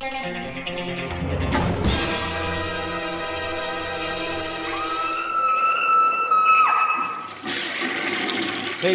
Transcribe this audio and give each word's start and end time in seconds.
Hey 0.00 0.06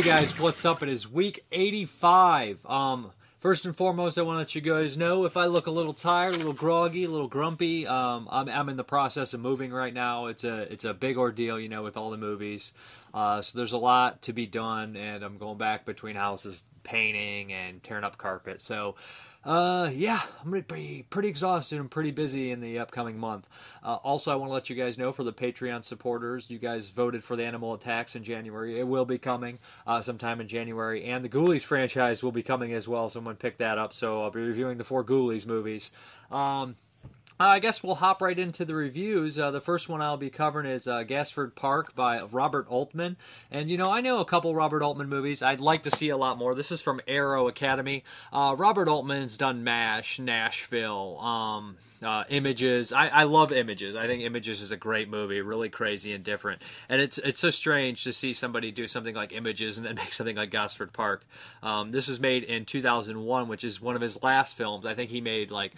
guys, 0.02 0.40
what's 0.40 0.64
up? 0.64 0.82
It 0.82 0.88
is 0.88 1.12
week 1.12 1.44
85. 1.52 2.66
Um, 2.66 3.12
first 3.42 3.66
and 3.66 3.76
foremost, 3.76 4.18
I 4.18 4.22
want 4.22 4.36
to 4.36 4.40
let 4.40 4.56
you 4.56 4.62
guys 4.62 4.96
know 4.96 5.26
if 5.26 5.36
I 5.36 5.48
look 5.48 5.68
a 5.68 5.72
little 5.72 5.94
tired, 5.94 6.36
a 6.36 6.38
little 6.38 6.54
groggy, 6.54 7.04
a 7.04 7.10
little 7.10 7.28
grumpy. 7.28 7.86
Um, 7.86 8.30
I'm, 8.32 8.48
I'm 8.48 8.70
in 8.70 8.78
the 8.78 8.86
process 8.86 9.34
of 9.34 9.42
moving 9.42 9.74
right 9.74 9.94
now. 9.94 10.28
It's 10.28 10.46
a 10.46 10.72
it's 10.72 10.86
a 10.86 10.94
big 10.94 11.18
ordeal, 11.18 11.60
you 11.60 11.68
know, 11.68 11.84
with 11.84 11.98
all 11.98 12.12
the 12.12 12.18
movies. 12.18 12.72
Uh, 13.14 13.42
so 13.42 13.58
there's 13.58 13.74
a 13.74 13.78
lot 13.78 14.22
to 14.22 14.32
be 14.32 14.46
done, 14.46 14.96
and 14.96 15.22
I'm 15.22 15.38
going 15.38 15.58
back 15.58 15.86
between 15.86 16.16
houses, 16.16 16.64
painting 16.84 17.52
and 17.52 17.84
tearing 17.84 18.06
up 18.06 18.18
carpet. 18.18 18.62
So 18.62 18.96
uh, 19.46 19.90
yeah, 19.94 20.22
I'm 20.42 20.52
gonna 20.52 20.64
be 20.64 21.06
pretty 21.10 21.28
exhausted 21.28 21.80
and 21.80 21.92
pretty 21.92 22.12
busy 22.12 22.52
in 22.52 22.62
the 22.62 22.80
upcoming 22.80 23.18
month. 23.18 23.48
Uh, 23.84 23.96
also, 23.96 24.32
I 24.32 24.36
want 24.36 24.50
to 24.50 24.54
let 24.54 24.70
you 24.70 24.76
guys 24.76 24.98
know 24.98 25.12
for 25.12 25.24
the 25.24 25.34
Patreon 25.34 25.84
supporters, 25.84 26.50
you 26.50 26.60
guys 26.60 26.90
voted 26.90 27.24
for 27.24 27.36
the 27.36 27.44
Animal 27.44 27.74
Attacks 27.74 28.16
in 28.16 28.24
January. 28.24 28.80
It 28.80 28.88
will 28.88 29.06
be 29.06 29.18
coming 29.18 29.60
uh, 29.86 30.02
sometime 30.02 30.40
in 30.40 30.48
January, 30.48 31.04
and 31.04 31.26
the 31.26 31.30
Ghoulies 31.30 31.64
franchise 31.64 32.24
will 32.24 32.32
be 32.32 32.44
coming 32.44 32.74
as 32.74 32.88
well. 32.88 33.10
Someone 33.10 33.36
picked 33.36 33.60
that 33.60 33.78
up, 33.78 33.94
so 33.94 34.24
I'll 34.24 34.32
be 34.32 34.40
reviewing 34.40 34.78
the 34.78 34.86
four 34.86 35.04
Ghoulies 35.04 35.46
movies. 35.46 35.92
Um, 36.32 36.76
uh, 37.40 37.46
I 37.46 37.60
guess 37.60 37.82
we'll 37.82 37.96
hop 37.96 38.22
right 38.22 38.38
into 38.38 38.64
the 38.64 38.76
reviews. 38.76 39.40
Uh, 39.40 39.52
the 39.52 39.62
first 39.62 39.90
one 39.90 40.02
I'll 40.02 40.18
be 40.18 40.30
covering 40.30 40.68
is 40.68 40.88
uh, 40.88 41.04
Gosford 41.04 41.56
Park 41.56 41.96
by 41.96 42.22
Robert 42.22 42.68
Altman. 42.70 43.18
And, 43.50 43.70
you 43.70 43.78
know, 43.78 43.92
I 43.92 44.02
know 44.02 44.20
a 44.20 44.26
couple 44.26 44.54
Robert 44.54 44.84
Altman 44.84 45.10
movies. 45.10 45.42
I'd 45.42 45.60
like 45.60 45.84
to 45.84 45.92
see 45.92 46.10
a 46.10 46.18
lot 46.18 46.38
more. 46.38 46.54
This 46.54 46.72
is 46.72 46.82
from 46.82 47.02
Arrow 47.08 47.48
Academy. 47.48 48.04
Uh, 48.32 48.56
Robert 48.58 48.88
Altman's 48.88 49.36
done 49.36 49.64
MASH, 49.64 50.20
Nashville, 50.20 51.18
um, 51.20 51.78
uh, 52.04 52.24
Images. 52.30 52.94
I, 52.94 53.08
I 53.08 53.24
love 53.24 53.52
Images. 53.52 53.96
I 53.96 54.06
think 54.06 54.24
Images 54.24 54.62
is 54.62 54.72
a 54.72 54.78
great 54.78 55.10
movie, 55.10 55.42
really 55.42 55.70
crazy 55.70 56.14
and 56.14 56.24
different. 56.24 56.62
And 56.88 57.02
it's 57.02 57.18
it's 57.18 57.40
so 57.40 57.50
strange 57.50 58.04
to 58.04 58.14
see 58.14 58.34
somebody 58.34 58.72
do 58.72 58.88
something 58.88 59.16
like 59.16 59.34
Images 59.34 59.78
and 59.78 59.88
then 59.88 59.96
make 60.04 60.14
something 60.14 60.36
like 60.36 60.52
Gosford 60.52 60.94
Park. 60.94 61.26
Um, 61.62 61.92
this 61.92 62.08
was 62.08 62.20
made 62.20 62.44
in 62.44 62.66
2001, 62.66 63.48
which 63.48 63.64
is 63.64 63.82
one 63.82 63.96
of 63.96 64.02
his 64.02 64.22
last 64.22 64.56
films. 64.56 64.86
I 64.86 64.94
think 64.94 65.10
he 65.10 65.22
made 65.22 65.50
like 65.50 65.74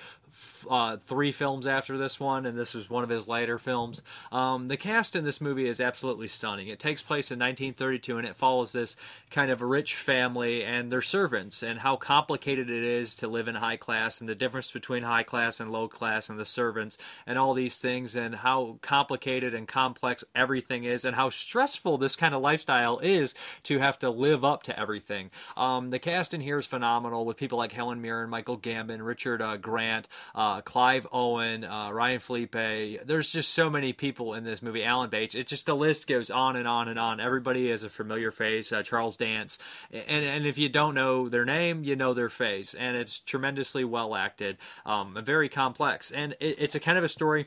uh, 0.70 0.98
three 0.98 1.32
films 1.32 1.68
after 1.68 1.98
this 1.98 2.20
one, 2.20 2.46
and 2.46 2.58
this 2.58 2.74
was 2.74 2.90
one 2.90 3.04
of 3.04 3.10
his 3.10 3.28
later 3.28 3.58
films. 3.58 4.02
Um, 4.32 4.68
the 4.68 4.78
cast 4.78 5.16
in 5.16 5.24
this 5.24 5.42
movie 5.42 5.68
is 5.68 5.80
absolutely 5.80 6.28
stunning. 6.28 6.68
It 6.68 6.80
takes 6.80 7.02
place 7.02 7.32
in 7.32 7.40
1932, 7.40 8.18
and 8.18 8.28
it 8.28 8.36
follows 8.36 8.72
this 8.72 8.96
kind 9.30 9.52
of 9.52 9.62
rich 9.62 9.96
family 9.96 10.64
and 10.64 10.92
their 10.92 11.02
servants, 11.02 11.64
and 11.64 11.80
how 11.80 11.96
complicated 11.96 12.70
it 12.70 12.84
is 12.84 13.16
to 13.16 13.28
live 13.28 13.48
in 13.48 13.56
high 13.56 13.78
class, 13.78 14.20
and 14.20 14.30
the 14.30 14.36
difference 14.36 14.72
between 14.72 15.04
high 15.04 15.24
class 15.24 15.60
and 15.60 15.72
low 15.72 15.88
class, 15.88 16.30
and 16.30 16.40
the 16.40 16.46
servants, 16.46 16.98
and 17.26 17.38
all 17.38 17.54
these 17.54 17.78
things, 17.78 18.16
and 18.16 18.36
how 18.36 18.78
complicated 18.82 19.54
and 19.54 19.68
complex 19.68 20.24
everything 20.34 20.84
is, 20.84 21.06
and 21.06 21.16
how 21.16 21.30
stressful 21.30 21.98
this 21.98 22.16
kind 22.16 22.34
of 22.34 22.42
lifestyle 22.42 23.00
is 23.00 23.34
to 23.64 23.80
have 23.80 24.00
to 24.00 24.10
live 24.10 24.44
up 24.44 24.64
to 24.64 24.80
everything. 24.80 25.30
Um, 25.58 25.90
the 25.90 26.00
cast 26.00 26.34
in 26.34 26.42
here 26.42 26.60
is 26.60 26.66
phenomenal 26.66 27.26
with 27.26 27.38
people 27.38 27.58
like 27.58 27.72
Helen 27.72 28.02
Mirren, 28.02 28.30
Michael 28.30 28.58
Gambon, 28.58 29.06
Richard 29.06 29.42
uh, 29.42 29.58
Grant 29.58 30.08
uh, 30.34 30.55
Clive 30.62 31.08
Owen, 31.12 31.64
uh, 31.64 31.92
Ryan 31.92 32.20
Phillippe. 32.20 33.06
There's 33.06 33.32
just 33.32 33.54
so 33.54 33.70
many 33.70 33.94
people 33.94 34.34
in 34.34 34.44
this 34.44 34.62
movie. 34.62 34.84
Alan 34.84 35.10
Bates. 35.10 35.36
It 35.36 35.48
just 35.48 35.66
the 35.66 35.76
list 35.76 36.08
goes 36.08 36.30
on 36.30 36.56
and 36.56 36.68
on 36.68 36.88
and 36.88 37.00
on. 37.00 37.20
Everybody 37.20 37.70
is 37.70 37.84
a 37.84 37.90
familiar 37.90 38.32
face. 38.32 38.72
Uh, 38.72 38.84
Charles 38.84 39.18
Dance, 39.18 39.60
and 39.92 40.26
and 40.26 40.46
if 40.46 40.58
you 40.58 40.70
don't 40.70 40.96
know 40.96 41.30
their 41.30 41.46
name, 41.46 41.84
you 41.84 41.96
know 41.96 42.14
their 42.14 42.30
face, 42.30 42.74
and 42.74 42.96
it's 42.96 43.20
tremendously 43.20 43.84
well 43.84 44.16
acted, 44.16 44.58
um, 44.86 45.18
very 45.24 45.50
complex, 45.50 46.12
and 46.12 46.34
it, 46.40 46.56
it's 46.60 46.76
a 46.76 46.80
kind 46.80 46.98
of 46.98 47.04
a 47.04 47.10
story 47.10 47.46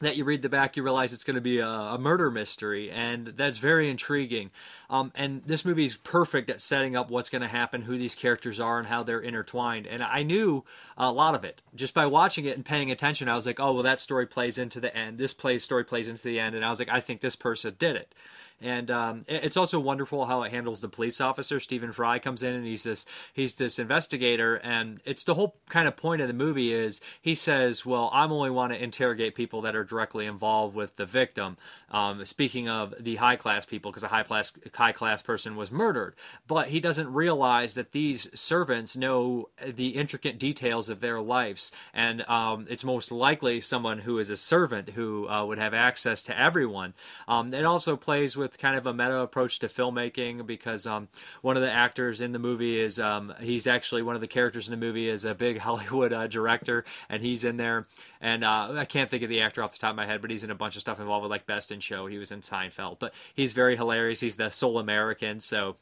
that 0.00 0.16
you 0.16 0.24
read 0.24 0.42
the 0.42 0.48
back, 0.48 0.76
you 0.76 0.82
realize 0.82 1.12
it's 1.12 1.24
going 1.24 1.34
to 1.34 1.40
be 1.42 1.58
a, 1.58 1.68
a 1.68 1.98
murder 1.98 2.30
mystery, 2.30 2.90
and 2.90 3.28
that's 3.28 3.58
very 3.58 3.90
intriguing. 3.90 4.50
Um, 4.88 5.12
and 5.14 5.42
this 5.44 5.64
movie 5.64 5.84
is 5.84 5.94
perfect 5.94 6.48
at 6.48 6.60
setting 6.60 6.96
up 6.96 7.10
what's 7.10 7.28
going 7.28 7.42
to 7.42 7.48
happen, 7.48 7.82
who 7.82 7.98
these 7.98 8.14
characters 8.14 8.60
are, 8.60 8.78
and 8.78 8.88
how 8.88 9.02
they're 9.02 9.20
intertwined. 9.20 9.86
And 9.86 10.02
I 10.02 10.22
knew 10.22 10.64
a 10.96 11.12
lot 11.12 11.34
of 11.34 11.44
it 11.44 11.60
just 11.74 11.92
by 11.94 12.06
watching 12.06 12.46
it 12.46 12.56
and 12.56 12.64
paying 12.64 12.90
attention. 12.90 13.28
I 13.28 13.36
was 13.36 13.46
like, 13.46 13.60
oh, 13.60 13.74
well, 13.74 13.82
that 13.82 14.00
story 14.00 14.26
plays 14.26 14.58
into 14.58 14.80
the 14.80 14.94
end. 14.96 15.18
This 15.18 15.34
plays 15.34 15.64
story 15.64 15.84
plays 15.84 16.08
into 16.08 16.24
the 16.24 16.40
end, 16.40 16.54
and 16.54 16.64
I 16.64 16.70
was 16.70 16.78
like, 16.78 16.88
I 16.88 17.00
think 17.00 17.20
this 17.20 17.36
person 17.36 17.76
did 17.78 17.96
it. 17.96 18.14
And 18.62 18.90
um, 18.90 19.24
it's 19.26 19.56
also 19.56 19.80
wonderful 19.80 20.26
how 20.26 20.42
it 20.42 20.50
handles 20.50 20.80
the 20.80 20.88
police 20.88 21.20
officer. 21.20 21.60
Stephen 21.60 21.92
Fry 21.92 22.18
comes 22.18 22.42
in 22.42 22.54
and 22.54 22.66
he's 22.66 22.82
this 22.82 23.06
he's 23.32 23.54
this 23.54 23.78
investigator, 23.78 24.56
and 24.56 25.00
it's 25.06 25.24
the 25.24 25.34
whole 25.34 25.56
kind 25.68 25.88
of 25.88 25.96
point 25.96 26.20
of 26.20 26.28
the 26.28 26.34
movie 26.34 26.72
is 26.72 27.00
he 27.22 27.34
says, 27.34 27.86
"Well, 27.86 28.10
I'm 28.12 28.32
only 28.32 28.50
want 28.50 28.72
to 28.72 28.82
interrogate 28.82 29.34
people 29.34 29.62
that 29.62 29.74
are 29.74 29.84
directly 29.84 30.26
involved 30.26 30.74
with 30.74 30.96
the 30.96 31.06
victim." 31.06 31.56
Um, 31.90 32.24
speaking 32.26 32.68
of 32.68 32.94
the 33.00 33.16
high 33.16 33.36
class 33.36 33.64
people, 33.64 33.90
because 33.90 34.02
a 34.02 34.08
high 34.08 34.24
class 34.24 34.52
high 34.74 34.92
class 34.92 35.22
person 35.22 35.56
was 35.56 35.72
murdered, 35.72 36.14
but 36.46 36.68
he 36.68 36.80
doesn't 36.80 37.12
realize 37.12 37.72
that 37.74 37.92
these 37.92 38.28
servants 38.38 38.94
know 38.94 39.48
the 39.66 39.90
intricate 39.90 40.38
details 40.38 40.90
of 40.90 41.00
their 41.00 41.20
lives, 41.20 41.72
and 41.94 42.28
um, 42.28 42.66
it's 42.68 42.84
most 42.84 43.10
likely 43.10 43.60
someone 43.60 44.00
who 44.00 44.18
is 44.18 44.28
a 44.28 44.36
servant 44.36 44.90
who 44.90 45.28
uh, 45.28 45.46
would 45.46 45.58
have 45.58 45.72
access 45.72 46.22
to 46.22 46.38
everyone. 46.38 46.92
Um, 47.26 47.54
it 47.54 47.64
also 47.64 47.96
plays 47.96 48.36
with 48.36 48.49
with 48.50 48.58
kind 48.58 48.76
of 48.76 48.86
a 48.86 48.92
meta 48.92 49.20
approach 49.20 49.60
to 49.60 49.68
filmmaking 49.68 50.44
because 50.44 50.86
um, 50.86 51.08
one 51.40 51.56
of 51.56 51.62
the 51.62 51.70
actors 51.70 52.20
in 52.20 52.32
the 52.32 52.38
movie 52.38 52.80
is 52.80 52.98
um, 52.98 53.32
he's 53.40 53.66
actually 53.66 54.02
one 54.02 54.16
of 54.16 54.20
the 54.20 54.26
characters 54.26 54.66
in 54.66 54.72
the 54.72 54.84
movie 54.84 55.08
is 55.08 55.24
a 55.24 55.34
big 55.34 55.58
Hollywood 55.60 56.12
uh, 56.12 56.26
director, 56.26 56.84
and 57.08 57.22
he's 57.22 57.44
in 57.44 57.56
there. 57.56 57.86
And 58.20 58.44
uh, 58.44 58.72
I 58.76 58.84
can't 58.84 59.08
think 59.08 59.22
of 59.22 59.28
the 59.28 59.42
actor 59.42 59.62
off 59.62 59.72
the 59.72 59.78
top 59.78 59.90
of 59.90 59.96
my 59.96 60.06
head, 60.06 60.20
but 60.20 60.30
he's 60.30 60.44
in 60.44 60.50
a 60.50 60.54
bunch 60.54 60.74
of 60.74 60.80
stuff 60.80 60.98
involved 60.98 61.22
with 61.22 61.30
like 61.30 61.46
Best 61.46 61.70
in 61.70 61.80
Show. 61.80 62.06
He 62.06 62.18
was 62.18 62.32
in 62.32 62.40
Seinfeld, 62.40 62.98
but 62.98 63.14
he's 63.34 63.52
very 63.52 63.76
hilarious. 63.76 64.20
He's 64.20 64.36
the 64.36 64.50
sole 64.50 64.78
American, 64.78 65.40
so 65.40 65.76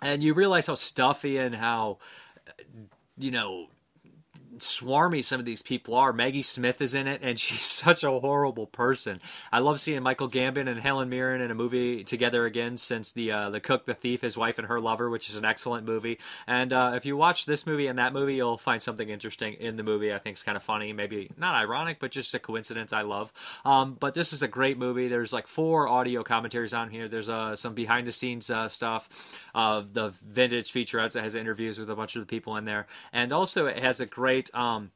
and 0.00 0.22
you 0.22 0.34
realize 0.34 0.66
how 0.66 0.74
stuffy 0.74 1.38
and 1.38 1.54
how 1.54 1.98
you 3.16 3.30
know 3.30 3.68
swarmy 4.58 5.24
some 5.24 5.40
of 5.40 5.46
these 5.46 5.62
people 5.62 5.94
are. 5.94 6.12
Maggie 6.12 6.42
Smith 6.42 6.80
is 6.80 6.94
in 6.94 7.06
it, 7.06 7.20
and 7.22 7.38
she's 7.40 7.62
such 7.62 8.04
a 8.04 8.10
horrible 8.10 8.66
person. 8.66 9.20
I 9.50 9.60
love 9.60 9.80
seeing 9.80 10.02
Michael 10.02 10.28
Gambon 10.28 10.68
and 10.68 10.80
Helen 10.80 11.08
Mirren 11.08 11.40
in 11.40 11.50
a 11.50 11.54
movie 11.54 12.04
together 12.04 12.46
again 12.46 12.78
since 12.78 13.12
the 13.12 13.32
uh, 13.32 13.50
the 13.50 13.60
cook, 13.60 13.86
the 13.86 13.94
thief, 13.94 14.20
his 14.20 14.36
wife 14.36 14.58
and 14.58 14.68
her 14.68 14.80
lover, 14.80 15.10
which 15.10 15.28
is 15.28 15.36
an 15.36 15.44
excellent 15.44 15.86
movie. 15.86 16.18
And 16.46 16.72
uh, 16.72 16.92
if 16.94 17.06
you 17.06 17.16
watch 17.16 17.46
this 17.46 17.66
movie 17.66 17.86
and 17.86 17.98
that 17.98 18.12
movie, 18.12 18.34
you'll 18.34 18.58
find 18.58 18.82
something 18.82 19.08
interesting 19.08 19.54
in 19.54 19.76
the 19.76 19.82
movie. 19.82 20.12
I 20.12 20.18
think 20.18 20.34
it's 20.34 20.42
kind 20.42 20.56
of 20.56 20.62
funny, 20.62 20.92
maybe 20.92 21.30
not 21.36 21.54
ironic, 21.54 21.98
but 22.00 22.10
just 22.10 22.34
a 22.34 22.38
coincidence. 22.38 22.92
I 22.92 23.02
love. 23.02 23.32
Um, 23.64 23.96
but 23.98 24.14
this 24.14 24.32
is 24.32 24.42
a 24.42 24.48
great 24.48 24.78
movie. 24.78 25.08
There's 25.08 25.32
like 25.32 25.46
four 25.46 25.88
audio 25.88 26.22
commentaries 26.22 26.74
on 26.74 26.90
here. 26.90 27.08
There's 27.08 27.28
uh, 27.28 27.56
some 27.56 27.74
behind 27.74 28.06
the 28.06 28.12
scenes 28.12 28.50
uh, 28.50 28.68
stuff. 28.68 29.08
The 29.54 30.12
vintage 30.26 30.72
featurettes 30.72 31.12
that 31.12 31.22
has 31.22 31.34
interviews 31.34 31.78
with 31.78 31.90
a 31.90 31.94
bunch 31.94 32.16
of 32.16 32.20
the 32.20 32.26
people 32.26 32.56
in 32.56 32.64
there, 32.64 32.86
and 33.12 33.32
also 33.32 33.66
it 33.66 33.78
has 33.78 34.00
a 34.00 34.06
great 34.06 34.41
um, 34.54 34.90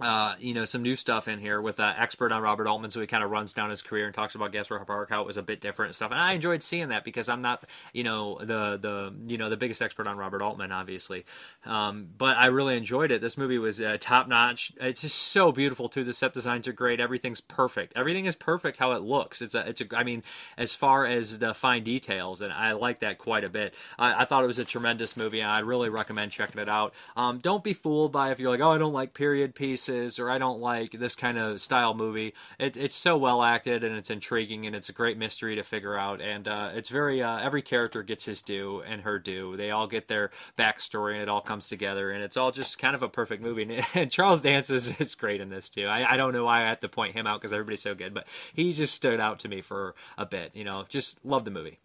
uh, 0.00 0.34
you 0.38 0.52
know, 0.52 0.64
some 0.64 0.82
new 0.82 0.94
stuff 0.94 1.26
in 1.26 1.38
here 1.38 1.60
with 1.60 1.80
an 1.80 1.94
expert 1.96 2.30
on 2.32 2.42
Robert 2.42 2.66
Altman, 2.66 2.90
so 2.90 3.00
he 3.00 3.06
kind 3.06 3.24
of 3.24 3.30
runs 3.30 3.52
down 3.52 3.70
his 3.70 3.82
career 3.82 4.06
and 4.06 4.14
talks 4.14 4.34
about 4.34 4.52
Gosford 4.52 4.86
Park, 4.86 5.08
how 5.08 5.22
it 5.22 5.26
was 5.26 5.36
a 5.36 5.42
bit 5.42 5.60
different 5.60 5.88
and 5.88 5.96
stuff. 5.96 6.10
And 6.10 6.20
I 6.20 6.32
enjoyed 6.34 6.62
seeing 6.62 6.88
that 6.88 7.04
because 7.04 7.28
I'm 7.28 7.40
not, 7.40 7.64
you 7.92 8.04
know, 8.04 8.38
the 8.38 8.76
the 8.76 9.14
you 9.26 9.38
know 9.38 9.48
the 9.48 9.56
biggest 9.56 9.80
expert 9.80 10.06
on 10.06 10.18
Robert 10.18 10.42
Altman, 10.42 10.70
obviously, 10.72 11.24
um, 11.64 12.08
but 12.18 12.36
I 12.36 12.46
really 12.46 12.76
enjoyed 12.76 13.10
it. 13.10 13.20
This 13.20 13.38
movie 13.38 13.58
was 13.58 13.80
uh, 13.80 13.96
top 13.98 14.28
notch. 14.28 14.72
It's 14.80 15.00
just 15.00 15.16
so 15.16 15.50
beautiful 15.50 15.88
too. 15.88 16.04
The 16.04 16.12
set 16.12 16.34
designs 16.34 16.68
are 16.68 16.72
great. 16.72 17.00
Everything's 17.00 17.40
perfect. 17.40 17.94
Everything 17.96 18.26
is 18.26 18.34
perfect 18.34 18.78
how 18.78 18.92
it 18.92 19.02
looks. 19.02 19.40
It's 19.40 19.54
a 19.54 19.68
it's 19.68 19.80
a 19.80 19.86
I 19.96 20.04
mean, 20.04 20.22
as 20.58 20.74
far 20.74 21.06
as 21.06 21.38
the 21.38 21.54
fine 21.54 21.84
details, 21.84 22.42
and 22.42 22.52
I 22.52 22.72
like 22.72 23.00
that 23.00 23.16
quite 23.16 23.44
a 23.44 23.48
bit. 23.48 23.74
I, 23.98 24.22
I 24.22 24.24
thought 24.26 24.44
it 24.44 24.48
was 24.48 24.58
a 24.58 24.64
tremendous 24.64 25.16
movie, 25.16 25.42
I 25.42 25.60
really 25.60 25.88
recommend 25.88 26.32
checking 26.32 26.60
it 26.60 26.68
out. 26.68 26.94
Um, 27.16 27.38
don't 27.38 27.64
be 27.64 27.72
fooled 27.72 28.12
by 28.12 28.30
if 28.30 28.38
you're 28.38 28.50
like, 28.50 28.60
oh, 28.60 28.72
I 28.72 28.78
don't 28.78 28.92
like 28.92 29.14
period 29.14 29.54
pieces 29.86 30.18
or 30.18 30.30
I 30.30 30.38
don't 30.38 30.60
like 30.60 30.92
this 30.92 31.14
kind 31.14 31.38
of 31.38 31.60
style 31.60 31.94
movie. 31.94 32.34
It, 32.58 32.76
it's 32.76 32.94
so 32.94 33.16
well 33.16 33.42
acted 33.42 33.84
and 33.84 33.96
it's 33.96 34.10
intriguing 34.10 34.66
and 34.66 34.74
it's 34.74 34.88
a 34.88 34.92
great 34.92 35.16
mystery 35.16 35.54
to 35.56 35.62
figure 35.62 35.96
out. 35.96 36.20
And 36.20 36.48
uh, 36.48 36.70
it's 36.74 36.88
very 36.88 37.22
uh, 37.22 37.38
every 37.38 37.62
character 37.62 38.02
gets 38.02 38.24
his 38.24 38.42
due 38.42 38.82
and 38.86 39.02
her 39.02 39.18
due. 39.18 39.56
They 39.56 39.70
all 39.70 39.86
get 39.86 40.08
their 40.08 40.30
backstory 40.58 41.14
and 41.14 41.22
it 41.22 41.28
all 41.28 41.40
comes 41.40 41.68
together 41.68 42.10
and 42.10 42.22
it's 42.22 42.36
all 42.36 42.52
just 42.52 42.78
kind 42.78 42.94
of 42.94 43.02
a 43.02 43.08
perfect 43.08 43.42
movie. 43.42 43.82
And, 43.94 44.10
Charles 44.16 44.40
Dance 44.40 44.70
is, 44.70 44.98
is 45.00 45.14
great 45.14 45.40
in 45.40 45.48
this 45.48 45.68
too. 45.68 45.86
I, 45.86 46.14
I 46.14 46.16
don't 46.16 46.32
know 46.32 46.44
why 46.44 46.62
I 46.62 46.68
have 46.68 46.80
to 46.80 46.88
point 46.88 47.14
him 47.14 47.26
out 47.26 47.40
because 47.40 47.52
everybody's 47.52 47.82
so 47.82 47.94
good, 47.94 48.14
but 48.14 48.26
he 48.52 48.72
just 48.72 48.94
stood 48.94 49.20
out 49.20 49.38
to 49.40 49.48
me 49.48 49.60
for 49.60 49.94
a 50.18 50.26
bit. 50.26 50.50
You 50.54 50.64
know, 50.64 50.84
just 50.88 51.24
love 51.24 51.44
the 51.44 51.50
movie. 51.50 51.78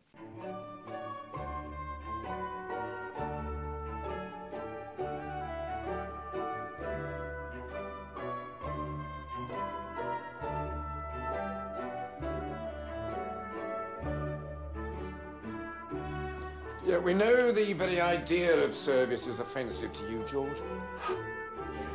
We 17.04 17.16
know 17.16 17.52
the 17.52 17.74
very 17.74 18.00
idea 18.00 18.56
of 18.64 18.76
service 18.76 19.26
is 19.26 19.40
offensive 19.40 19.92
to 19.92 20.04
you, 20.04 20.24
George. 20.28 20.60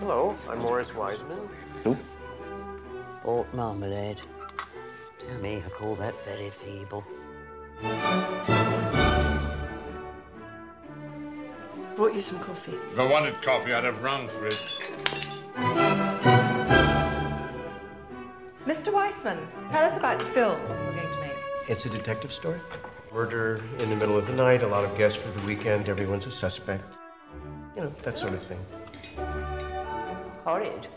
Hello, 0.01 0.37
I'm 0.49 0.59
Morris 0.59 0.93
Weissman. 0.97 1.49
Who? 1.85 1.97
Bought 3.23 3.47
marmalade. 3.55 4.21
Dear 5.21 5.39
me, 5.39 5.63
I 5.65 5.69
call 5.69 5.95
that 5.95 6.13
very 6.25 6.51
feeble. 6.51 7.05
Brought 11.95 12.15
you 12.15 12.21
some 12.21 12.41
coffee. 12.41 12.77
If 12.91 12.99
I 12.99 13.07
wanted 13.07 13.41
coffee, 13.43 13.73
I'd 13.73 13.85
have 13.85 14.03
rung 14.03 14.27
for 14.27 14.47
it. 14.47 14.55
Mr. 18.67 18.93
Weissman, 18.93 19.39
tell 19.71 19.85
us 19.85 19.97
about 19.97 20.19
the 20.19 20.25
film 20.27 20.61
we're 20.69 20.93
going 20.95 21.13
to 21.13 21.21
make. 21.21 21.37
It's 21.69 21.87
a 21.87 21.91
detective 21.91 22.33
story. 22.33 22.61
Murder 23.13 23.63
in 23.79 23.89
the 23.89 23.97
middle 23.97 24.19
of 24.19 24.27
the 24.27 24.35
night, 24.35 24.63
a 24.63 24.67
lot 24.67 24.85
of 24.85 24.97
guests 24.99 25.21
for 25.21 25.31
the 25.31 25.47
weekend, 25.47 25.89
everyone's 25.89 26.27
a 26.27 26.31
suspect. 26.31 26.99
You 27.75 27.83
know, 27.83 27.93
that 28.03 28.19
sort 28.19 28.35
of 28.35 28.43
thing. 28.43 28.59
Horrid. 30.45 30.89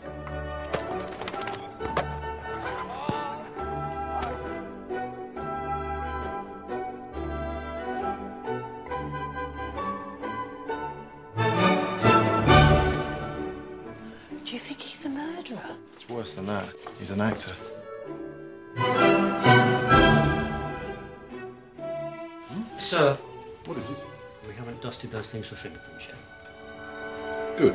Do 14.44 14.52
you 14.52 14.58
think 14.58 14.80
he's 14.80 15.04
a 15.06 15.08
murderer? 15.08 15.58
It's 15.94 16.08
worse 16.08 16.34
than 16.34 16.46
that. 16.46 16.64
He's 16.98 17.10
an 17.10 17.20
actor. 17.20 17.54
Sir, 22.90 23.16
What 23.66 23.78
is 23.78 23.88
it? 23.88 23.96
we 24.48 24.52
haven't 24.54 24.82
dusted 24.82 25.12
those 25.12 25.30
things 25.30 25.46
for 25.46 25.54
fingerprints 25.54 26.08
yet. 26.08 27.56
Good. 27.56 27.74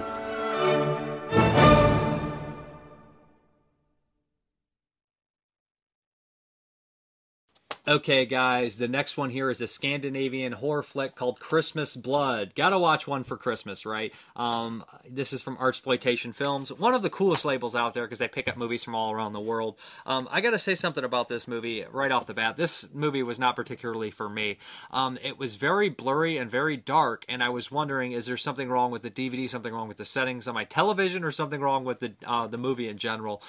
Okay, 7.88 8.26
guys, 8.26 8.80
the 8.80 8.88
next 8.88 9.16
one 9.16 9.30
here 9.30 9.52
is 9.52 9.62
a 9.62 9.68
Scandinavian 9.68 10.54
horror 10.54 10.82
flick 10.82 11.14
called 11.14 11.40
Christmas 11.40 11.96
Blood. 11.96 12.54
Gotta 12.56 12.80
watch 12.80 13.06
one 13.06 13.24
for 13.24 13.38
Christmas, 13.38 13.86
right? 13.86 14.12
Um, 14.36 14.84
this 15.08 15.32
is 15.32 15.44
from 15.44 15.56
Artsploitation 15.58 16.34
Films, 16.34 16.74
one 16.74 16.96
of 16.96 17.04
the 17.04 17.12
coolest 17.12 17.46
labels 17.46 17.76
out 17.76 17.94
there 17.94 18.06
because 18.06 18.18
they 18.18 18.28
pick 18.28 18.48
up 18.48 18.58
movies 18.58 18.84
from 18.84 18.96
all 18.96 19.12
around 19.12 19.34
the 19.34 19.40
world. 19.40 19.78
Um, 20.08 20.28
I 20.32 20.42
gotta 20.42 20.58
say 20.58 20.74
something 20.74 21.04
about 21.04 21.30
this 21.30 21.48
movie 21.48 21.86
right 21.92 22.12
off 22.12 22.26
the 22.26 22.34
bat. 22.34 22.58
This 22.58 22.90
movie 22.92 23.22
was 23.22 23.38
not 23.38 23.56
particularly 23.56 24.10
for 24.10 24.30
me. 24.30 24.58
Um, 24.90 25.20
it 25.22 25.38
was 25.38 25.54
very 25.54 25.90
blurry 25.90 26.38
and 26.38 26.50
very 26.50 26.78
dark, 26.78 27.24
and 27.30 27.44
I 27.44 27.50
was 27.50 27.72
wondering, 27.72 28.14
is 28.14 28.26
there 28.26 28.36
something 28.36 28.68
wrong 28.68 28.90
with 28.90 29.04
the 29.04 29.12
DVD, 29.12 29.48
something 29.48 29.72
wrong 29.72 29.88
with 29.88 29.98
the 29.98 30.06
settings 30.06 30.48
on 30.48 30.56
my 30.56 30.64
television, 30.64 31.24
or 31.24 31.32
something 31.32 31.62
wrong 31.62 31.86
with 31.86 32.00
the 32.00 32.14
uh, 32.26 32.48
the 32.48 32.58
movie 32.58 32.88
in 32.88 32.98
general? 32.98 33.44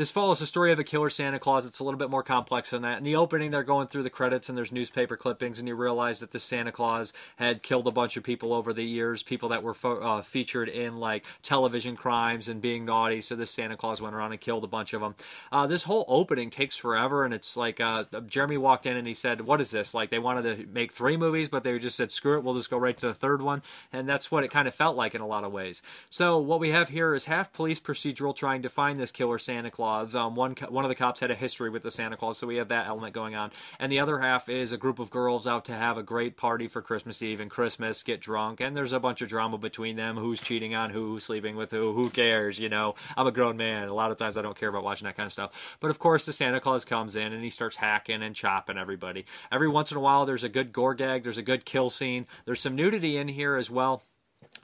This 0.00 0.10
follows 0.10 0.38
the 0.38 0.46
story 0.46 0.72
of 0.72 0.78
a 0.78 0.82
killer 0.82 1.10
Santa 1.10 1.38
Claus. 1.38 1.66
It's 1.66 1.78
a 1.78 1.84
little 1.84 1.98
bit 1.98 2.08
more 2.08 2.22
complex 2.22 2.70
than 2.70 2.80
that. 2.80 2.96
In 2.96 3.04
the 3.04 3.16
opening, 3.16 3.50
they're 3.50 3.62
going 3.62 3.86
through 3.86 4.04
the 4.04 4.08
credits 4.08 4.48
and 4.48 4.56
there's 4.56 4.72
newspaper 4.72 5.14
clippings, 5.14 5.58
and 5.58 5.68
you 5.68 5.74
realize 5.74 6.20
that 6.20 6.30
this 6.30 6.42
Santa 6.42 6.72
Claus 6.72 7.12
had 7.36 7.62
killed 7.62 7.86
a 7.86 7.90
bunch 7.90 8.16
of 8.16 8.22
people 8.22 8.54
over 8.54 8.72
the 8.72 8.82
years, 8.82 9.22
people 9.22 9.50
that 9.50 9.62
were 9.62 9.74
fo- 9.74 10.00
uh, 10.00 10.22
featured 10.22 10.70
in 10.70 10.96
like 10.96 11.26
television 11.42 11.96
crimes 11.96 12.48
and 12.48 12.62
being 12.62 12.86
naughty. 12.86 13.20
So 13.20 13.36
this 13.36 13.50
Santa 13.50 13.76
Claus 13.76 14.00
went 14.00 14.14
around 14.14 14.32
and 14.32 14.40
killed 14.40 14.64
a 14.64 14.68
bunch 14.68 14.94
of 14.94 15.02
them. 15.02 15.16
Uh, 15.52 15.66
this 15.66 15.82
whole 15.82 16.06
opening 16.08 16.48
takes 16.48 16.78
forever, 16.78 17.26
and 17.26 17.34
it's 17.34 17.54
like 17.54 17.78
uh, 17.78 18.04
Jeremy 18.26 18.56
walked 18.56 18.86
in 18.86 18.96
and 18.96 19.06
he 19.06 19.12
said, 19.12 19.42
"What 19.42 19.60
is 19.60 19.70
this?" 19.70 19.92
Like 19.92 20.08
they 20.08 20.18
wanted 20.18 20.44
to 20.44 20.66
make 20.72 20.92
three 20.92 21.18
movies, 21.18 21.50
but 21.50 21.62
they 21.62 21.78
just 21.78 21.98
said, 21.98 22.10
"Screw 22.10 22.38
it, 22.38 22.42
we'll 22.42 22.54
just 22.54 22.70
go 22.70 22.78
right 22.78 22.96
to 22.96 23.08
the 23.08 23.12
third 23.12 23.42
one," 23.42 23.60
and 23.92 24.08
that's 24.08 24.30
what 24.30 24.44
it 24.44 24.50
kind 24.50 24.66
of 24.66 24.74
felt 24.74 24.96
like 24.96 25.14
in 25.14 25.20
a 25.20 25.26
lot 25.26 25.44
of 25.44 25.52
ways. 25.52 25.82
So 26.08 26.38
what 26.38 26.58
we 26.58 26.70
have 26.70 26.88
here 26.88 27.14
is 27.14 27.26
half 27.26 27.52
police 27.52 27.80
procedural 27.80 28.34
trying 28.34 28.62
to 28.62 28.70
find 28.70 28.98
this 28.98 29.12
killer 29.12 29.38
Santa 29.38 29.70
Claus. 29.70 29.89
Um, 29.90 30.34
one 30.34 30.54
one 30.68 30.84
of 30.84 30.88
the 30.88 30.94
cops 30.94 31.20
had 31.20 31.30
a 31.30 31.34
history 31.34 31.70
with 31.70 31.82
the 31.82 31.90
Santa 31.90 32.16
Claus, 32.16 32.38
so 32.38 32.46
we 32.46 32.56
have 32.56 32.68
that 32.68 32.86
element 32.86 33.14
going 33.14 33.34
on, 33.34 33.50
and 33.78 33.90
the 33.90 34.00
other 34.00 34.18
half 34.20 34.48
is 34.48 34.72
a 34.72 34.76
group 34.76 34.98
of 34.98 35.10
girls 35.10 35.46
out 35.46 35.64
to 35.66 35.74
have 35.74 35.96
a 35.96 36.02
great 36.02 36.36
party 36.36 36.68
for 36.68 36.82
Christmas 36.82 37.22
Eve 37.22 37.40
and 37.40 37.50
Christmas, 37.50 38.02
get 38.02 38.20
drunk, 38.20 38.60
and 38.60 38.76
there's 38.76 38.92
a 38.92 39.00
bunch 39.00 39.22
of 39.22 39.28
drama 39.28 39.58
between 39.58 39.96
them. 39.96 40.16
Who's 40.16 40.40
cheating 40.40 40.74
on 40.74 40.90
who? 40.90 41.20
Sleeping 41.20 41.56
with 41.56 41.70
who? 41.70 41.92
Who 41.92 42.10
cares? 42.10 42.58
You 42.58 42.68
know, 42.68 42.94
I'm 43.16 43.26
a 43.26 43.32
grown 43.32 43.56
man. 43.56 43.88
A 43.88 43.94
lot 43.94 44.10
of 44.10 44.16
times 44.16 44.36
I 44.36 44.42
don't 44.42 44.58
care 44.58 44.68
about 44.68 44.84
watching 44.84 45.06
that 45.06 45.16
kind 45.16 45.26
of 45.26 45.32
stuff. 45.32 45.76
But 45.80 45.90
of 45.90 45.98
course, 45.98 46.26
the 46.26 46.32
Santa 46.32 46.60
Claus 46.60 46.84
comes 46.84 47.16
in 47.16 47.32
and 47.32 47.42
he 47.42 47.50
starts 47.50 47.76
hacking 47.76 48.22
and 48.22 48.34
chopping 48.34 48.78
everybody. 48.78 49.24
Every 49.50 49.68
once 49.68 49.90
in 49.90 49.96
a 49.96 50.00
while, 50.00 50.26
there's 50.26 50.44
a 50.44 50.48
good 50.48 50.72
gore 50.72 50.94
gag. 50.94 51.22
There's 51.22 51.38
a 51.38 51.42
good 51.42 51.64
kill 51.64 51.90
scene. 51.90 52.26
There's 52.44 52.60
some 52.60 52.76
nudity 52.76 53.16
in 53.16 53.28
here 53.28 53.56
as 53.56 53.70
well 53.70 54.02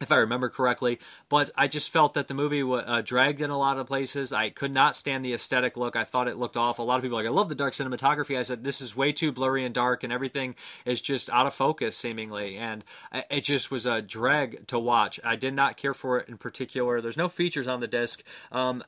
if 0.01 0.13
I 0.13 0.17
remember 0.17 0.49
correctly. 0.49 0.99
But 1.29 1.51
I 1.57 1.69
just 1.69 1.91
felt 1.91 2.15
that 2.15 2.29
the 2.29 2.35
movie 2.35 2.63
uh, 2.63 3.03
dragged 3.03 3.41
in 3.41 3.51
a 3.51 3.59
lot 3.59 3.79
of 3.79 3.87
places. 3.87 4.33
I 4.33 4.51
could 4.51 4.73
not 4.73 4.97
stand 4.97 5.25
the 5.25 5.33
aesthetic 5.33 5.77
look. 5.77 5.97
I 5.97 6.05
thought 6.05 6.29
it 6.29 6.37
looked 6.37 6.57
off. 6.57 6.79
A 6.79 6.83
lot 6.83 6.97
of 6.97 7.03
people 7.03 7.19
like, 7.19 7.27
I 7.27 7.31
love 7.31 7.49
the 7.49 7.55
dark 7.55 7.75
cinematography. 7.75 8.39
I 8.39 8.43
said, 8.43 8.65
this 8.65 8.81
is 8.81 8.97
way 8.97 9.13
too 9.13 9.33
blurry 9.33 9.65
and 9.65 9.75
dark, 9.75 10.05
and 10.05 10.13
everything 10.13 10.55
is 10.85 11.01
just 11.01 11.31
out 11.31 11.47
of 11.47 11.55
focus, 11.55 11.97
seemingly. 11.97 12.57
And 12.57 12.85
it 13.31 13.43
just 13.43 13.71
was 13.71 13.87
a 13.87 14.03
drag 14.03 14.67
to 14.69 14.79
watch. 14.79 15.19
I 15.25 15.37
did 15.37 15.55
not 15.55 15.77
care 15.77 15.95
for 15.95 16.19
it 16.19 16.29
in 16.29 16.37
particular. 16.37 17.01
There's 17.01 17.17
no 17.17 17.29
features 17.29 17.67
on 17.67 17.81
the 17.81 17.87
disc. 17.87 18.23
Um, 18.53 18.85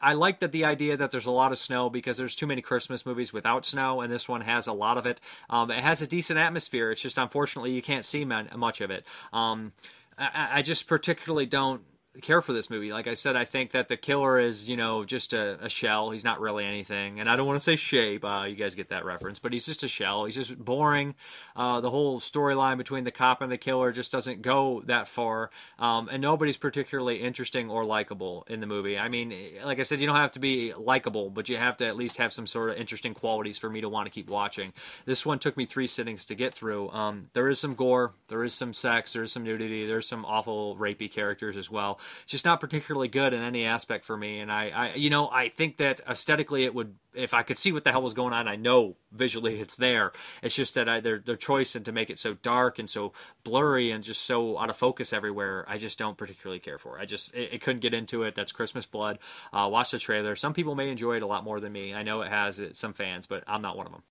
I 0.00 0.12
like 0.12 0.38
that 0.40 0.52
the 0.52 0.64
idea 0.64 0.96
that 0.96 1.10
there's 1.10 1.26
a 1.26 1.32
lot 1.32 1.50
of 1.50 1.58
snow 1.58 1.90
because 1.90 2.16
there's 2.16 2.36
too 2.36 2.46
many 2.46 2.62
Christmas 2.62 3.04
movies 3.04 3.32
without 3.32 3.66
snow, 3.66 4.00
and 4.00 4.12
this 4.12 4.28
one 4.28 4.42
has 4.42 4.68
a 4.68 4.72
lot 4.72 4.96
of 4.96 5.06
it. 5.06 5.20
Um, 5.50 5.70
it 5.70 5.82
has 5.82 6.00
a 6.00 6.06
decent 6.06 6.38
atmosphere. 6.38 6.92
It's 6.92 7.02
just 7.02 7.18
unfortunately 7.18 7.72
you 7.72 7.82
can't 7.82 8.04
see 8.04 8.24
much 8.24 8.80
of 8.80 8.90
it. 8.92 9.04
Um, 9.32 9.72
I, 10.18 10.48
I 10.58 10.62
just 10.62 10.86
particularly 10.86 11.46
don't 11.46 11.82
care 12.22 12.42
for 12.42 12.52
this 12.52 12.70
movie. 12.70 12.92
Like 12.92 13.06
I 13.06 13.14
said, 13.14 13.36
I 13.36 13.44
think 13.44 13.72
that 13.72 13.88
the 13.88 13.96
killer 13.96 14.38
is, 14.38 14.68
you 14.68 14.76
know, 14.76 15.04
just 15.04 15.32
a, 15.32 15.64
a 15.64 15.68
shell. 15.68 16.10
He's 16.10 16.24
not 16.24 16.40
really 16.40 16.64
anything. 16.64 17.20
And 17.20 17.28
I 17.28 17.36
don't 17.36 17.46
want 17.46 17.56
to 17.56 17.64
say 17.64 17.76
shape. 17.76 18.24
Uh, 18.24 18.46
you 18.48 18.56
guys 18.56 18.74
get 18.74 18.88
that 18.88 19.04
reference, 19.04 19.38
but 19.38 19.52
he's 19.52 19.66
just 19.66 19.82
a 19.82 19.88
shell. 19.88 20.24
He's 20.24 20.34
just 20.34 20.56
boring. 20.58 21.14
Uh, 21.56 21.80
the 21.80 21.90
whole 21.90 22.20
storyline 22.20 22.78
between 22.78 23.04
the 23.04 23.10
cop 23.10 23.42
and 23.42 23.50
the 23.50 23.58
killer 23.58 23.92
just 23.92 24.12
doesn't 24.12 24.42
go 24.42 24.82
that 24.86 25.08
far. 25.08 25.50
Um, 25.78 26.08
and 26.10 26.20
nobody's 26.20 26.56
particularly 26.56 27.22
interesting 27.22 27.70
or 27.70 27.84
likable 27.84 28.44
in 28.48 28.60
the 28.60 28.66
movie. 28.66 28.98
I 28.98 29.08
mean, 29.08 29.34
like 29.64 29.80
I 29.80 29.82
said, 29.82 30.00
you 30.00 30.06
don't 30.06 30.16
have 30.16 30.32
to 30.32 30.40
be 30.40 30.74
likable, 30.74 31.30
but 31.30 31.48
you 31.48 31.56
have 31.56 31.76
to 31.78 31.86
at 31.86 31.96
least 31.96 32.16
have 32.18 32.32
some 32.32 32.46
sort 32.46 32.70
of 32.70 32.76
interesting 32.76 33.14
qualities 33.14 33.58
for 33.58 33.70
me 33.70 33.80
to 33.80 33.88
want 33.88 34.06
to 34.06 34.10
keep 34.10 34.28
watching. 34.28 34.72
This 35.04 35.24
one 35.24 35.38
took 35.38 35.56
me 35.56 35.66
three 35.66 35.86
sittings 35.86 36.24
to 36.26 36.34
get 36.34 36.54
through. 36.54 36.90
Um, 36.90 37.24
there 37.32 37.48
is 37.48 37.58
some 37.58 37.74
gore, 37.74 38.12
there 38.28 38.44
is 38.44 38.54
some 38.54 38.74
sex, 38.74 39.12
there 39.12 39.22
is 39.22 39.32
some 39.32 39.44
nudity, 39.44 39.86
there's 39.86 40.08
some 40.08 40.24
awful 40.24 40.76
rapey 40.76 41.10
characters 41.10 41.56
as 41.56 41.70
well 41.70 41.98
just 42.26 42.44
not 42.44 42.60
particularly 42.60 43.08
good 43.08 43.32
in 43.32 43.42
any 43.42 43.64
aspect 43.64 44.04
for 44.04 44.16
me. 44.16 44.40
And 44.40 44.50
I, 44.50 44.68
I, 44.68 44.94
you 44.94 45.10
know, 45.10 45.28
I 45.28 45.48
think 45.48 45.76
that 45.78 46.00
aesthetically 46.08 46.64
it 46.64 46.74
would, 46.74 46.94
if 47.14 47.34
I 47.34 47.42
could 47.42 47.58
see 47.58 47.72
what 47.72 47.84
the 47.84 47.90
hell 47.90 48.02
was 48.02 48.14
going 48.14 48.32
on, 48.32 48.46
I 48.48 48.56
know 48.56 48.96
visually 49.12 49.60
it's 49.60 49.76
there. 49.76 50.12
It's 50.42 50.54
just 50.54 50.74
that 50.74 50.88
I, 50.88 51.00
their 51.00 51.18
their 51.18 51.36
choice 51.36 51.74
and 51.74 51.84
to 51.84 51.92
make 51.92 52.10
it 52.10 52.18
so 52.18 52.34
dark 52.34 52.78
and 52.78 52.88
so 52.88 53.12
blurry 53.44 53.90
and 53.90 54.04
just 54.04 54.22
so 54.22 54.58
out 54.58 54.70
of 54.70 54.76
focus 54.76 55.12
everywhere, 55.12 55.64
I 55.68 55.78
just 55.78 55.98
don't 55.98 56.16
particularly 56.16 56.60
care 56.60 56.78
for. 56.78 56.98
I 56.98 57.06
just 57.06 57.34
it, 57.34 57.54
it 57.54 57.60
couldn't 57.60 57.80
get 57.80 57.94
into 57.94 58.22
it. 58.22 58.34
That's 58.34 58.52
Christmas 58.52 58.86
Blood. 58.86 59.18
Uh, 59.52 59.68
watch 59.70 59.90
the 59.90 59.98
trailer. 59.98 60.36
Some 60.36 60.54
people 60.54 60.74
may 60.74 60.90
enjoy 60.90 61.16
it 61.16 61.22
a 61.22 61.26
lot 61.26 61.44
more 61.44 61.60
than 61.60 61.72
me. 61.72 61.94
I 61.94 62.02
know 62.02 62.22
it 62.22 62.28
has 62.28 62.60
some 62.74 62.92
fans, 62.92 63.26
but 63.26 63.42
I'm 63.46 63.62
not 63.62 63.76
one 63.76 63.86
of 63.86 63.92
them. 63.92 64.02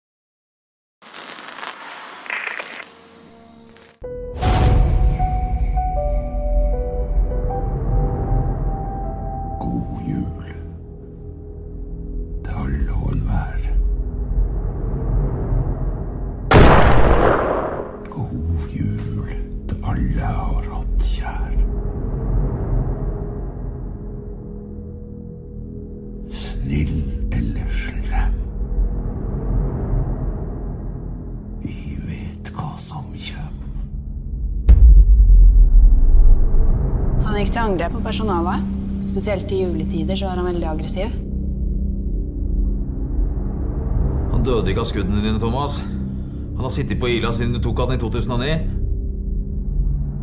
Som 32.81 33.09
kjøp? 33.13 33.63
Han 37.27 37.37
gikk 37.41 37.51
til 37.53 37.61
angrep 37.61 37.95
på 37.97 38.03
personalet. 38.05 38.73
Spesielt 39.07 39.51
i 39.51 39.61
juletider 39.63 40.17
så 40.19 40.29
er 40.29 40.39
han 40.39 40.47
veldig 40.49 40.67
aggressiv. 40.69 41.13
Han 44.31 44.43
døde 44.45 44.71
ikke 44.71 44.83
av 44.83 44.89
skuddene 44.89 45.23
dine, 45.23 45.39
Thomas. 45.41 45.79
Han 46.57 46.65
har 46.65 46.73
sittet 46.73 46.99
på 47.01 47.09
Ila 47.13 47.31
siden 47.35 47.53
du 47.55 47.61
tok 47.63 47.83
han 47.83 47.95
i 47.95 47.99
2009. 48.01 48.57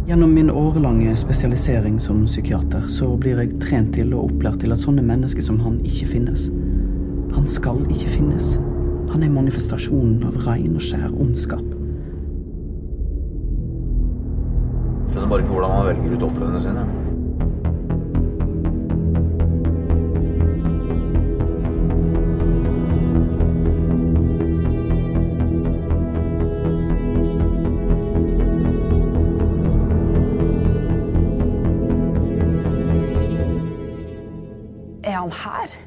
Gjennom 0.09 0.35
min 0.37 0.51
årelange 0.51 1.15
spesialisering 1.17 2.01
som 2.01 2.25
psykiater 2.27 2.89
så 2.93 3.09
blir 3.17 3.39
jeg 3.41 3.55
trent 3.63 3.95
til 3.97 4.13
og 4.13 4.27
opplært 4.29 4.61
til 4.61 4.75
at 4.75 4.83
sånne 4.83 5.05
mennesker 5.07 5.45
som 5.47 5.63
han 5.65 5.79
ikke 5.87 6.11
finnes. 6.11 6.51
Han 7.37 7.47
skal 7.49 7.81
ikke 7.89 8.13
finnes. 8.19 8.57
Han 9.15 9.25
er 9.25 9.33
manifestasjonen 9.33 10.27
av 10.29 10.37
rein 10.45 10.77
og 10.77 10.85
skjær 10.85 11.09
ondskap. 11.15 11.84
Skjønner 15.15 15.29
bare 15.29 15.41
ikke 15.41 15.53
hvordan 15.53 15.71
han 15.71 15.87
velger 15.87 16.17
ut 16.17 16.23
ofrene 16.27 16.61
sine. 16.63 16.81
Er 35.05 35.19
han 35.21 35.31
her? 35.31 35.84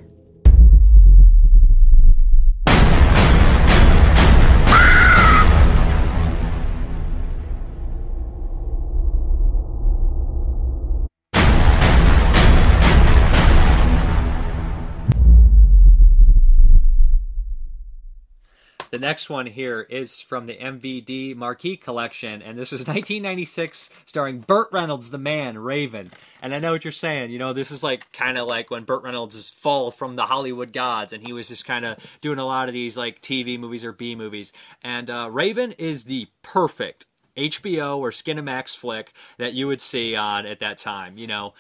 The 18.97 19.05
next 19.05 19.29
one 19.29 19.45
here 19.45 19.81
is 19.81 20.19
from 20.19 20.47
the 20.47 20.57
MVD 20.57 21.35
Marquee 21.35 21.77
Collection, 21.77 22.41
and 22.41 22.57
this 22.57 22.73
is 22.73 22.79
1996, 22.87 23.91
starring 24.07 24.39
Burt 24.39 24.69
Reynolds, 24.71 25.11
the 25.11 25.19
man, 25.19 25.59
Raven. 25.59 26.09
And 26.41 26.51
I 26.51 26.57
know 26.57 26.71
what 26.71 26.83
you're 26.83 26.91
saying. 26.91 27.29
You 27.29 27.37
know, 27.37 27.53
this 27.53 27.69
is 27.69 27.83
like 27.83 28.11
kind 28.11 28.39
of 28.39 28.47
like 28.47 28.71
when 28.71 28.85
Burt 28.85 29.03
Reynolds' 29.03 29.35
is 29.35 29.51
fall 29.51 29.91
from 29.91 30.15
the 30.15 30.25
Hollywood 30.25 30.73
gods, 30.73 31.13
and 31.13 31.23
he 31.23 31.31
was 31.31 31.49
just 31.49 31.63
kind 31.63 31.85
of 31.85 31.99
doing 32.21 32.39
a 32.39 32.45
lot 32.47 32.69
of 32.69 32.73
these 32.73 32.97
like 32.97 33.21
TV 33.21 33.59
movies 33.59 33.85
or 33.85 33.91
B 33.91 34.15
movies. 34.15 34.51
And 34.81 35.11
uh, 35.11 35.29
Raven 35.31 35.73
is 35.73 36.05
the 36.05 36.29
perfect 36.41 37.05
HBO 37.35 37.99
or 37.99 38.09
Skinamax 38.09 38.75
flick 38.75 39.13
that 39.37 39.53
you 39.53 39.67
would 39.67 39.79
see 39.79 40.15
on 40.15 40.47
at 40.47 40.59
that 40.61 40.79
time. 40.79 41.19
You 41.19 41.27
know, 41.27 41.53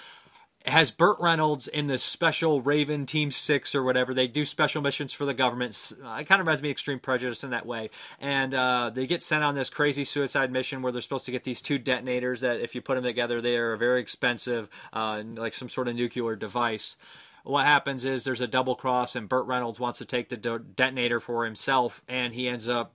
has 0.69 0.91
Burt 0.91 1.17
Reynolds 1.19 1.67
in 1.67 1.87
this 1.87 2.03
special 2.03 2.61
Raven 2.61 3.05
Team 3.05 3.31
Six 3.31 3.73
or 3.73 3.83
whatever. 3.83 4.13
They 4.13 4.27
do 4.27 4.43
special 4.45 4.81
missions 4.81 5.13
for 5.13 5.25
the 5.25 5.33
government. 5.33 5.93
Uh, 6.03 6.17
it 6.19 6.25
kind 6.25 6.41
of 6.41 6.47
reminds 6.47 6.61
me 6.61 6.69
of 6.69 6.71
Extreme 6.71 6.99
Prejudice 6.99 7.43
in 7.43 7.51
that 7.51 7.65
way. 7.65 7.89
And 8.19 8.53
uh, 8.53 8.91
they 8.93 9.07
get 9.07 9.23
sent 9.23 9.43
on 9.43 9.55
this 9.55 9.69
crazy 9.69 10.03
suicide 10.03 10.51
mission 10.51 10.81
where 10.81 10.91
they're 10.91 11.01
supposed 11.01 11.25
to 11.27 11.31
get 11.31 11.43
these 11.43 11.61
two 11.61 11.77
detonators 11.77 12.41
that, 12.41 12.59
if 12.59 12.75
you 12.75 12.81
put 12.81 12.95
them 12.95 13.03
together, 13.03 13.41
they 13.41 13.57
are 13.57 13.77
very 13.77 14.01
expensive, 14.01 14.69
uh, 14.93 15.23
like 15.35 15.53
some 15.53 15.69
sort 15.69 15.87
of 15.87 15.95
nuclear 15.95 16.35
device. 16.35 16.97
What 17.43 17.65
happens 17.65 18.03
is 18.03 18.25
there's 18.25 18.41
a 18.41 18.47
double 18.47 18.75
cross, 18.75 19.15
and 19.15 19.29
Burt 19.29 19.45
Reynolds 19.45 19.79
wants 19.79 19.99
to 19.99 20.05
take 20.05 20.27
the 20.27 20.35
detonator 20.35 21.21
for 21.21 21.45
himself, 21.45 22.03
and 22.09 22.33
he 22.33 22.49
ends 22.49 22.67
up 22.67 22.93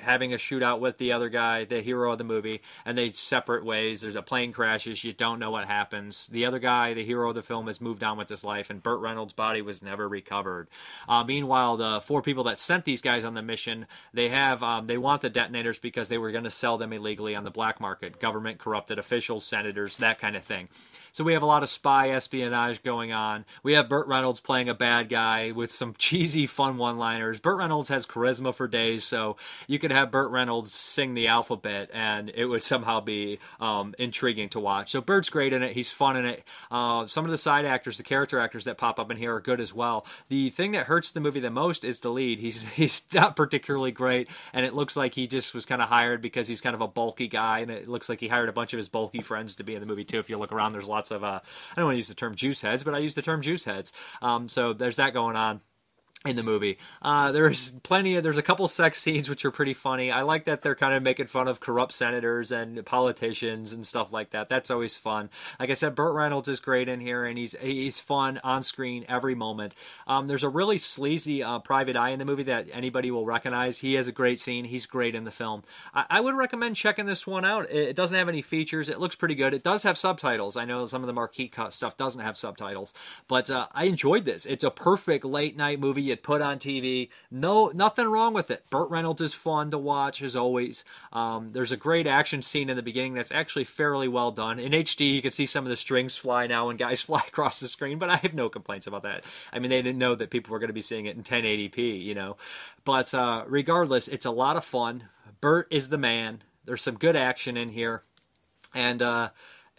having 0.00 0.32
a 0.32 0.36
shootout 0.36 0.80
with 0.80 0.98
the 0.98 1.12
other 1.12 1.28
guy, 1.28 1.64
the 1.64 1.80
hero 1.80 2.12
of 2.12 2.18
the 2.18 2.24
movie, 2.24 2.60
and 2.84 2.96
they 2.96 3.10
separate 3.10 3.64
ways. 3.64 4.00
There's 4.00 4.14
a 4.14 4.22
plane 4.22 4.52
crashes. 4.52 5.04
You 5.04 5.12
don't 5.12 5.38
know 5.38 5.50
what 5.50 5.66
happens. 5.66 6.26
The 6.28 6.46
other 6.46 6.58
guy, 6.58 6.94
the 6.94 7.04
hero 7.04 7.28
of 7.28 7.34
the 7.34 7.42
film, 7.42 7.66
has 7.66 7.80
moved 7.80 8.02
on 8.02 8.18
with 8.18 8.28
his 8.28 8.44
life, 8.44 8.70
and 8.70 8.82
Burt 8.82 9.00
Reynolds' 9.00 9.32
body 9.32 9.62
was 9.62 9.82
never 9.82 10.08
recovered. 10.08 10.68
Uh, 11.08 11.24
meanwhile, 11.24 11.76
the 11.76 12.00
four 12.00 12.22
people 12.22 12.44
that 12.44 12.58
sent 12.58 12.84
these 12.84 13.02
guys 13.02 13.24
on 13.24 13.34
the 13.34 13.42
mission, 13.42 13.86
they 14.12 14.28
have 14.28 14.62
um, 14.62 14.86
they 14.86 14.98
want 14.98 15.22
the 15.22 15.30
detonators 15.30 15.78
because 15.78 16.08
they 16.08 16.18
were 16.18 16.32
going 16.32 16.44
to 16.44 16.50
sell 16.50 16.78
them 16.78 16.92
illegally 16.92 17.34
on 17.34 17.44
the 17.44 17.50
black 17.50 17.80
market. 17.80 18.20
Government 18.20 18.58
corrupted 18.58 18.98
officials, 18.98 19.44
senators, 19.44 19.96
that 19.98 20.20
kind 20.20 20.36
of 20.36 20.44
thing. 20.44 20.68
So 21.12 21.24
we 21.24 21.32
have 21.32 21.42
a 21.42 21.46
lot 21.46 21.62
of 21.62 21.68
spy 21.68 22.10
espionage 22.10 22.82
going 22.82 23.12
on. 23.12 23.44
We 23.62 23.72
have 23.72 23.88
Burt 23.88 24.06
Reynolds 24.06 24.40
playing 24.40 24.68
a 24.68 24.74
bad 24.74 25.08
guy 25.08 25.52
with 25.52 25.72
some 25.72 25.94
cheesy, 25.98 26.46
fun 26.46 26.76
one-liners. 26.76 27.40
Burt 27.40 27.58
Reynolds 27.58 27.88
has 27.88 28.06
charisma 28.06 28.54
for 28.54 28.68
days, 28.68 29.04
so 29.04 29.36
you 29.66 29.78
could 29.90 29.96
have 29.96 30.12
Burt 30.12 30.30
Reynolds 30.30 30.72
sing 30.72 31.14
the 31.14 31.26
alphabet, 31.26 31.90
and 31.92 32.30
it 32.32 32.46
would 32.46 32.62
somehow 32.62 33.00
be 33.00 33.40
um, 33.58 33.92
intriguing 33.98 34.48
to 34.50 34.60
watch. 34.60 34.92
So 34.92 35.00
Burt's 35.00 35.28
great 35.28 35.52
in 35.52 35.64
it. 35.64 35.72
He's 35.72 35.90
fun 35.90 36.16
in 36.16 36.26
it. 36.26 36.44
Uh, 36.70 37.06
some 37.06 37.24
of 37.24 37.32
the 37.32 37.38
side 37.38 37.64
actors, 37.64 37.96
the 37.96 38.04
character 38.04 38.38
actors 38.38 38.66
that 38.66 38.78
pop 38.78 39.00
up 39.00 39.10
in 39.10 39.16
here, 39.16 39.34
are 39.34 39.40
good 39.40 39.60
as 39.60 39.74
well. 39.74 40.06
The 40.28 40.50
thing 40.50 40.70
that 40.72 40.86
hurts 40.86 41.10
the 41.10 41.18
movie 41.18 41.40
the 41.40 41.50
most 41.50 41.84
is 41.84 41.98
the 41.98 42.10
lead. 42.10 42.38
He's 42.38 42.62
he's 42.76 43.02
not 43.12 43.34
particularly 43.34 43.90
great, 43.90 44.30
and 44.52 44.64
it 44.64 44.74
looks 44.74 44.96
like 44.96 45.16
he 45.16 45.26
just 45.26 45.54
was 45.54 45.66
kind 45.66 45.82
of 45.82 45.88
hired 45.88 46.22
because 46.22 46.46
he's 46.46 46.60
kind 46.60 46.76
of 46.76 46.82
a 46.82 46.88
bulky 46.88 47.26
guy, 47.26 47.58
and 47.58 47.70
it 47.72 47.88
looks 47.88 48.08
like 48.08 48.20
he 48.20 48.28
hired 48.28 48.48
a 48.48 48.52
bunch 48.52 48.72
of 48.72 48.76
his 48.76 48.88
bulky 48.88 49.22
friends 49.22 49.56
to 49.56 49.64
be 49.64 49.74
in 49.74 49.80
the 49.80 49.86
movie 49.86 50.04
too. 50.04 50.20
If 50.20 50.30
you 50.30 50.38
look 50.38 50.52
around, 50.52 50.72
there's 50.72 50.86
lots 50.86 51.10
of 51.10 51.24
uh, 51.24 51.40
I 51.72 51.74
don't 51.74 51.86
want 51.86 51.94
to 51.94 51.98
use 51.98 52.08
the 52.08 52.14
term 52.14 52.36
juice 52.36 52.60
heads, 52.60 52.84
but 52.84 52.94
I 52.94 52.98
use 52.98 53.16
the 53.16 53.22
term 53.22 53.42
juice 53.42 53.64
heads. 53.64 53.92
Um, 54.22 54.48
so 54.48 54.72
there's 54.72 54.96
that 54.96 55.14
going 55.14 55.34
on 55.34 55.62
in 56.26 56.36
the 56.36 56.42
movie. 56.42 56.76
Uh, 57.00 57.32
there's 57.32 57.70
plenty 57.82 58.14
of 58.14 58.22
there's 58.22 58.36
a 58.36 58.42
couple 58.42 58.68
sex 58.68 59.00
scenes 59.00 59.30
which 59.30 59.42
are 59.46 59.50
pretty 59.50 59.72
funny. 59.72 60.10
I 60.10 60.20
like 60.20 60.44
that 60.44 60.60
they're 60.60 60.74
kind 60.74 60.92
of 60.92 61.02
making 61.02 61.28
fun 61.28 61.48
of 61.48 61.60
corrupt 61.60 61.92
senators 61.92 62.52
and 62.52 62.84
politicians 62.84 63.72
and 63.72 63.86
stuff 63.86 64.12
like 64.12 64.30
that. 64.30 64.50
That's 64.50 64.70
always 64.70 64.98
fun. 64.98 65.30
Like 65.58 65.70
I 65.70 65.74
said, 65.74 65.94
Burt 65.94 66.14
Reynolds 66.14 66.50
is 66.50 66.60
great 66.60 66.90
in 66.90 67.00
here 67.00 67.24
and 67.24 67.38
he's 67.38 67.56
he's 67.58 68.00
fun 68.00 68.38
on 68.44 68.62
screen 68.62 69.06
every 69.08 69.34
moment. 69.34 69.74
Um, 70.06 70.26
there's 70.26 70.42
a 70.42 70.50
really 70.50 70.76
sleazy 70.76 71.42
uh, 71.42 71.58
private 71.60 71.96
eye 71.96 72.10
in 72.10 72.18
the 72.18 72.26
movie 72.26 72.42
that 72.42 72.68
anybody 72.70 73.10
will 73.10 73.24
recognize. 73.24 73.78
He 73.78 73.94
has 73.94 74.06
a 74.06 74.12
great 74.12 74.40
scene. 74.40 74.66
He's 74.66 74.84
great 74.84 75.14
in 75.14 75.24
the 75.24 75.30
film. 75.30 75.62
I, 75.94 76.04
I 76.10 76.20
would 76.20 76.34
recommend 76.34 76.76
checking 76.76 77.06
this 77.06 77.26
one 77.26 77.46
out. 77.46 77.70
It, 77.70 77.88
it 77.88 77.96
doesn't 77.96 78.16
have 78.16 78.28
any 78.28 78.42
features. 78.42 78.90
It 78.90 79.00
looks 79.00 79.14
pretty 79.16 79.34
good. 79.34 79.54
It 79.54 79.64
does 79.64 79.84
have 79.84 79.96
subtitles. 79.96 80.58
I 80.58 80.66
know 80.66 80.84
some 80.84 81.02
of 81.02 81.06
the 81.06 81.14
marquee 81.14 81.50
stuff 81.70 81.96
doesn't 81.96 82.20
have 82.20 82.36
subtitles, 82.36 82.92
but 83.26 83.50
uh, 83.50 83.68
I 83.72 83.84
enjoyed 83.84 84.26
this. 84.26 84.44
It's 84.44 84.64
a 84.64 84.70
perfect 84.70 85.24
late 85.24 85.56
night 85.56 85.80
movie 85.80 86.09
you'd 86.10 86.22
put 86.22 86.42
on 86.42 86.58
TV. 86.58 87.08
No, 87.30 87.68
nothing 87.68 88.06
wrong 88.06 88.34
with 88.34 88.50
it. 88.50 88.68
Burt 88.68 88.90
Reynolds 88.90 89.22
is 89.22 89.32
fun 89.32 89.70
to 89.70 89.78
watch 89.78 90.20
as 90.20 90.36
always. 90.36 90.84
Um, 91.12 91.52
there's 91.52 91.72
a 91.72 91.76
great 91.76 92.06
action 92.06 92.42
scene 92.42 92.68
in 92.68 92.76
the 92.76 92.82
beginning 92.82 93.14
that's 93.14 93.32
actually 93.32 93.64
fairly 93.64 94.08
well 94.08 94.30
done. 94.30 94.58
In 94.58 94.72
HD, 94.72 95.14
you 95.14 95.22
can 95.22 95.30
see 95.30 95.46
some 95.46 95.64
of 95.64 95.70
the 95.70 95.76
strings 95.76 96.16
fly 96.16 96.46
now 96.46 96.66
when 96.66 96.76
guys 96.76 97.00
fly 97.00 97.22
across 97.26 97.60
the 97.60 97.68
screen, 97.68 97.98
but 97.98 98.10
I 98.10 98.16
have 98.16 98.34
no 98.34 98.48
complaints 98.48 98.86
about 98.86 99.04
that. 99.04 99.24
I 99.52 99.58
mean, 99.58 99.70
they 99.70 99.80
didn't 99.80 99.98
know 99.98 100.14
that 100.14 100.30
people 100.30 100.52
were 100.52 100.58
going 100.58 100.68
to 100.68 100.74
be 100.74 100.82
seeing 100.82 101.06
it 101.06 101.16
in 101.16 101.22
1080p, 101.22 102.02
you 102.02 102.14
know. 102.14 102.36
But 102.84 103.14
uh, 103.14 103.44
regardless, 103.46 104.08
it's 104.08 104.26
a 104.26 104.30
lot 104.30 104.56
of 104.56 104.64
fun. 104.64 105.04
Burt 105.40 105.66
is 105.70 105.88
the 105.88 105.98
man. 105.98 106.42
There's 106.66 106.82
some 106.82 106.96
good 106.96 107.16
action 107.16 107.56
in 107.56 107.70
here, 107.70 108.02
and. 108.74 109.00
Uh, 109.00 109.28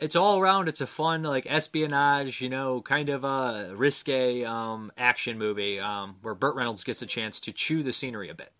it's 0.02 0.16
all 0.16 0.40
around. 0.40 0.68
It's 0.68 0.82
a 0.82 0.88
fun, 0.88 1.24
like 1.24 1.46
espionage, 1.48 2.42
you 2.42 2.50
know, 2.50 2.82
kind 2.82 3.10
of 3.10 3.24
a 3.24 3.72
risque 3.76 4.44
um, 4.44 4.92
action 4.98 5.38
movie 5.38 5.80
um, 5.80 6.16
where 6.24 6.34
Burt 6.34 6.56
Reynolds 6.56 6.84
gets 6.84 7.02
a 7.02 7.06
chance 7.06 7.40
to 7.42 7.54
chew 7.54 7.84
the 7.84 7.94
scenery 7.94 8.30
a 8.30 8.34
bit. 8.34 8.52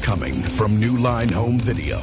Coming 0.00 0.32
from 0.32 0.80
New 0.80 0.96
Line 0.96 1.28
Home 1.28 1.60
Video. 1.60 1.98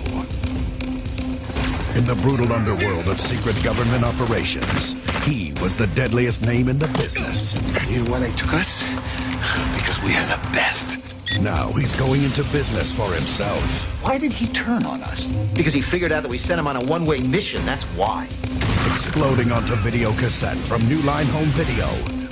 In 1.95 2.03
the 2.05 2.15
brutal 2.21 2.51
underworld 2.51 3.07
of 3.07 3.19
secret 3.19 3.61
government 3.63 4.03
operations, 4.03 4.93
he 5.23 5.53
was 5.61 5.75
the 5.75 5.87
deadliest 5.87 6.45
name 6.45 6.67
in 6.69 6.77
the 6.77 6.87
business. 6.89 7.55
You 7.89 8.03
know 8.03 8.11
why 8.11 8.19
they 8.19 8.31
took 8.33 8.53
us? 8.53 8.83
Because 9.73 10.03
we 10.03 10.13
are 10.15 10.25
the 10.27 10.49
best. 10.53 10.99
Now 11.39 11.71
he's 11.71 11.95
going 11.95 12.23
into 12.23 12.43
business 12.45 12.93
for 12.93 13.11
himself. 13.11 14.03
Why 14.03 14.17
did 14.17 14.31
he 14.31 14.47
turn 14.47 14.85
on 14.85 15.01
us? 15.03 15.27
Because 15.27 15.73
he 15.73 15.81
figured 15.81 16.11
out 16.11 16.23
that 16.23 16.29
we 16.29 16.37
sent 16.37 16.59
him 16.59 16.67
on 16.67 16.75
a 16.75 16.85
one-way 16.85 17.21
mission. 17.21 17.65
That's 17.65 17.83
why. 17.95 18.27
Exploding 18.95 19.51
onto 19.51 19.75
video 19.75 20.13
cassette 20.13 20.55
from 20.55 20.81
New 20.87 21.01
Line 21.01 21.25
Home 21.25 21.49
Video. 21.49 21.85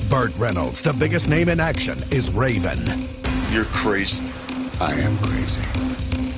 Burt 0.10 0.34
Reynolds, 0.38 0.82
the 0.82 0.94
biggest 0.94 1.28
name 1.28 1.50
in 1.50 1.60
action, 1.60 2.00
is 2.10 2.32
Raven. 2.32 2.80
You're 3.52 3.66
crazy. 3.66 4.24
I 4.80 4.94
am 4.94 5.18
crazy. 5.18 5.62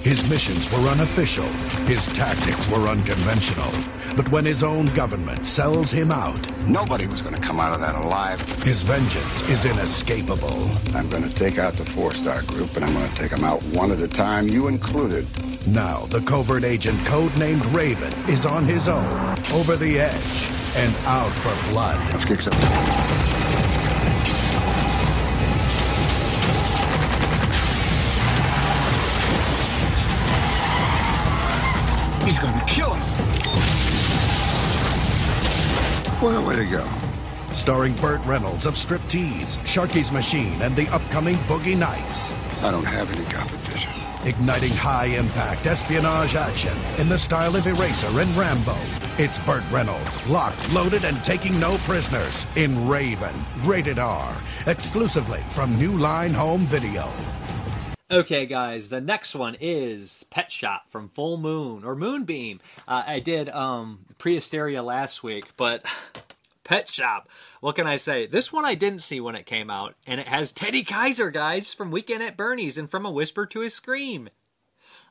His 0.02 0.28
missions 0.28 0.72
were 0.74 0.88
unofficial. 0.90 1.46
His 1.86 2.08
tactics 2.08 2.68
were 2.70 2.88
unconventional. 2.88 3.72
But 4.16 4.30
when 4.30 4.46
his 4.46 4.64
own 4.64 4.88
government 4.96 5.46
sells 5.46 5.92
him 5.92 6.12
out, 6.12 6.40
Nobody 6.68 7.06
was 7.06 7.22
going 7.22 7.36
to 7.36 7.42
come 7.42 7.60
out 7.60 7.74
of 7.74 7.80
that 7.82 7.94
alive. 7.96 8.40
his 8.64 8.82
vengeance 8.82 9.44
is 9.44 9.66
inescapable. 9.66 10.68
I'm 10.96 11.08
going 11.10 11.24
to 11.24 11.34
take 11.34 11.60
out 11.60 11.74
the 11.74 11.86
four-star 11.86 12.42
group, 12.44 12.76
and 12.76 12.84
I'm 12.84 12.94
going 12.94 13.10
to 13.10 13.16
take 13.16 13.32
them 13.32 13.44
out 13.44 13.62
one 13.66 13.92
at 13.92 14.00
a 14.00 14.08
time, 14.08 14.48
you 14.48 14.68
included. 14.68 15.28
Now, 15.68 16.06
the 16.06 16.22
covert 16.22 16.64
agent 16.64 16.98
codenamed 17.00 17.72
Raven 17.76 18.14
is 18.30 18.46
on 18.46 18.66
his 18.66 18.88
own, 18.88 19.10
over 19.54 19.76
the 19.76 20.00
edge, 20.00 20.52
and 20.76 20.96
out 21.06 21.32
for 21.32 21.72
blood. 21.72 21.98
Let's 22.12 22.26
kick 22.26 22.42
some. 22.42 22.54
He's 32.26 32.40
going 32.40 32.60
to 32.60 32.66
kill 32.66 32.92
us. 32.92 33.14
Well, 36.22 36.46
way 36.46 36.56
to 36.56 36.66
go. 36.66 36.88
Starring 37.52 37.94
Burt 37.94 38.24
Reynolds 38.26 38.66
of 38.66 38.74
Striptease, 38.74 39.58
Sharky's 39.60 40.12
Machine, 40.12 40.62
and 40.62 40.76
the 40.76 40.88
upcoming 40.90 41.36
Boogie 41.48 41.78
Nights. 41.78 42.34
I 42.62 42.72
don't 42.72 42.86
have 42.86 43.14
any 43.16 43.26
competition. 43.26 43.65
Igniting 44.26 44.74
high 44.74 45.06
impact 45.06 45.68
espionage 45.68 46.34
action 46.34 46.76
in 46.98 47.08
the 47.08 47.18
style 47.18 47.56
of 47.56 47.68
Eraser 47.68 48.08
and 48.20 48.36
Rambo. 48.36 48.76
It's 49.20 49.38
Burt 49.38 49.64
Reynolds, 49.70 50.28
locked, 50.28 50.74
loaded, 50.74 51.04
and 51.04 51.24
taking 51.24 51.60
no 51.60 51.78
prisoners 51.78 52.48
in 52.56 52.88
Raven, 52.88 53.36
rated 53.64 54.00
R, 54.00 54.36
exclusively 54.66 55.42
from 55.50 55.78
New 55.78 55.96
Line 56.00 56.34
Home 56.34 56.62
Video. 56.62 57.08
Okay, 58.10 58.48
guys, 58.48 58.90
the 58.90 59.00
next 59.00 59.36
one 59.36 59.58
is 59.60 60.26
Pet 60.32 60.52
Shop 60.52 60.86
from 60.90 61.10
Full 61.10 61.38
Moon 61.38 61.84
or 61.84 61.96
Moonbeam. 61.96 62.62
Uh, 62.88 63.04
I 63.06 63.20
did 63.20 63.50
um, 63.50 64.06
Prehysteria 64.18 64.84
last 64.84 65.22
week, 65.22 65.46
but 65.56 65.86
Pet 66.66 66.90
Shop. 66.90 67.30
What 67.62 67.78
can 67.78 67.88
I 67.88 67.96
say? 67.96 68.28
This 68.28 68.52
one 68.52 68.66
I 68.66 68.76
didn't 68.76 69.04
see 69.04 69.22
when 69.22 69.36
it 69.36 69.46
came 69.46 69.70
out, 69.70 69.96
and 70.06 70.20
it 70.20 70.28
has 70.28 70.52
Teddy 70.52 70.84
Kiser, 70.84 71.32
guys, 71.32 71.74
from 71.74 71.92
Weekend 71.92 72.22
at 72.22 72.36
Bernie's 72.36 72.78
and 72.78 72.92
From 72.92 73.06
a 73.06 73.12
Whisper 73.12 73.46
to 73.46 73.62
a 73.62 73.70
Scream. 73.70 74.30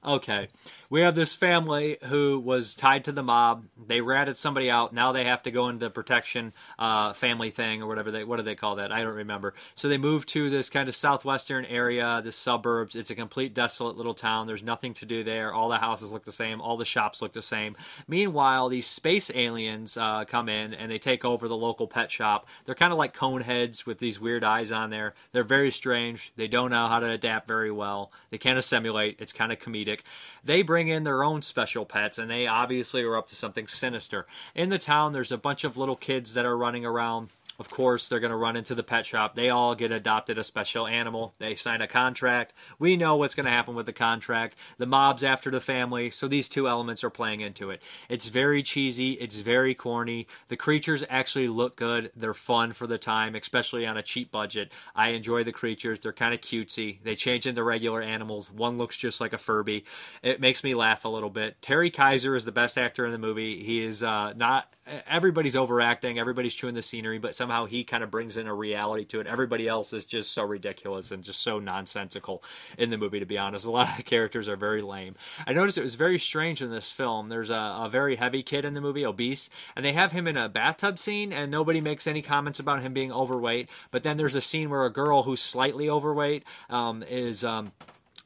Okay, 0.05 0.49
we 0.95 1.01
have 1.01 1.17
this 1.17 1.35
family 1.35 1.99
who 2.05 2.39
was 2.39 2.77
tied 2.77 3.03
to 3.03 3.11
the 3.11 3.21
mob. 3.21 3.65
They 3.85 4.01
ratted 4.01 4.37
somebody 4.37 4.71
out. 4.71 4.93
Now 4.93 5.11
they 5.11 5.25
have 5.25 5.43
to 5.43 5.51
go 5.51 5.67
into 5.67 5.91
protection 5.91 6.53
uh, 6.79 7.15
family 7.15 7.51
thing 7.51 7.83
or 7.83 7.89
whatever 7.89 8.13
they 8.13 8.23
what 8.23 8.37
do 8.37 8.45
they 8.45 8.55
call 8.55 8.77
that? 8.77 8.93
I 8.93 9.03
don't 9.03 9.17
remember. 9.17 9.55
So 9.75 9.89
they 9.89 9.99
move 9.99 10.25
to 10.27 10.49
this 10.49 10.71
kind 10.71 10.89
of 10.89 10.95
southwestern 10.95 11.65
area, 11.65 12.21
the 12.23 12.31
suburbs. 12.31 12.95
It's 12.95 13.11
a 13.11 13.17
complete 13.17 13.53
desolate 13.53 13.97
little 13.97 14.15
town. 14.15 14.47
There's 14.47 14.63
nothing 14.63 14.95
to 14.95 15.05
do 15.05 15.25
there. 15.25 15.53
All 15.53 15.69
the 15.69 15.79
houses 15.79 16.13
look 16.13 16.27
the 16.27 16.31
same. 16.31 16.61
All 16.61 16.77
the 16.77 16.85
shops 16.85 17.21
look 17.21 17.33
the 17.33 17.43
same. 17.43 17.75
Meanwhile, 18.07 18.69
these 18.69 18.87
space 18.87 19.33
aliens 19.35 19.97
uh, 19.97 20.25
come 20.27 20.49
in 20.49 20.73
and 20.73 20.93
they 20.93 21.01
take 21.01 21.25
over 21.25 21.49
the 21.49 21.57
local 21.57 21.89
pet 21.89 22.13
shop. 22.13 22.47
They're 22.67 22.77
kind 22.77 22.93
of 22.93 23.01
like 23.01 23.15
cone 23.15 23.41
heads 23.41 23.85
with 23.85 23.99
these 23.99 24.21
weird 24.21 24.45
eyes 24.45 24.71
on 24.71 24.91
there. 24.91 25.15
They're 25.33 25.43
very 25.43 25.73
strange. 25.73 26.33
They 26.37 26.47
don't 26.47 26.71
know 26.71 26.87
how 26.87 27.01
to 27.01 27.11
adapt 27.11 27.49
very 27.49 27.73
well. 27.73 28.13
They 28.31 28.39
can't 28.39 28.61
assimilate. 28.61 29.17
It's 29.19 29.33
kind 29.33 29.51
of 29.51 29.59
comedic. 29.59 30.03
They 30.45 30.63
bring 30.63 30.89
in 30.89 31.05
their 31.05 31.25
own 31.25 31.43
special 31.43 31.87
pets, 31.87 32.19
and 32.19 32.31
they 32.31 32.47
obviously 32.47 33.03
are 33.03 33.17
up 33.17 33.29
to 33.29 33.37
something 33.37 33.67
sinister. 33.67 34.27
In 34.55 34.69
the 34.69 34.79
town, 34.79 35.13
there's 35.13 35.33
a 35.33 35.39
bunch 35.39 35.65
of 35.65 35.79
little 35.79 35.97
kids 35.97 36.35
that 36.35 36.45
are 36.45 36.57
running 36.57 36.85
around 36.85 37.31
of 37.59 37.71
course, 37.71 38.09
they're 38.09 38.21
going 38.21 38.31
to 38.31 38.37
run 38.37 38.57
into 38.57 38.75
the 38.75 38.83
pet 38.83 39.07
shop. 39.07 39.35
They 39.35 39.51
all 39.51 39.75
get 39.75 39.91
adopted 39.91 40.39
a 40.39 40.45
special 40.45 40.87
animal. 40.87 41.35
They 41.39 41.55
sign 41.55 41.81
a 41.81 41.87
contract. 41.87 42.53
We 42.79 42.97
know 42.97 43.17
what's 43.17 43.35
going 43.35 43.45
to 43.45 43.53
happen 43.53 43.75
with 43.75 43.87
the 43.87 43.93
contract. 43.93 44.57
The 44.79 44.87
mob's 44.87 45.23
after 45.25 45.51
the 45.51 45.61
family, 45.61 46.11
so 46.11 46.27
these 46.27 46.49
two 46.49 46.69
elements 46.69 47.05
are 47.05 47.11
playing 47.11 47.41
into 47.41 47.71
it. 47.71 47.83
It's 48.09 48.29
very 48.29 48.63
cheesy. 48.63 49.13
It's 49.13 49.41
very 49.41 49.75
corny. 49.75 50.27
The 50.49 50.57
creatures 50.57 51.05
actually 51.09 51.49
look 51.49 51.77
good. 51.77 52.11
They're 52.17 52.35
fun 52.35 52.73
for 52.73 52.87
the 52.87 52.99
time, 52.99 53.35
especially 53.35 53.87
on 53.87 53.97
a 53.97 54.03
cheap 54.03 54.33
budget. 54.33 54.73
I 54.95 55.11
enjoy 55.11 55.45
the 55.45 55.53
creatures. 55.53 56.01
They're 56.01 56.13
kind 56.13 56.35
of 56.35 56.41
cutesy. 56.41 57.03
They 57.03 57.15
change 57.15 57.47
into 57.47 57.63
regular 57.63 58.03
animals. 58.03 58.51
One 58.51 58.79
looks 58.79 58.97
just 58.97 59.21
like 59.21 59.33
a 59.33 59.39
Furby. 59.39 59.85
It 60.23 60.41
makes 60.41 60.65
me 60.65 60.75
laugh 60.75 61.05
a 61.05 61.09
little 61.09 61.31
bit. 61.31 61.61
Terry 61.63 61.91
Kiser 61.91 62.37
is 62.37 62.45
the 62.45 62.53
best 62.53 62.77
actor 62.77 63.07
in 63.07 63.13
the 63.13 63.19
movie. 63.19 63.63
He 63.65 63.81
is 63.81 64.03
uh, 64.03 64.33
not 64.35 64.75
everybody's 65.07 65.57
overacting, 65.57 66.19
everybody's 66.19 66.55
chewing 66.55 66.75
the 66.75 66.83
scenery, 66.83 67.19
but 67.19 67.35
somehow 67.35 67.67
he 67.67 67.85
kind 67.85 68.03
of 68.03 68.11
brings 68.11 68.37
in 68.37 68.47
a 68.47 68.55
reality 68.55 69.05
to 69.07 69.21
it. 69.21 69.27
Everybody 69.27 69.67
else 69.67 69.93
is 69.93 70.05
just 70.05 70.33
so 70.33 70.45
ridiculous 70.45 71.11
and 71.11 71.23
just 71.23 71.41
so 71.41 71.59
nonsensical 71.59 72.43
in 72.77 72.91
the 72.91 72.99
movie, 72.99 73.21
to 73.21 73.27
be 73.27 73.39
honest. 73.39 73.65
A 73.65 73.71
lot 73.71 73.91
of 73.91 73.97
the 73.97 74.03
characters 74.03 74.49
are 74.49 74.57
very 74.57 74.83
lame. 74.83 75.15
I 75.47 75.53
noticed 75.53 75.79
it 75.79 75.83
was 75.83 75.95
very 75.95 76.19
strange 76.19 76.61
in 76.61 76.71
this 76.71 76.91
film. 76.91 77.29
There's 77.29 77.51
a, 77.51 77.55
a 77.55 77.89
very 77.91 78.17
heavy 78.17 78.43
kid 78.43 78.65
in 78.65 78.75
the 78.75 78.81
movie, 78.81 79.07
obese, 79.07 79.51
and 79.75 79.85
they 79.85 79.93
have 79.93 80.13
him 80.13 80.27
in 80.27 80.37
a 80.37 80.49
bathtub 80.49 80.99
scene, 80.99 81.33
and 81.33 81.51
nobody 81.51 81.81
makes 81.81 82.07
any 82.07 82.23
comments 82.23 82.61
about 82.61 82.83
him 82.83 82.93
being 82.93 83.13
overweight. 83.13 83.69
But 83.91 84.03
then 84.03 84.17
there's 84.17 84.35
a 84.35 84.41
scene 84.41 84.71
where 84.71 84.85
a 84.85 84.93
girl 84.93 85.23
who's 85.23 85.43
slightly 85.43 85.89
overweight 85.89 86.45
um, 86.69 87.03
is. 87.03 87.45
Um, 87.45 87.73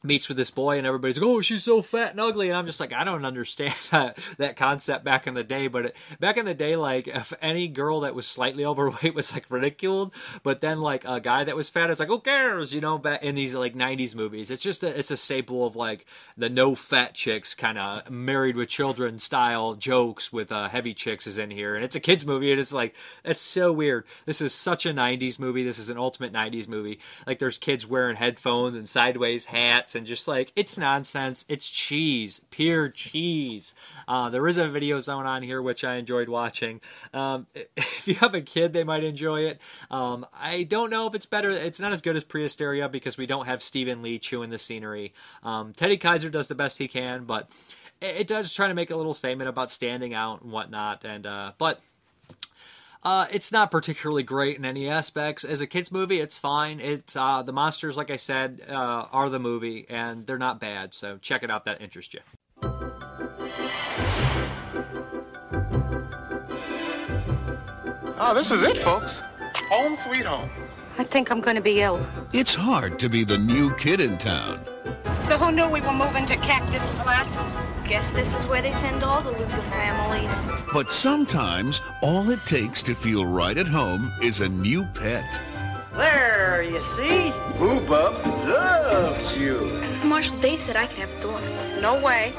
meets 0.01 0.27
with 0.27 0.37
this 0.37 0.51
boy 0.51 0.77
and 0.77 0.87
everybody's 0.87 1.19
like, 1.19 1.29
oh, 1.29 1.41
she's 1.41 1.63
so 1.63 1.81
fat 1.81 2.11
and 2.11 2.19
ugly. 2.19 2.49
And 2.49 2.57
I'm 2.57 2.65
just 2.65 2.79
like, 2.79 2.93
I 2.93 3.03
don't 3.03 3.25
understand 3.25 3.73
that, 3.91 4.17
that 4.37 4.55
concept 4.55 5.03
back 5.03 5.27
in 5.27 5.33
the 5.33 5.43
day. 5.43 5.67
But 5.67 5.87
it, 5.87 5.95
back 6.19 6.37
in 6.37 6.45
the 6.45 6.53
day, 6.53 6.75
like 6.75 7.07
if 7.07 7.33
any 7.41 7.67
girl 7.67 8.01
that 8.01 8.15
was 8.15 8.27
slightly 8.27 8.65
overweight 8.69 9.13
was 9.13 9.33
like 9.33 9.45
ridiculed, 9.49 10.13
but 10.43 10.61
then 10.61 10.79
like 10.79 11.03
a 11.05 11.19
guy 11.19 11.43
that 11.43 11.55
was 11.55 11.69
fat, 11.69 11.89
it's 11.89 11.99
like, 11.99 12.09
who 12.09 12.19
cares? 12.19 12.73
You 12.73 12.81
know, 12.81 12.97
back 12.97 13.23
in 13.23 13.35
these 13.35 13.53
like 13.53 13.75
90s 13.75 14.15
movies, 14.15 14.51
it's 14.51 14.63
just 14.63 14.83
a, 14.83 14.97
it's 14.97 15.11
a 15.11 15.17
staple 15.17 15.65
of 15.65 15.75
like 15.75 16.05
the 16.37 16.49
no 16.49 16.75
fat 16.75 17.13
chicks 17.13 17.53
kind 17.53 17.77
of 17.77 18.09
married 18.09 18.55
with 18.55 18.69
children 18.69 19.19
style 19.19 19.75
jokes 19.75 20.31
with 20.31 20.51
uh, 20.51 20.69
heavy 20.69 20.93
chicks 20.93 21.27
is 21.27 21.37
in 21.37 21.51
here. 21.51 21.75
And 21.75 21.83
it's 21.83 21.95
a 21.95 21.99
kids 21.99 22.25
movie. 22.25 22.51
And 22.51 22.59
it's 22.59 22.73
like, 22.73 22.95
it's 23.25 23.41
so 23.41 23.73
weird. 23.73 24.05
This 24.25 24.41
is 24.41 24.53
such 24.53 24.85
a 24.85 24.93
90s 24.93 25.39
movie. 25.39 25.63
This 25.63 25.79
is 25.79 25.89
an 25.89 25.97
ultimate 25.97 26.31
90s 26.31 26.67
movie. 26.67 26.99
Like 27.27 27.39
there's 27.39 27.57
kids 27.57 27.85
wearing 27.85 28.15
headphones 28.15 28.75
and 28.75 28.87
sideways 28.87 29.45
hats 29.45 29.88
and 29.95 30.05
just 30.05 30.27
like 30.27 30.51
it's 30.55 30.77
nonsense. 30.77 31.45
It's 31.47 31.69
cheese, 31.69 32.41
pure 32.49 32.89
cheese. 32.89 33.73
Uh, 34.07 34.29
there 34.29 34.47
is 34.47 34.57
a 34.57 34.67
video 34.67 34.99
zone 34.99 35.25
on 35.25 35.43
here 35.43 35.61
which 35.61 35.83
I 35.83 35.95
enjoyed 35.95 36.29
watching. 36.29 36.81
Um, 37.13 37.47
if 37.77 38.07
you 38.07 38.15
have 38.15 38.33
a 38.33 38.41
kid, 38.41 38.73
they 38.73 38.83
might 38.83 39.03
enjoy 39.03 39.41
it. 39.41 39.59
Um, 39.91 40.25
I 40.33 40.63
don't 40.63 40.89
know 40.89 41.07
if 41.07 41.15
it's 41.15 41.25
better. 41.25 41.49
It's 41.49 41.79
not 41.79 41.93
as 41.93 42.01
good 42.01 42.15
as 42.15 42.23
Prehysteria 42.23 42.91
because 42.91 43.17
we 43.17 43.25
don't 43.25 43.45
have 43.45 43.61
Stephen 43.61 44.01
Lee 44.01 44.19
chewing 44.19 44.49
the 44.49 44.57
scenery. 44.57 45.13
Um, 45.43 45.73
Teddy 45.73 45.97
Kiser 45.97 46.29
does 46.29 46.47
the 46.47 46.55
best 46.55 46.77
he 46.77 46.87
can, 46.87 47.25
but 47.25 47.49
it, 48.01 48.21
it 48.21 48.27
does 48.27 48.53
try 48.53 48.67
to 48.67 48.73
make 48.73 48.91
a 48.91 48.95
little 48.95 49.13
statement 49.13 49.49
about 49.49 49.69
standing 49.69 50.13
out 50.13 50.41
and 50.41 50.51
whatnot. 50.51 51.03
And 51.05 51.25
uh, 51.25 51.53
but 51.57 51.81
uh, 53.03 53.27
it's 53.31 53.51
not 53.51 53.71
particularly 53.71 54.23
great 54.23 54.57
in 54.57 54.65
any 54.65 54.89
aspects. 54.89 55.43
As 55.43 55.61
a 55.61 55.67
kids 55.67 55.91
movie, 55.91 56.19
it's 56.19 56.37
fine. 56.37 56.79
It's 56.79 57.15
uh, 57.15 57.41
the 57.43 57.53
monsters, 57.53 57.95
like 57.95 58.09
I 58.09 58.17
said, 58.17 58.61
uh, 58.69 59.05
are 59.11 59.29
the 59.29 59.39
movie, 59.39 59.85
and 59.89 60.27
they're 60.27 60.37
not 60.37 60.59
bad. 60.59 60.93
So 60.93 61.17
check 61.17 61.43
it 61.43 61.49
out. 61.49 61.65
That 61.65 61.81
interests 61.81 62.13
you. 62.13 62.19
Oh, 68.21 68.33
this 68.35 68.51
is 68.51 68.63
it, 68.63 68.77
folks. 68.77 69.23
Home 69.69 69.95
sweet 69.95 70.25
home. 70.25 70.49
I 70.97 71.05
think 71.05 71.31
I'm 71.31 71.39
going 71.39 71.55
to 71.55 71.61
be 71.61 71.79
ill. 71.79 72.05
It's 72.33 72.53
hard 72.53 72.99
to 72.99 73.07
be 73.07 73.23
the 73.23 73.37
new 73.37 73.73
kid 73.77 74.01
in 74.01 74.17
town. 74.17 74.65
So 75.23 75.37
who 75.37 75.53
knew 75.53 75.69
we 75.69 75.79
were 75.79 75.93
moving 75.93 76.25
to 76.25 76.35
Cactus 76.35 76.93
Flats? 76.95 77.37
Guess 77.89 78.11
this 78.11 78.35
is 78.35 78.45
where 78.45 78.61
they 78.61 78.71
send 78.71 79.03
all 79.03 79.19
the 79.19 79.31
loser 79.31 79.63
families. 79.63 80.51
But 80.71 80.91
sometimes 80.91 81.81
all 82.03 82.29
it 82.29 82.39
takes 82.45 82.83
to 82.83 82.93
feel 82.93 83.25
right 83.25 83.57
at 83.57 83.65
home 83.65 84.13
is 84.21 84.41
a 84.41 84.47
new 84.47 84.85
pet. 84.85 85.41
There, 85.93 86.61
you 86.61 86.81
see? 86.81 87.31
Booba 87.57 88.13
loves 88.47 89.35
you. 89.35 89.59
Marshall 90.07 90.37
Dave 90.37 90.59
said 90.59 90.75
I 90.75 90.85
could 90.85 90.99
have 90.99 91.17
a 91.17 91.21
dog. 91.23 91.81
No 91.81 92.05
way. 92.05 92.31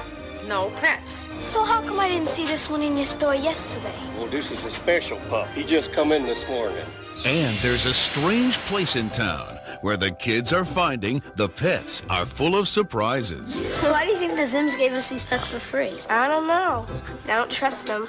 No 0.46 0.70
pets. 0.80 1.28
So 1.44 1.64
how 1.64 1.82
come 1.82 1.98
I 1.98 2.08
didn't 2.08 2.28
see 2.28 2.46
this 2.46 2.70
one 2.70 2.82
in 2.82 2.94
your 2.94 3.04
store 3.04 3.34
yesterday? 3.34 3.98
Well, 4.18 4.28
this 4.28 4.52
is 4.52 4.64
a 4.64 4.70
special 4.70 5.18
pup. 5.28 5.48
He 5.48 5.64
just 5.64 5.92
come 5.92 6.12
in 6.12 6.22
this 6.22 6.48
morning. 6.48 6.86
And 7.26 7.56
there's 7.56 7.86
a 7.86 7.92
strange 7.92 8.56
place 8.58 8.94
in 8.94 9.10
town 9.10 9.59
where 9.80 9.96
the 9.96 10.10
kids 10.10 10.52
are 10.52 10.64
finding 10.64 11.22
the 11.36 11.48
pets 11.48 12.02
are 12.10 12.26
full 12.26 12.56
of 12.56 12.68
surprises. 12.68 13.54
So 13.82 13.92
why 13.92 14.04
do 14.04 14.10
you 14.10 14.18
think 14.18 14.36
the 14.36 14.42
Zims 14.42 14.76
gave 14.76 14.92
us 14.92 15.08
these 15.10 15.24
pets 15.24 15.46
for 15.48 15.58
free? 15.58 15.98
I 16.08 16.28
don't 16.28 16.46
know. 16.46 16.86
I 17.24 17.36
don't 17.36 17.50
trust 17.50 17.86
them. 17.86 18.06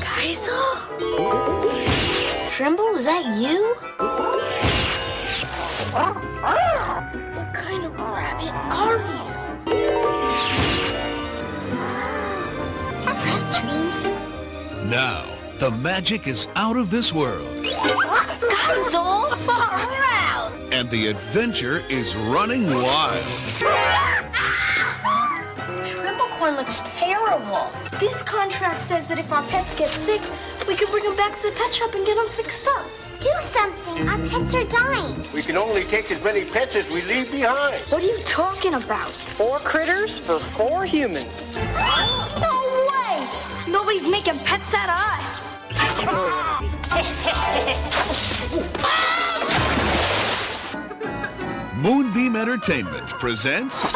Kaiser? 0.00 0.62
Trimble, 2.50 2.94
is 2.96 3.04
that 3.04 3.24
you? 3.40 3.74
What 5.92 7.54
kind 7.54 7.84
of 7.84 7.98
rabbit 7.98 8.52
are 8.70 8.98
you? 8.98 9.30
Now, 14.90 15.24
the 15.58 15.70
magic 15.70 16.26
is 16.26 16.48
out 16.56 16.76
of 16.76 16.90
this 16.90 17.12
world. 17.12 17.46
That's 18.70 18.94
all 18.94 19.34
far 19.34 19.80
out. 20.14 20.56
And 20.70 20.88
the 20.90 21.08
adventure 21.08 21.82
is 21.88 22.14
running 22.14 22.66
wild. 22.66 23.24
Trimblecorn 25.90 26.56
looks 26.56 26.80
terrible. 26.84 27.68
This 27.98 28.22
contract 28.22 28.80
says 28.80 29.08
that 29.08 29.18
if 29.18 29.32
our 29.32 29.42
pets 29.48 29.74
get 29.74 29.88
sick, 29.88 30.22
we 30.68 30.76
can 30.76 30.88
bring 30.92 31.02
them 31.02 31.16
back 31.16 31.34
to 31.40 31.50
the 31.50 31.56
pet 31.56 31.74
shop 31.74 31.92
and 31.94 32.06
get 32.06 32.14
them 32.14 32.28
fixed 32.28 32.68
up. 32.68 32.86
Do 33.20 33.30
something. 33.40 34.08
Our 34.08 34.18
pets 34.28 34.54
are 34.54 34.64
dying. 34.66 35.16
We 35.34 35.42
can 35.42 35.56
only 35.56 35.82
take 35.82 36.08
as 36.12 36.22
many 36.22 36.44
pets 36.44 36.76
as 36.76 36.88
we 36.90 37.02
leave 37.02 37.32
behind. 37.32 37.74
What 37.90 38.04
are 38.04 38.06
you 38.06 38.18
talking 38.24 38.74
about? 38.74 39.10
Four 39.10 39.58
critters 39.58 40.16
for 40.16 40.38
four 40.38 40.84
humans. 40.84 41.56
No 42.40 42.86
way! 42.88 43.26
Nobody's 43.68 44.06
making 44.08 44.38
pets 44.38 44.72
out 44.74 44.90
of 44.90 44.98
us. 45.18 45.50
Moonbeam 51.76 52.34
Entertainment 52.34 53.06
presents 53.08 53.86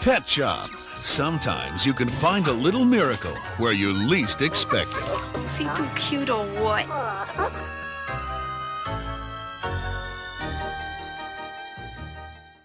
Pet 0.00 0.26
Shop. 0.26 0.64
Sometimes 0.64 1.84
you 1.84 1.92
can 1.92 2.08
find 2.08 2.46
a 2.46 2.52
little 2.52 2.86
miracle 2.86 3.34
where 3.58 3.72
you 3.72 3.92
least 3.92 4.40
expect 4.40 4.90
it. 4.92 5.38
Is 5.40 5.58
he 5.58 5.68
too 5.74 5.88
cute 5.96 6.30
or 6.30 6.46
what? 6.62 6.86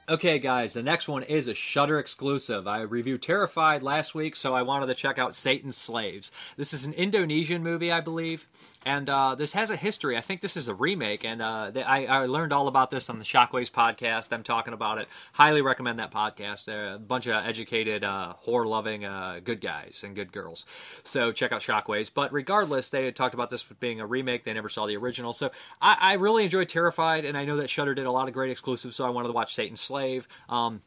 Okay, 0.09 0.37
guys, 0.37 0.73
the 0.73 0.83
next 0.83 1.07
one 1.07 1.23
is 1.23 1.47
a 1.47 1.55
Shudder 1.55 1.97
exclusive. 1.97 2.67
I 2.67 2.81
reviewed 2.81 3.21
Terrified 3.23 3.81
last 3.81 4.13
week, 4.13 4.35
so 4.35 4.53
I 4.53 4.61
wanted 4.61 4.85
to 4.85 4.93
check 4.93 5.17
out 5.17 5.33
Satan's 5.33 5.77
Slaves. 5.77 6.31
This 6.55 6.73
is 6.73 6.85
an 6.85 6.93
Indonesian 6.93 7.63
movie, 7.63 7.91
I 7.91 7.99
believe, 7.99 8.45
and 8.85 9.09
uh, 9.09 9.35
this 9.35 9.53
has 9.53 9.69
a 9.69 9.75
history. 9.75 10.17
I 10.17 10.21
think 10.21 10.41
this 10.41 10.57
is 10.57 10.67
a 10.67 10.73
remake, 10.73 11.23
and 11.23 11.41
uh, 11.41 11.71
they, 11.71 11.83
I, 11.83 12.05
I, 12.05 12.25
learned 12.25 12.53
all 12.53 12.67
about 12.67 12.89
this 12.89 13.09
on 13.09 13.19
the 13.19 13.25
Shockwaves 13.25 13.71
podcast. 13.71 14.33
I'm 14.33 14.43
talking 14.43 14.73
about 14.73 14.97
it. 14.97 15.07
Highly 15.33 15.61
recommend 15.61 15.99
that 15.99 16.11
podcast. 16.11 16.65
They're 16.65 16.93
a 16.93 16.99
bunch 16.99 17.27
of 17.27 17.33
educated, 17.45 18.03
uh, 18.03 18.33
horror-loving 18.39 19.05
uh, 19.05 19.39
good 19.43 19.61
guys 19.61 20.03
and 20.05 20.15
good 20.15 20.31
girls. 20.31 20.65
So 21.03 21.31
check 21.31 21.51
out 21.51 21.61
Shockwaves. 21.61 22.11
But 22.13 22.33
regardless, 22.33 22.89
they 22.89 23.05
had 23.05 23.15
talked 23.15 23.33
about 23.33 23.49
this 23.49 23.63
being 23.63 23.99
a 23.99 24.05
remake. 24.05 24.43
They 24.43 24.53
never 24.53 24.69
saw 24.69 24.85
the 24.85 24.97
original, 24.97 25.33
so 25.33 25.51
I, 25.81 25.97
I 25.99 26.13
really 26.13 26.43
enjoyed 26.43 26.69
Terrified, 26.69 27.25
and 27.25 27.37
I 27.37 27.45
know 27.45 27.57
that 27.57 27.69
Shudder 27.69 27.93
did 27.93 28.05
a 28.05 28.11
lot 28.11 28.27
of 28.27 28.33
great 28.33 28.51
exclusives. 28.51 28.95
So 28.95 29.05
I 29.05 29.09
wanted 29.09 29.27
to 29.27 29.33
watch 29.33 29.53
Satan's 29.53 29.81
Slave. 29.81 30.27
Um, 30.49 30.81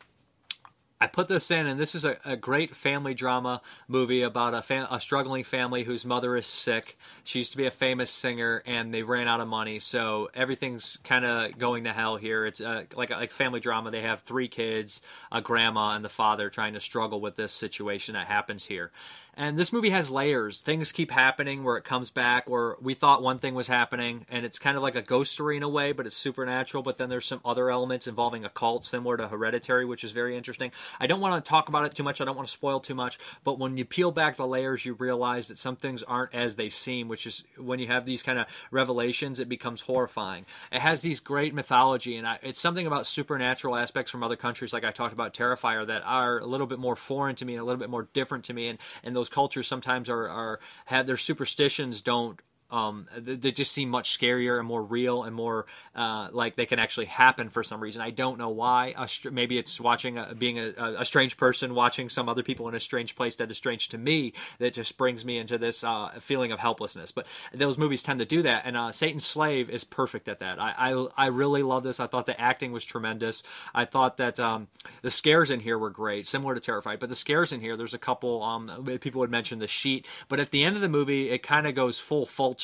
I 0.99 1.07
put 1.07 1.29
this 1.29 1.51
in, 1.51 1.67
and 1.67 1.79
this 1.79 1.95
is 1.95 2.07
a, 2.07 2.17
a 2.25 2.37
great 2.37 2.75
family 2.75 3.13
drama 3.13 3.61
movie 3.87 4.23
about 4.23 4.55
a, 4.55 4.63
fam- 4.63 4.89
a 4.91 4.99
struggling 4.99 5.45
family 5.45 5.85
whose 5.85 6.07
mother 6.07 6.35
is 6.37 6.47
sick. 6.47 6.97
She 7.23 7.41
used 7.41 7.51
to 7.53 7.59
be 7.59 7.67
a 7.67 7.71
famous 7.71 8.11
singer, 8.11 8.63
and 8.65 8.95
they 8.95 9.03
ran 9.03 9.29
out 9.29 9.41
of 9.41 9.49
money, 9.49 9.79
so 9.79 10.31
everything's 10.33 10.97
kind 11.05 11.27
of 11.27 11.59
going 11.59 11.85
to 11.85 11.93
hell 11.93 12.17
here. 12.17 12.47
It's 12.47 12.63
uh, 12.63 12.85
like 12.95 13.11
like 13.11 13.31
family 13.31 13.61
drama. 13.61 13.91
They 13.91 14.03
have 14.03 14.21
three 14.21 14.49
kids, 14.49 15.03
a 15.31 15.43
grandma, 15.43 15.97
and 15.97 16.05
the 16.05 16.09
father 16.09 16.49
trying 16.49 16.73
to 16.73 16.81
struggle 16.81 17.21
with 17.21 17.37
this 17.37 17.53
situation 17.53 18.15
that 18.15 18.27
happens 18.27 18.65
here. 18.65 18.91
And 19.39 19.59
this 19.59 19.71
movie 19.71 19.91
has 19.91 20.11
layers. 20.11 20.61
Things 20.61 20.93
keep 20.93 21.11
happening 21.11 21.63
where 21.63 21.77
it 21.77 21.85
comes 21.85 22.09
back, 22.09 22.49
or 22.49 22.79
we 22.81 22.95
thought 22.95 23.23
one 23.23 23.39
thing 23.39 23.55
was 23.55 23.69
happening, 23.69 24.25
and 24.31 24.47
it's 24.47 24.59
kind 24.59 24.79
of 24.79 24.83
like 24.83 24.95
a 24.95 25.03
ghost 25.03 25.33
story 25.33 25.59
in 25.59 25.63
a 25.63 25.69
way, 25.69 25.93
but 25.93 26.07
it's 26.07 26.17
supernatural. 26.17 26.83
But 26.83 26.97
then 26.97 27.11
there's 27.11 27.27
some 27.27 27.43
other 27.45 27.71
elements 27.71 28.07
involving 28.07 28.47
a 28.47 28.49
cult, 28.49 28.87
similar 28.87 29.19
to 29.19 29.29
Hereditary, 29.29 29.85
which 29.85 30.05
is 30.05 30.13
very 30.13 30.39
interesting. 30.39 30.73
I 30.99 31.07
don't 31.07 31.21
want 31.21 31.45
to 31.45 31.47
talk 31.47 31.69
about 31.69 31.85
it 31.85 31.95
too 31.95 32.03
much. 32.03 32.23
I 32.23 32.25
don't 32.25 32.37
want 32.37 32.49
to 32.49 32.53
spoil 32.53 32.81
too 32.81 32.95
much. 32.95 33.19
But 33.45 33.59
when 33.59 33.77
you 33.77 33.85
peel 33.85 34.11
back 34.11 34.39
the 34.39 34.47
layers, 34.47 34.87
you 34.87 34.95
realize 34.95 35.49
that 35.49 35.59
some 35.59 35.77
things 35.77 36.03
aren't 36.03 36.35
as 36.35 36.57
they 36.57 36.71
seem, 36.71 37.09
which 37.09 37.27
is 37.27 37.45
when 37.59 37.79
you 37.79 37.89
have 37.89 38.07
these 38.07 38.23
kind 38.23 38.39
of 38.39 38.47
revelations, 38.71 39.39
it 39.39 39.51
becomes 39.51 39.83
horrifying. 39.83 40.47
It 40.73 40.81
has 40.81 41.03
these 41.03 41.21
great 41.21 41.53
mythology, 41.53 42.17
and 42.17 42.27
I, 42.27 42.39
it's 42.43 42.61
something 42.61 42.87
about 42.87 43.07
supernatural 43.07 43.77
aspects 43.77 44.11
from 44.11 44.23
other 44.23 44.37
countries, 44.37 44.73
like 44.73 44.85
I 44.85 44.93
talked 44.93 45.13
about 45.13 45.35
Terrifier, 45.35 45.87
that 45.89 46.03
are 46.07 46.39
a 46.39 46.47
little 46.47 46.67
bit 46.67 46.79
more 46.79 46.97
foreign 46.97 47.37
to 47.37 47.45
me 47.45 47.53
and 47.53 47.61
a 47.61 47.65
little 47.65 47.79
bit 47.79 47.91
more 47.91 48.09
different 48.15 48.45
to 48.47 48.55
me. 48.55 48.69
And, 48.69 48.79
and 49.05 49.15
those 49.15 49.26
cultures 49.29 49.67
sometimes 49.67 50.09
are, 50.09 50.29
are 50.29 50.61
have 50.87 51.07
their 51.07 51.17
superstitions 51.17 52.03
don't 52.03 52.41
um, 52.71 53.07
they, 53.17 53.53
just 53.53 53.73
seem 53.73 53.89
much 53.89 54.19
scarier 54.19 54.59
and 54.59 54.67
more 54.67 54.83
real 54.83 55.23
and 55.23 55.35
more 55.35 55.67
uh, 55.95 56.29
like 56.33 56.57
they 56.57 56.67
can 56.67 56.79
actually 56.79 57.07
happen 57.07 57.49
for 57.49 57.63
some 57.63 57.81
reason. 57.81 58.03
I 58.03 58.11
don't 58.11 58.39
know 58.39 58.49
why. 58.49 58.95
Maybe 59.31 59.57
it's 59.57 59.81
watching 59.81 60.19
a, 60.19 60.35
being 60.35 60.59
a, 60.59 60.73
a, 60.99 61.05
strange 61.05 61.37
person 61.37 61.75
watching 61.75 62.09
some 62.09 62.29
other 62.29 62.43
people 62.43 62.69
in 62.69 62.75
a 62.75 62.81
strange 62.81 63.15
place 63.15 63.37
that 63.37 63.51
is 63.51 63.57
strange 63.57 63.89
to 63.91 63.99
me 63.99 64.33
that 64.59 64.75
just 64.75 64.99
brings 64.99 65.25
me 65.25 65.39
into 65.39 65.59
this 65.59 65.85
uh, 65.85 66.11
feeling 66.19 66.51
of 66.51 66.59
helplessness. 66.59 67.13
But 67.13 67.27
those 67.55 67.79
movies 67.79 68.03
tend 68.03 68.19
to 68.19 68.27
do 68.27 68.43
that, 68.43 68.63
and 68.67 68.77
uh, 68.77 68.91
Satan's 68.91 69.25
Slave 69.25 69.71
is 69.71 69.85
perfect 69.85 70.27
at 70.29 70.41
that. 70.41 70.61
I, 70.61 70.75
I, 70.77 71.07
I 71.17 71.27
really 71.27 71.63
love 71.63 71.85
this. 71.85 72.01
I 72.01 72.09
thought 72.09 72.27
the 72.27 72.41
acting 72.41 72.73
was 72.73 72.85
tremendous. 72.85 73.45
I 73.75 73.85
thought 73.85 74.17
that 74.17 74.41
um, 74.41 74.67
the 75.03 75.11
scares 75.11 75.53
in 75.53 75.61
here 75.61 75.79
were 75.79 75.91
great, 75.91 76.27
similar 76.27 76.55
to 76.55 76.61
Terrified. 76.67 76.99
But 76.99 77.11
the 77.11 77.17
scares 77.17 77.53
in 77.53 77.61
here, 77.61 77.77
there's 77.77 77.95
a 77.95 77.99
couple. 77.99 78.43
Um, 78.43 78.99
people 79.01 79.21
would 79.21 79.31
mention 79.31 79.61
the 79.61 79.69
sheet, 79.69 80.05
but 80.29 80.41
at 80.41 80.51
the 80.51 80.65
end 80.65 80.75
of 80.75 80.83
the 80.83 80.89
movie, 80.89 81.31
it 81.31 81.45
kind 81.45 81.65
of 81.67 81.77
goes 81.77 82.01
full 82.01 82.27
full 82.27 82.56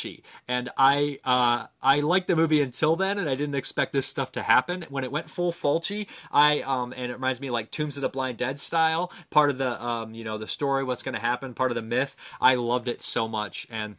And 0.49 0.71
I 0.77 1.19
uh, 1.25 1.67
I 1.83 2.01
liked 2.01 2.29
the 2.29 2.37
movie 2.37 2.61
until 2.61 2.97
then, 2.97 3.19
and 3.19 3.29
I 3.29 3.35
didn't 3.35 3.55
expect 3.55 3.93
this 3.93 4.07
stuff 4.07 4.33
to 4.33 4.43
happen. 4.43 4.87
When 4.89 5.05
it 5.05 5.13
went 5.13 5.31
full 5.31 5.53
Fulci, 5.53 6.07
I 6.33 6.61
um, 6.63 6.93
and 6.97 7.11
it 7.11 7.15
reminds 7.15 7.41
me 7.41 7.51
like 7.51 7.71
Tombs 7.71 7.97
of 7.97 8.03
the 8.03 8.09
Blind 8.09 8.39
Dead 8.39 8.59
style, 8.59 9.13
part 9.31 9.51
of 9.51 9.59
the 9.59 9.83
um, 9.85 10.15
you 10.15 10.25
know 10.25 10.39
the 10.39 10.47
story, 10.47 10.85
what's 10.85 11.03
going 11.03 11.15
to 11.15 11.21
happen, 11.21 11.55
part 11.55 11.71
of 11.71 11.75
the 11.75 11.83
myth. 11.83 12.17
I 12.41 12.55
loved 12.55 12.89
it 12.89 13.03
so 13.03 13.29
much, 13.29 13.67
and 13.71 13.97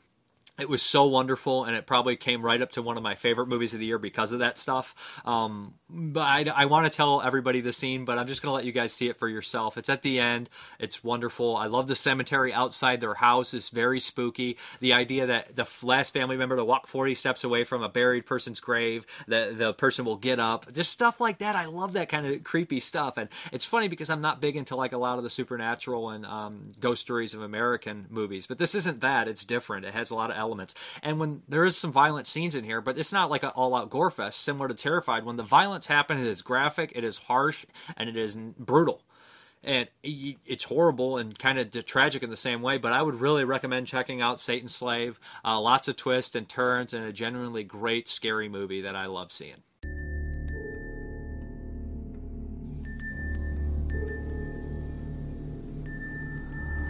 it 0.60 0.70
was 0.70 0.82
so 0.82 1.06
wonderful 1.06 1.64
and 1.66 1.76
it 1.76 1.86
probably 1.86 2.16
came 2.16 2.44
right 2.44 2.62
up 2.62 2.72
to 2.72 2.82
one 2.82 2.96
of 2.96 3.04
my 3.04 3.16
favorite 3.16 3.48
movies 3.48 3.74
of 3.74 3.80
the 3.80 3.86
year 3.86 3.98
because 3.98 4.32
of 4.32 4.40
that 4.40 4.58
stuff. 4.58 4.94
Um, 5.26 5.76
but 5.90 6.22
i, 6.22 6.46
I 6.56 6.66
want 6.66 6.92
to 6.92 6.96
tell 6.96 7.22
everybody 7.22 7.62
the 7.62 7.72
scene 7.72 8.04
but 8.04 8.18
i'm 8.18 8.26
just 8.26 8.42
going 8.42 8.52
to 8.52 8.56
let 8.56 8.66
you 8.66 8.72
guys 8.72 8.94
see 8.94 9.10
it 9.10 9.18
for 9.18 9.28
yourself. 9.28 9.78
It's 9.78 9.90
at 9.90 10.02
the 10.02 10.20
end. 10.20 10.50
It's 10.80 11.04
wonderful. 11.04 11.56
I 11.56 11.68
love 11.68 11.88
the 11.88 11.96
cemetery 11.96 12.54
outside 12.54 13.02
their 13.02 13.16
house. 13.16 13.54
Is 13.54 13.70
very 13.70 14.00
spooky. 14.00 14.58
The 14.80 14.94
idea 14.94 15.26
that 15.28 15.56
the 15.56 15.68
last 15.82 16.14
family 16.14 16.38
member 16.38 16.56
to 16.56 16.66
walk 16.66 16.88
40 16.88 17.16
steps 17.16 17.44
away 17.44 17.64
from 17.64 17.84
a 17.84 17.90
buried 17.90 18.26
person's 18.26 18.60
grave 18.60 19.06
the, 19.28 19.54
the 19.56 19.74
person 19.74 20.06
will 20.06 20.18
get 20.18 20.40
up. 20.40 20.72
Just 20.74 20.92
stuff 20.92 21.20
like 21.20 21.40
that. 21.40 21.56
I 21.56 21.66
love 21.66 21.94
that 21.94 22.10
kind 22.10 22.26
of 22.26 22.44
creepy 22.44 22.80
stuff. 22.80 23.18
And 23.18 23.30
it's 23.52 23.66
funny 23.66 23.88
because 23.88 24.10
i'm 24.10 24.22
not 24.22 24.42
big 24.42 24.56
into 24.56 24.76
like 24.76 24.94
a 24.94 24.98
lot 24.98 25.18
of 25.18 25.24
the 25.24 25.30
supernatural 25.30 26.10
and 26.10 26.26
um, 26.26 26.72
ghost 26.80 27.02
stories 27.02 27.34
of 27.34 27.42
american 27.42 28.06
movies 28.10 28.48
but 28.48 28.58
this 28.58 28.76
isn't 28.76 29.02
that. 29.02 29.28
It's 29.28 29.46
different. 29.46 29.86
It 29.86 29.94
has 29.94 30.12
a 30.12 30.16
lot 30.16 30.30
of 30.30 30.38
elements. 30.44 30.76
And 31.02 31.20
when 31.20 31.42
there 31.48 31.66
is 31.66 31.78
some 31.78 31.92
violent 31.92 32.28
scenes 32.28 32.54
in 32.56 32.64
here, 32.66 32.82
but 32.82 32.98
it's 32.98 33.14
not 33.14 33.30
like 33.30 33.44
an 33.44 33.56
all-out 33.56 33.90
gore 33.90 34.12
fest 34.12 34.42
similar 34.42 34.68
to 34.68 34.74
Terrified. 34.74 35.24
When 35.26 35.38
the 35.38 35.44
violence 35.60 35.88
happens, 35.88 36.22
it 36.22 36.30
is 36.30 36.42
graphic, 36.42 36.92
it 36.94 37.04
is 37.04 37.18
harsh, 37.30 37.66
and 37.96 38.10
it 38.10 38.18
is 38.18 38.36
brutal. 38.36 39.02
And 39.64 39.88
it's 40.04 40.66
horrible 40.66 41.18
and 41.18 41.40
kind 41.40 41.58
of 41.58 41.72
tragic 41.86 42.22
in 42.22 42.30
the 42.30 42.36
same 42.36 42.62
way, 42.62 42.78
but 42.78 42.92
I 42.92 43.02
would 43.02 43.22
really 43.22 43.46
recommend 43.46 43.88
checking 43.88 44.20
out 44.20 44.42
Satan's 44.42 44.76
Slave. 44.76 45.22
Uh, 45.46 45.58
lots 45.62 45.88
of 45.88 45.96
twists 45.96 46.36
and 46.36 46.50
turns, 46.50 46.94
and 46.94 47.06
a 47.06 47.14
genuinely 47.14 47.64
great, 47.64 48.10
scary 48.10 48.50
movie 48.50 48.82
that 48.82 48.96
I 48.98 49.06
love 49.06 49.32
seeing. 49.32 49.64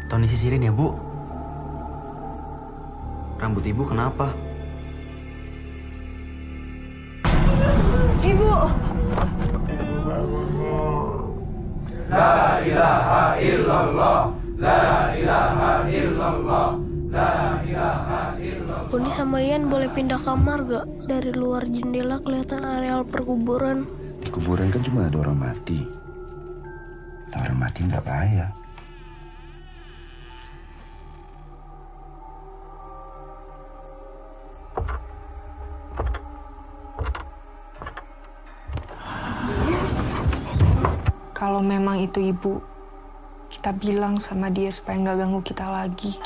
Tony 0.09 0.27
sisirin 0.27 0.63
ya, 0.63 0.71
Bu. 0.71 1.12
Rambut 3.43 3.67
ibu 3.67 3.84
kenapa? 3.84 4.32
Ibu! 8.23 8.51
La 12.08 12.63
ilaha 12.63 13.36
illallah 13.43 14.19
La 14.56 15.12
ilaha 15.12 15.71
illallah 15.91 16.67
La 17.12 17.60
ilaha 17.67 18.39
illallah 18.39 18.88
Boni 18.88 19.12
sama 19.12 19.43
Ian 19.43 19.67
boleh 19.67 19.91
pindah 19.91 20.23
kamar 20.23 20.63
gak? 20.63 20.88
Dari 21.12 21.36
luar 21.36 21.67
jendela 21.67 22.23
kelihatan 22.23 22.63
areal 22.63 23.03
perkuburan. 23.03 23.84
Di 24.23 24.32
kuburan 24.32 24.71
kan 24.71 24.88
cuma 24.88 25.12
ada 25.12 25.19
orang 25.19 25.51
mati. 25.51 25.84
Orang 27.36 27.60
mati 27.60 27.91
nggak 27.91 28.08
bahaya. 28.08 28.62
Memang 41.63 42.04
itu 42.04 42.19
ibu, 42.19 42.60
kita 43.47 43.71
bilang 43.73 44.19
sama 44.19 44.52
dia 44.52 44.67
supaya 44.69 44.99
nggak 44.99 45.17
ganggu 45.23 45.41
kita 45.41 45.65
lagi. 45.71 46.19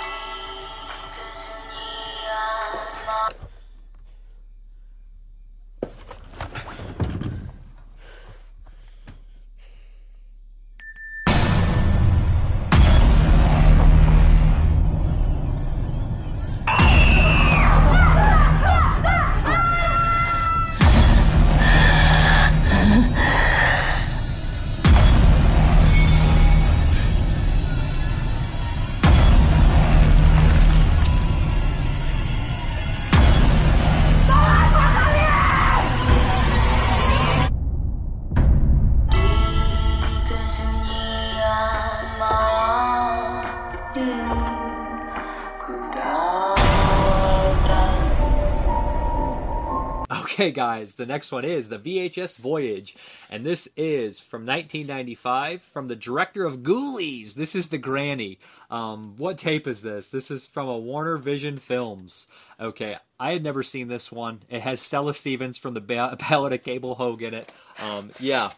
Okay, 50.38 50.52
guys, 50.52 50.94
the 50.94 51.08
next 51.08 51.32
one 51.32 51.44
is 51.44 51.68
the 51.68 51.80
VHS 51.80 52.38
Voyage, 52.38 52.96
and 53.32 53.44
this 53.44 53.68
is 53.76 54.20
from 54.20 54.46
1995 54.46 55.64
from 55.64 55.88
the 55.88 55.96
director 55.96 56.46
of 56.46 56.62
Ghoulies. 56.62 57.34
This 57.34 57.56
is 57.56 57.70
the 57.70 57.80
Granny. 57.80 58.38
Um, 58.70 59.16
what 59.18 59.40
tape 59.40 59.66
is 59.66 59.82
this? 59.82 60.10
This 60.10 60.30
is 60.30 60.46
from 60.46 60.68
a 60.68 60.78
Warner 60.78 61.18
Vision 61.18 61.58
Films. 61.58 62.28
Okay, 62.60 62.98
I 63.20 63.32
had 63.32 63.44
never 63.44 63.64
seen 63.64 63.88
this 63.88 64.12
one. 64.12 64.44
It 64.48 64.62
has 64.62 64.80
Stella 64.80 65.16
Stevens 65.16 65.58
from 65.58 65.74
the 65.74 65.82
Ballad 66.30 66.54
of 66.54 66.64
Cable 66.64 66.94
Hogue 66.94 67.24
in 67.24 67.34
it. 67.34 67.52
Um, 67.82 68.12
yeah, 68.20 68.52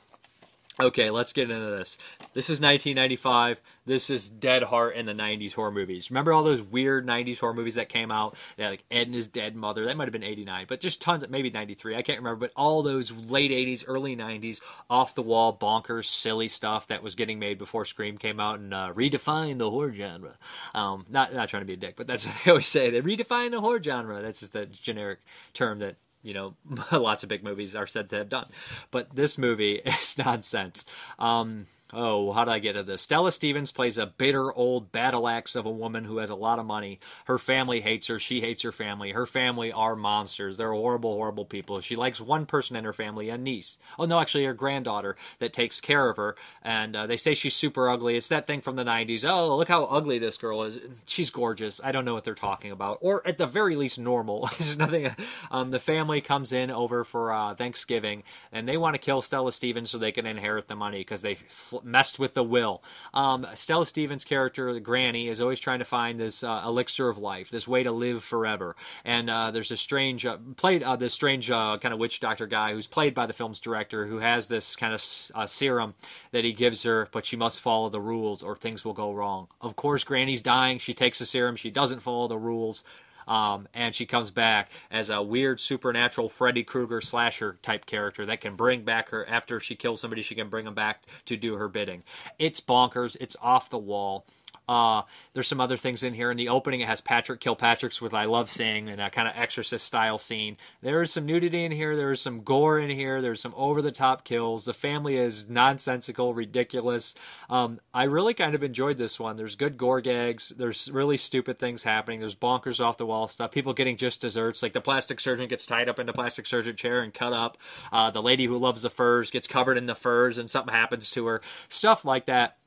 Okay, 0.82 1.12
let's 1.12 1.34
get 1.34 1.52
into 1.52 1.72
this. 1.72 1.98
This 2.34 2.46
is 2.46 2.62
1995. 2.62 3.60
This 3.86 4.10
is 4.10 4.30
Dead 4.30 4.64
Heart 4.64 4.96
in 4.96 5.06
the 5.08 5.14
90s 5.14 5.54
horror 5.54 5.72
movies. 5.72 6.10
Remember 6.10 6.32
all 6.32 6.42
those 6.42 6.62
weird 6.62 7.06
90s 7.06 7.38
horror 7.40 7.54
movies 7.54 7.76
that 7.76 7.90
came 7.90 8.12
out? 8.12 8.38
Yeah, 8.58 8.70
like 8.70 8.86
Ed 8.90 9.08
and 9.08 9.14
His 9.14 9.28
Dead 9.28 9.58
Mother. 9.58 9.84
That 9.84 9.98
might 9.98 10.06
have 10.06 10.14
been 10.14 10.24
89, 10.24 10.68
but 10.70 10.80
just 10.80 11.02
tons 11.02 11.22
of, 11.22 11.30
maybe 11.30 11.50
93. 11.50 11.98
I 11.98 12.02
can't 12.02 12.20
remember, 12.20 12.40
but 12.40 12.54
all 12.56 12.82
those 12.82 13.12
late 13.12 13.52
80s, 13.52 13.84
early 13.88 14.16
90s, 14.16 14.62
off 14.90 15.16
the 15.16 15.22
wall, 15.22 15.58
bonkers, 15.58 16.06
silly 16.06 16.48
stuff 16.48 16.88
that 16.88 17.04
was 17.04 17.14
getting 17.14 17.40
made 17.40 17.58
before 17.58 17.84
Scream 17.84 18.18
came 18.18 18.40
out 18.40 18.60
and 18.60 18.74
uh, 18.74 18.94
redefined 18.96 19.58
the 19.58 19.70
horror 19.70 19.92
genre. 19.92 20.38
Um, 20.74 21.06
not, 21.10 21.34
not 21.34 21.50
trying 21.50 21.64
to 21.64 21.68
be 21.68 21.74
a 21.74 21.78
dick, 21.78 21.98
but 21.98 22.08
that's 22.08 22.26
what 22.26 22.36
they 22.46 22.52
always 22.52 22.68
say. 22.68 22.90
They 22.90 23.02
redefine 23.02 23.52
the 23.52 23.60
horror 23.60 23.84
genre. 23.84 24.22
That's 24.22 24.40
just 24.40 24.56
a 24.56 24.66
generic 24.66 25.20
term 25.54 25.80
that 25.80 25.98
you 26.24 26.34
know, 26.34 26.56
lots 26.92 27.24
of 27.24 27.30
big 27.30 27.44
movies 27.44 27.76
are 27.76 27.88
said 27.88 28.10
to 28.10 28.18
have 28.18 28.30
done. 28.30 28.48
But 28.92 29.16
this 29.16 29.38
movie 29.38 29.76
is 29.86 30.18
nonsense. 30.18 30.86
Um, 31.18 31.68
Oh, 31.92 32.32
how 32.34 32.46
did 32.46 32.52
I 32.52 32.60
get 32.60 32.74
to 32.74 32.84
this? 32.84 33.02
Stella 33.02 33.32
Stevens 33.32 33.72
plays 33.72 33.98
a 33.98 34.06
bitter 34.06 34.54
old 34.54 34.92
battle 34.92 35.28
axe 35.28 35.56
of 35.56 35.66
a 35.66 35.72
woman 35.72 36.06
who 36.06 36.18
has 36.18 36.30
a 36.30 36.36
lot 36.36 36.60
of 36.60 36.66
money. 36.66 37.00
Her 37.26 37.40
family 37.40 37.82
hates 37.82 38.08
her. 38.08 38.20
She 38.20 38.42
hates 38.42 38.62
her 38.62 38.72
family. 38.72 39.12
Her 39.12 39.26
family 39.26 39.72
are 39.72 39.96
monsters. 39.96 40.58
They're 40.58 40.72
horrible, 40.72 41.14
horrible 41.16 41.46
people. 41.46 41.82
She 41.82 41.96
likes 41.96 42.22
one 42.22 42.46
person 42.46 42.76
in 42.76 42.84
her 42.84 42.94
family, 42.94 43.30
a 43.30 43.38
niece. 43.38 43.80
Oh, 43.98 44.06
no, 44.06 44.20
actually, 44.20 44.46
her 44.46 44.54
granddaughter 44.54 45.16
that 45.40 45.52
takes 45.52 45.82
care 45.82 46.10
of 46.10 46.18
her. 46.18 46.36
And 46.62 46.96
uh, 46.96 47.08
they 47.08 47.18
say 47.18 47.34
she's 47.34 47.56
super 47.56 47.90
ugly. 47.90 48.18
It's 48.18 48.30
that 48.30 48.46
thing 48.46 48.62
from 48.62 48.76
the 48.76 48.84
90s. 48.84 49.28
Oh, 49.28 49.58
look 49.58 49.68
how 49.68 49.86
ugly 49.86 50.20
this 50.20 50.38
girl 50.38 50.64
is. 50.64 50.80
She's 51.06 51.32
gorgeous. 51.32 51.82
I 51.84 51.92
don't 51.92 52.06
know 52.06 52.14
what 52.14 52.24
they're 52.24 52.36
talking 52.36 52.72
about. 52.72 53.00
Or 53.02 53.26
at 53.28 53.40
the 53.40 53.48
very 53.48 53.76
least, 53.76 53.98
normal. 53.98 54.48
There's 54.60 54.78
nothing. 54.78 55.10
Um, 55.50 55.72
the 55.72 55.80
family 55.80 56.22
comes 56.22 56.54
in 56.54 56.70
over 56.70 57.04
for 57.04 57.32
uh, 57.34 57.56
Thanksgiving 57.56 58.22
and 58.52 58.68
they 58.68 58.78
want 58.78 58.94
to 58.94 59.00
kill 59.00 59.22
Stella 59.24 59.52
Stevens 59.52 59.90
so 59.90 59.98
they 59.98 60.12
can 60.12 60.28
inherit 60.28 60.68
the 60.68 60.76
money 60.76 61.00
because 61.00 61.24
they 61.24 61.36
fl- 61.36 61.79
messed 61.84 62.20
with 62.20 62.34
the 62.34 62.44
will. 62.44 62.84
Um, 63.14 63.48
Stella 63.54 63.86
Stevens' 63.86 64.24
character, 64.24 64.74
the 64.74 64.80
Granny, 64.80 65.28
is 65.28 65.42
always 65.42 65.60
trying 65.60 65.80
to 65.80 65.86
find 65.86 66.20
this 66.20 66.44
uh, 66.44 66.64
elixir 66.66 67.10
of 67.10 67.18
life, 67.18 67.50
this 67.50 67.68
way 67.68 67.84
to 67.84 67.92
live 67.92 68.24
forever. 68.24 68.76
And 69.04 69.30
uh, 69.30 69.52
there's 69.52 69.72
a 69.72 69.78
strange, 69.78 70.26
uh, 70.26 70.38
played 70.58 70.84
uh, 70.84 70.96
this 70.96 71.14
strange 71.14 71.50
uh, 71.50 71.78
kind 71.82 71.94
of 71.94 72.00
witch 72.00 72.20
doctor 72.20 72.48
guy 72.48 72.74
who's 72.74 72.88
played 72.88 73.14
by 73.14 73.26
the 73.26 73.34
film's 73.34 73.60
director 73.60 74.06
who 74.06 74.20
has 74.20 74.48
this 74.48 74.76
kind 74.76 74.94
of 74.94 75.04
uh, 75.36 75.48
serum 75.48 75.94
that 76.32 76.44
he 76.44 76.54
gives 76.54 76.84
her, 76.84 77.08
but 77.12 77.26
she 77.26 77.36
must 77.36 77.62
follow 77.62 77.90
the 77.90 78.02
rules 78.02 78.44
or 78.44 78.56
things 78.56 78.84
will 78.86 78.94
go 78.94 79.14
wrong. 79.14 79.48
Of 79.62 79.76
course, 79.76 80.04
Granny's 80.04 80.42
dying. 80.42 80.80
She 80.80 80.94
takes 80.94 81.20
the 81.20 81.26
serum. 81.26 81.56
She 81.56 81.72
doesn't 81.72 82.02
follow 82.02 82.28
the 82.28 82.38
rules. 82.38 82.84
Um, 83.30 83.68
and 83.76 83.94
she 83.94 84.08
comes 84.08 84.32
back 84.32 84.72
as 84.90 85.12
a 85.12 85.22
weird 85.22 85.60
supernatural 85.60 86.28
Freddy 86.30 86.64
Krueger 86.64 87.00
slasher 87.00 87.58
type 87.62 87.86
character 87.86 88.26
that 88.26 88.42
can 88.42 88.56
bring 88.56 88.82
back 88.82 89.10
her 89.10 89.28
after 89.30 89.60
she 89.60 89.76
kills 89.76 90.02
somebody. 90.02 90.24
She 90.24 90.36
can 90.36 90.50
bring 90.50 90.66
them 90.66 90.74
back 90.74 91.04
to 91.26 91.38
do 91.38 91.54
her 91.56 91.68
bidding. 91.68 92.04
It's 92.40 92.60
bonkers. 92.60 93.16
It's 93.22 93.38
off 93.42 93.70
the 93.70 93.78
wall. 93.78 94.26
Uh, 94.70 95.02
there's 95.34 95.48
some 95.48 95.60
other 95.60 95.78
things 95.78 96.04
in 96.04 96.14
here. 96.14 96.30
In 96.30 96.38
the 96.38 96.50
opening, 96.50 96.82
it 96.82 96.88
has 96.88 97.02
Patrick 97.02 97.40
Kilpatrick's 97.40 98.00
with 98.00 98.14
I 98.14 98.26
Love 98.26 98.52
Sing 98.52 98.88
and 98.88 99.02
a 99.02 99.10
kind 99.10 99.28
of 99.28 99.34
exorcist 99.36 99.88
style 99.88 100.20
scene. 100.20 100.58
There 100.84 101.02
is 101.02 101.12
some 101.12 101.26
nudity 101.26 101.66
in 101.66 101.72
here. 101.72 101.96
There 101.96 102.12
is 102.12 102.22
some 102.22 102.44
gore 102.44 102.78
in 102.78 102.92
here. 102.92 103.20
There's 103.20 103.42
some 103.42 103.56
over 103.58 103.82
the 103.82 103.92
top 103.92 104.24
kills. 104.24 104.66
The 104.66 104.74
family 104.74 105.16
is 105.16 105.50
nonsensical, 105.50 106.36
ridiculous. 106.36 107.16
Um, 107.50 107.80
I 107.96 108.04
really 108.04 108.36
kind 108.36 108.54
of 108.54 108.62
enjoyed 108.62 109.00
this 109.00 109.20
one. 109.20 109.38
There's 109.38 109.56
good 109.56 109.76
gore 109.76 110.02
gags. 110.02 110.50
There's 110.50 110.92
really 110.92 111.18
stupid 111.18 111.58
things 111.58 111.82
happening. 111.82 112.20
There's 112.20 112.36
bonkers 112.36 112.80
off 112.80 112.98
the 112.98 113.08
wall 113.08 113.28
stuff. 113.28 113.50
People 113.52 113.74
getting 113.74 113.98
just 113.98 114.22
desserts. 114.22 114.62
Like 114.62 114.74
the 114.74 114.82
plastic 114.82 115.20
surgeon 115.20 115.48
gets 115.48 115.66
tied 115.66 115.90
up 115.90 115.98
in 115.98 116.06
the 116.06 116.14
plastic 116.14 116.46
surgeon 116.46 116.76
chair 116.76 117.02
and 117.02 117.12
cut 117.12 117.34
up. 117.34 117.58
Uh, 117.92 118.12
the 118.12 118.22
lady 118.22 118.46
who 118.46 118.56
loves 118.56 118.84
the 118.84 118.92
furs 118.92 119.32
gets 119.32 119.48
covered 119.48 119.80
in 119.80 119.88
the 119.88 119.96
furs 119.96 120.38
and 120.38 120.48
something 120.48 120.76
happens 120.76 121.10
to 121.10 121.26
her. 121.26 121.42
Stuff 121.70 122.06
like 122.06 122.28
that. 122.28 122.58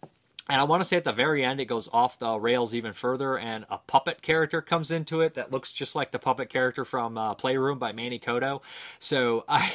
And 0.48 0.61
I 0.61 0.64
want 0.64 0.81
to 0.81 0.85
say 0.85 0.96
at 0.96 1.05
the 1.05 1.12
very 1.12 1.44
end, 1.44 1.61
it 1.61 1.66
goes 1.66 1.88
off 1.92 2.18
the 2.18 2.38
rails 2.38 2.74
even 2.74 2.92
further, 2.92 3.38
and 3.38 3.64
a 3.70 3.78
puppet 3.78 4.22
character 4.22 4.61
comes 4.61 4.90
into 4.90 5.20
it 5.20 5.35
that 5.35 5.52
looks 5.52 5.70
just 5.70 5.94
like 5.94 6.11
the 6.11 6.18
puppet 6.18 6.48
character 6.48 6.85
from 6.85 7.16
uh, 7.16 7.35
Playroom 7.35 7.78
by 7.78 7.92
Manny 7.92 8.18
Coto. 8.18 8.61
So 8.98 9.44
I, 9.48 9.72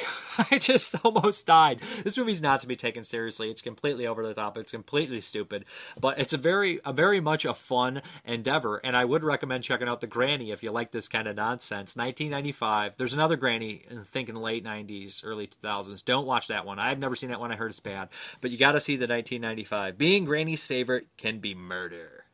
I 0.52 0.58
just 0.58 0.94
almost 1.06 1.48
died. 1.48 1.82
This 2.04 2.18
movie's 2.18 2.42
not 2.42 2.60
to 2.62 2.68
be 2.68 2.76
taken 2.76 3.06
seriously. 3.06 3.50
It's 3.50 3.62
completely 3.62 4.06
over 4.06 4.26
the 4.28 4.34
top. 4.34 4.58
It's 4.58 4.72
completely 4.72 5.22
stupid, 5.22 5.66
but 6.00 6.20
it's 6.20 6.34
a 6.34 6.38
very, 6.38 6.82
a 6.86 6.92
very 6.92 7.22
much 7.22 7.46
a 7.46 7.54
fun 7.54 8.02
endeavor. 8.26 8.78
And 8.78 8.98
I 8.98 9.06
would 9.06 9.24
recommend 9.24 9.64
checking 9.64 9.88
out 9.88 10.02
The 10.02 10.08
Granny 10.08 10.52
if 10.52 10.64
you 10.64 10.72
like 10.72 10.92
this 10.92 11.08
kind 11.08 11.28
of 11.28 11.38
nonsense. 11.38 11.96
1995. 11.96 12.98
There's 12.98 13.14
another 13.14 13.38
Granny, 13.38 13.84
I 13.90 14.04
think 14.04 14.28
in 14.28 14.36
the 14.36 14.42
late 14.42 14.66
90s, 14.66 15.22
early 15.24 15.48
2000s. 15.48 16.04
Don't 16.04 16.28
watch 16.28 16.48
that 16.48 16.66
one. 16.66 16.78
I've 16.78 17.00
never 17.00 17.16
seen 17.16 17.30
that 17.30 17.40
one. 17.40 17.52
I 17.52 17.56
heard 17.56 17.72
it's 17.72 17.80
bad, 17.80 18.10
but 18.42 18.52
you 18.52 18.58
got 18.58 18.74
to 18.74 18.82
see 18.82 18.96
the 18.96 19.08
1995. 19.08 19.98
Being 19.98 20.26
Granny's 20.58 20.68
favorite 20.68 21.08
can 21.18 21.38
be 21.38 21.54
murder. 21.54 22.26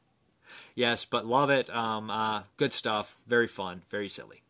Yes, 0.75 1.03
but 1.03 1.25
love 1.25 1.49
it. 1.49 1.69
Um, 1.69 2.09
uh, 2.09 2.43
good 2.55 2.71
stuff. 2.71 3.17
Very 3.27 3.47
fun. 3.47 3.81
Very 3.89 4.07
silly. 4.07 4.43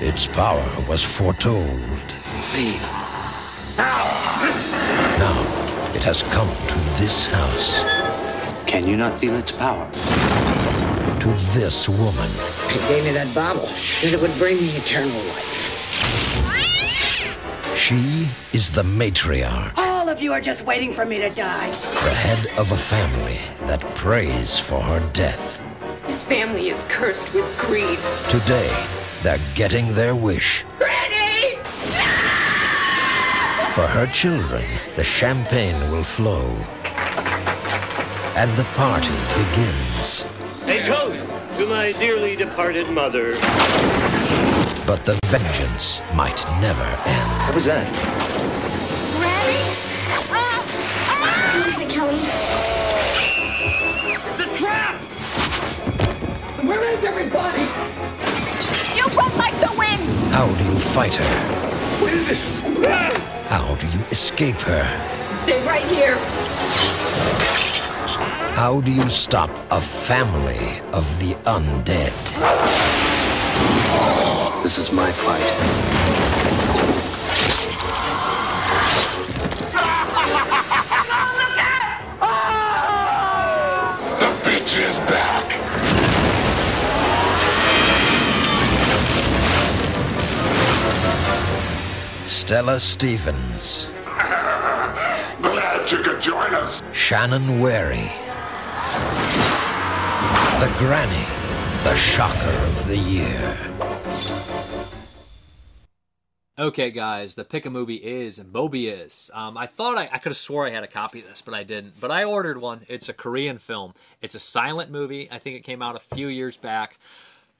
Its 0.00 0.26
power 0.26 0.66
was 0.88 1.04
foretold. 1.04 1.68
Leave. 2.56 2.82
Now, 5.22 5.38
it 5.94 6.02
has 6.02 6.24
come 6.34 6.48
to 6.48 6.74
this 7.00 7.26
house. 7.28 7.84
Can 8.66 8.88
you 8.88 8.96
not 8.96 9.20
feel 9.20 9.36
its 9.36 9.52
power? 9.52 9.88
To 11.22 11.28
this 11.56 11.88
woman. 11.88 12.30
It 12.66 12.88
gave 12.88 13.04
me 13.04 13.12
that 13.12 13.32
bottle. 13.32 13.68
Said 13.68 14.12
it 14.12 14.20
would 14.20 14.36
bring 14.38 14.56
me 14.56 14.70
eternal 14.70 15.16
life. 15.28 15.68
She 17.76 18.26
is 18.52 18.70
the 18.70 18.82
matriarch, 18.82 19.72
All 19.76 20.08
of 20.08 20.20
you 20.20 20.32
are 20.32 20.40
just 20.40 20.64
waiting 20.66 20.92
for 20.92 21.04
me 21.04 21.18
to 21.18 21.30
die. 21.30 21.70
the 21.70 22.10
head 22.10 22.58
of 22.58 22.72
a 22.72 22.76
family 22.76 23.38
that 23.68 23.80
prays 23.94 24.58
for 24.58 24.80
her 24.80 24.98
death. 25.12 25.60
This 26.08 26.20
family 26.20 26.70
is 26.70 26.84
cursed 26.88 27.32
with 27.34 27.46
greed. 27.56 28.00
Today, 28.28 28.74
they're 29.22 29.38
getting 29.54 29.94
their 29.94 30.16
wish. 30.16 30.64
Granny! 30.76 31.54
For 33.74 33.86
her 33.86 34.08
children, 34.12 34.64
the 34.96 35.04
champagne 35.04 35.78
will 35.92 36.02
flow. 36.02 36.48
And 38.34 38.50
the 38.56 38.64
party 38.74 39.14
begins. 39.36 40.26
A 40.64 40.80
toast 40.84 41.20
to 41.58 41.66
my 41.66 41.90
dearly 41.92 42.36
departed 42.36 42.88
mother. 42.88 43.32
But 44.86 45.04
the 45.04 45.18
vengeance 45.26 46.00
might 46.14 46.44
never 46.60 46.84
end. 47.04 47.30
What 47.46 47.54
was 47.56 47.64
that? 47.64 47.84
Randy? 49.18 49.58
Ah! 50.30 50.64
Ah! 51.10 51.58
What 51.58 51.68
is 51.68 51.80
it, 51.80 51.90
Kelly? 51.90 52.16
The 54.38 54.46
trap! 54.56 55.00
Where 56.62 56.84
is 56.94 57.02
everybody? 57.02 57.66
You 58.96 59.06
run 59.16 59.36
like 59.36 59.58
the 59.58 59.74
wind! 59.76 60.02
How 60.32 60.46
do 60.46 60.64
you 60.64 60.78
fight 60.78 61.16
her? 61.16 62.00
What 62.00 62.12
is 62.12 62.28
this? 62.28 62.46
How 63.48 63.74
do 63.74 63.86
you 63.88 63.98
escape 64.12 64.60
her? 64.60 64.84
Stay 65.42 65.60
right 65.66 65.82
here. 65.82 66.16
How 68.54 68.80
do 68.80 68.92
you 68.92 69.08
stop 69.08 69.50
a 69.70 69.80
family 69.80 70.80
of 70.92 71.04
the 71.18 71.34
undead? 71.44 72.12
This 74.62 74.78
is 74.78 74.92
my 74.92 75.10
fight. 75.10 75.40
The 84.20 84.30
bitch 84.48 84.78
is 84.78 84.98
back. 85.10 85.48
Stella 92.26 92.78
Stevens, 92.78 93.88
Glad 95.42 95.90
you 95.90 95.98
could 96.02 96.22
join 96.22 96.54
us. 96.54 96.82
Shannon 96.92 97.60
Whirry, 97.60 98.10
the 100.62 100.68
Granny, 100.78 101.26
the 101.82 101.96
shocker 101.96 102.48
of 102.68 102.86
the 102.86 102.96
year. 102.96 103.58
Okay, 106.56 106.92
guys, 106.92 107.34
the 107.34 107.42
pick 107.42 107.66
a 107.66 107.70
movie 107.70 107.96
is 107.96 108.38
Moebius. 108.38 109.34
Um, 109.34 109.56
I 109.58 109.66
thought 109.66 109.98
I, 109.98 110.08
I 110.12 110.18
could 110.18 110.30
have 110.30 110.36
swore 110.36 110.64
I 110.64 110.70
had 110.70 110.84
a 110.84 110.86
copy 110.86 111.18
of 111.18 111.26
this, 111.26 111.42
but 111.42 111.52
I 111.52 111.64
didn't. 111.64 111.98
But 112.00 112.12
I 112.12 112.22
ordered 112.22 112.58
one. 112.58 112.82
It's 112.88 113.08
a 113.08 113.12
Korean 113.12 113.58
film. 113.58 113.94
It's 114.20 114.36
a 114.36 114.38
silent 114.38 114.88
movie. 114.88 115.26
I 115.32 115.40
think 115.40 115.56
it 115.56 115.64
came 115.64 115.82
out 115.82 115.96
a 115.96 116.14
few 116.14 116.28
years 116.28 116.56
back. 116.56 116.96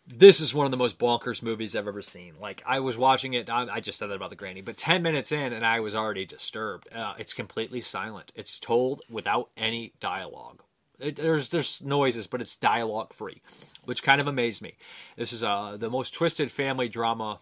This 0.06 0.38
is 0.38 0.54
one 0.54 0.66
of 0.66 0.70
the 0.70 0.76
most 0.76 1.00
bonkers 1.00 1.42
movies 1.42 1.74
I've 1.74 1.88
ever 1.88 2.02
seen. 2.02 2.34
Like 2.40 2.62
I 2.64 2.78
was 2.78 2.96
watching 2.96 3.34
it. 3.34 3.50
I, 3.50 3.80
just 3.80 3.98
said 3.98 4.10
that 4.10 4.14
about 4.14 4.30
the 4.30 4.36
granny, 4.36 4.60
but 4.60 4.76
ten 4.76 5.02
minutes 5.02 5.32
in, 5.32 5.52
and 5.52 5.66
I 5.66 5.80
was 5.80 5.96
already 5.96 6.24
disturbed. 6.24 6.86
Uh, 6.94 7.14
it's 7.18 7.32
completely 7.32 7.80
silent. 7.80 8.30
It's 8.36 8.60
told 8.60 9.02
without 9.10 9.50
any 9.56 9.92
dialogue. 9.98 10.62
It, 10.98 11.16
there's 11.16 11.48
there's 11.48 11.82
noises, 11.82 12.26
but 12.26 12.40
it's 12.40 12.56
dialogue 12.56 13.12
free, 13.12 13.42
which 13.84 14.02
kind 14.02 14.20
of 14.20 14.26
amazed 14.26 14.62
me. 14.62 14.76
This 15.16 15.32
is 15.32 15.42
uh, 15.42 15.76
the 15.78 15.90
most 15.90 16.14
twisted 16.14 16.50
family 16.50 16.88
drama 16.88 17.38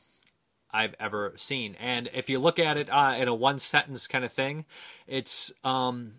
I've 0.73 0.95
ever 1.01 1.35
seen. 1.37 1.77
And 1.81 2.09
if 2.15 2.31
you 2.31 2.39
look 2.39 2.59
at 2.59 2.77
it 2.77 2.89
uh, 2.91 3.15
in 3.19 3.29
a 3.29 3.35
one 3.35 3.59
sentence 3.59 4.07
kind 4.07 4.25
of 4.25 4.33
thing, 4.33 4.65
it's 5.07 5.53
um, 5.65 6.13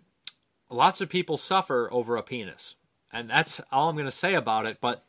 lots 0.70 1.00
of 1.00 1.08
people 1.08 1.36
suffer 1.36 1.88
over 1.92 2.16
a 2.16 2.22
penis. 2.22 2.74
And 3.12 3.28
that's 3.28 3.60
all 3.70 3.88
I'm 3.88 3.96
going 3.96 4.06
to 4.06 4.10
say 4.10 4.34
about 4.34 4.66
it. 4.66 4.78
But 4.80 5.02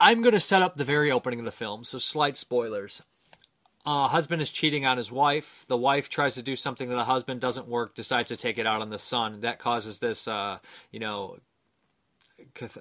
I'm 0.00 0.22
going 0.22 0.34
to 0.34 0.40
set 0.40 0.62
up 0.62 0.76
the 0.76 0.84
very 0.84 1.10
opening 1.10 1.38
of 1.38 1.44
the 1.44 1.52
film, 1.52 1.84
so 1.84 1.98
slight 1.98 2.36
spoilers. 2.36 3.02
Uh, 3.86 4.08
husband 4.08 4.42
is 4.42 4.50
cheating 4.50 4.84
on 4.84 4.96
his 4.96 5.12
wife. 5.12 5.64
The 5.68 5.76
wife 5.76 6.08
tries 6.08 6.34
to 6.34 6.42
do 6.42 6.56
something 6.56 6.88
that 6.88 6.96
the 6.96 7.04
husband 7.04 7.40
doesn't 7.40 7.68
work, 7.68 7.94
decides 7.94 8.28
to 8.28 8.36
take 8.36 8.58
it 8.58 8.66
out 8.66 8.82
on 8.82 8.90
the 8.90 8.98
son. 8.98 9.42
That 9.42 9.60
causes 9.60 10.00
this, 10.00 10.26
uh, 10.26 10.58
you 10.90 10.98
know, 10.98 11.38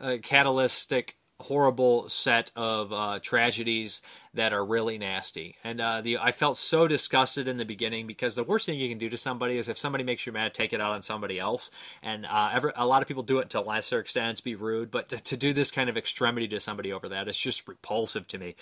uh, 0.02 0.18
catalytic 0.24 1.16
horrible 1.40 2.08
set 2.10 2.52
of 2.56 2.94
uh, 2.94 3.20
tragedies 3.22 4.02
that 4.36 4.54
are 4.54 4.66
really 4.66 4.98
nasty. 4.98 5.56
And 5.64 5.82
uh, 5.82 6.02
the 6.02 6.18
I 6.18 6.32
felt 6.32 6.58
so 6.58 6.88
disgusted 6.88 7.48
in 7.48 7.58
the 7.58 7.66
beginning 7.66 8.08
because 8.08 8.36
the 8.36 8.44
worst 8.44 8.66
thing 8.66 8.80
you 8.80 8.90
can 8.90 8.98
do 8.98 9.10
to 9.10 9.18
somebody 9.18 9.58
is 9.58 9.70
if 9.70 9.78
somebody 9.78 10.04
makes 10.04 10.26
you 10.26 10.32
mad, 10.32 10.54
take 10.54 10.74
it 10.74 10.82
out 10.82 10.92
on 10.92 11.02
somebody 11.02 11.40
else. 11.40 11.72
And 12.04 12.26
uh, 12.26 12.60
a 12.76 12.86
lot 12.86 13.02
of 13.02 13.08
people 13.08 13.24
do 13.24 13.40
it 13.40 13.50
to 13.52 13.62
lesser 13.62 14.00
extents, 14.00 14.42
be 14.42 14.56
rude, 14.56 14.92
but 14.92 15.10
to, 15.10 15.18
to 15.18 15.38
do 15.38 15.54
this 15.54 15.72
kind 15.72 15.90
of 15.90 15.98
extremity 15.98 16.48
to 16.50 16.60
somebody 16.60 16.92
over 16.92 17.10
that, 17.10 17.28
it's 17.28 17.40
just 17.40 17.68
repulsive 17.68 18.28
to 18.30 18.38
me. 18.38 18.56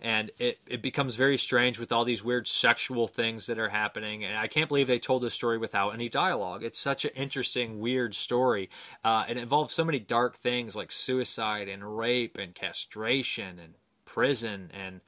And 0.00 0.30
it, 0.38 0.58
it 0.66 0.82
becomes 0.82 1.14
very 1.14 1.38
strange 1.38 1.78
with 1.78 1.92
all 1.92 2.04
these 2.04 2.24
weird 2.24 2.48
sexual 2.48 3.06
things 3.06 3.46
that 3.46 3.58
are 3.58 3.70
happening. 3.70 4.24
And 4.24 4.36
I 4.36 4.48
can't 4.48 4.68
believe 4.68 4.86
they 4.86 4.98
told 4.98 5.22
this 5.22 5.34
story 5.34 5.58
without 5.58 5.90
any 5.90 6.08
dialogue. 6.08 6.62
It's 6.64 6.78
such 6.78 7.04
an 7.04 7.12
interesting, 7.14 7.78
weird 7.78 8.14
story. 8.14 8.68
Uh, 9.04 9.24
it 9.28 9.36
involves 9.36 9.72
so 9.72 9.84
many 9.84 9.98
dark 9.98 10.36
things 10.36 10.74
like 10.74 10.92
suicide 10.92 11.68
and 11.68 11.96
rape 11.96 12.36
and 12.38 12.54
castration 12.54 13.58
and 13.58 13.74
prison 14.12 14.70
and 14.74 15.00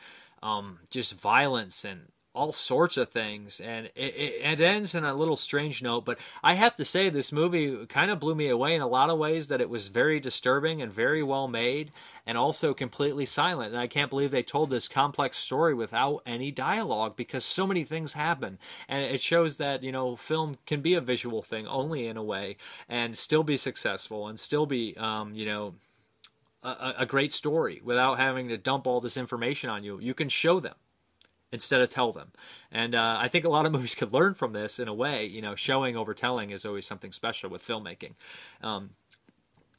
um, 0.43 0.79
just 0.91 1.19
violence 1.19 1.85
and 1.85 2.03
all 2.35 2.53
sorts 2.53 2.97
of 2.97 3.11
things. 3.11 3.61
And 3.61 3.87
it, 3.95 4.15
it, 4.15 4.43
it, 4.43 4.61
ends 4.61 4.95
in 4.95 5.05
a 5.05 5.13
little 5.13 5.37
strange 5.37 5.83
note, 5.83 6.07
but 6.07 6.19
I 6.43 6.55
have 6.55 6.75
to 6.77 6.85
say, 6.85 7.11
this 7.11 7.31
movie 7.31 7.85
kind 7.87 8.11
of 8.11 8.21
blew 8.21 8.35
me 8.35 8.49
away 8.49 8.75
in 8.75 8.81
a 8.81 8.87
lot 8.87 9.11
of 9.11 9.19
ways 9.19 9.49
that 9.49 9.61
it 9.61 9.69
was 9.69 9.89
very 9.89 10.19
disturbing 10.19 10.81
and 10.81 10.91
very 10.91 11.23
well 11.23 11.47
made 11.47 11.93
and 12.27 12.39
also 12.39 12.73
completely 12.73 13.27
silent. 13.27 13.73
And 13.73 13.81
I 13.81 13.87
can't 13.87 14.09
believe 14.09 14.31
they 14.31 14.43
told 14.43 14.71
this 14.71 14.89
complex 14.89 15.37
story 15.37 15.75
without 15.75 16.23
any 16.25 16.51
dialogue 16.51 17.17
because 17.17 17.45
so 17.45 17.67
many 17.67 17.85
things 17.85 18.15
happen. 18.15 18.59
And 18.89 19.05
it 19.05 19.21
shows 19.21 19.57
that, 19.57 19.83
you 19.83 19.93
know, 19.93 20.17
film 20.17 20.57
can 20.65 20.81
be 20.81 20.95
a 20.95 21.03
visual 21.03 21.43
thing 21.43 21.67
only 21.67 22.07
in 22.07 22.17
a 22.17 22.25
way 22.25 22.57
and 22.89 23.19
still 23.19 23.43
be 23.43 23.59
successful 23.59 24.27
and 24.27 24.41
still 24.41 24.65
be, 24.65 24.97
um, 24.97 25.35
you 25.35 25.45
know, 25.45 25.75
a, 26.63 26.95
a 26.99 27.07
great 27.07 27.33
story 27.33 27.81
without 27.85 28.19
having 28.19 28.49
to 28.49 28.57
dump 28.57 28.87
all 28.87 29.01
this 29.01 29.17
information 29.17 29.71
on 29.71 29.85
you. 29.85 29.99
You 30.01 30.15
can 30.15 30.29
show 30.29 30.61
them 30.61 30.75
instead 31.51 31.81
of 31.81 31.91
tell 31.91 32.13
them. 32.13 32.33
And 32.71 32.95
uh, 32.95 33.19
I 33.21 33.29
think 33.29 33.45
a 33.45 33.51
lot 33.51 33.67
of 33.67 33.73
movies 33.77 33.95
could 33.95 34.13
learn 34.13 34.35
from 34.35 34.53
this 34.53 34.79
in 34.79 34.89
a 34.89 34.95
way. 34.95 35.27
You 35.27 35.43
know, 35.43 35.55
showing 35.55 35.97
over 35.97 36.15
telling 36.15 36.51
is 36.51 36.65
always 36.65 36.87
something 36.87 37.13
special 37.13 37.51
with 37.51 37.67
filmmaking. 37.67 38.15
Um, 38.63 38.91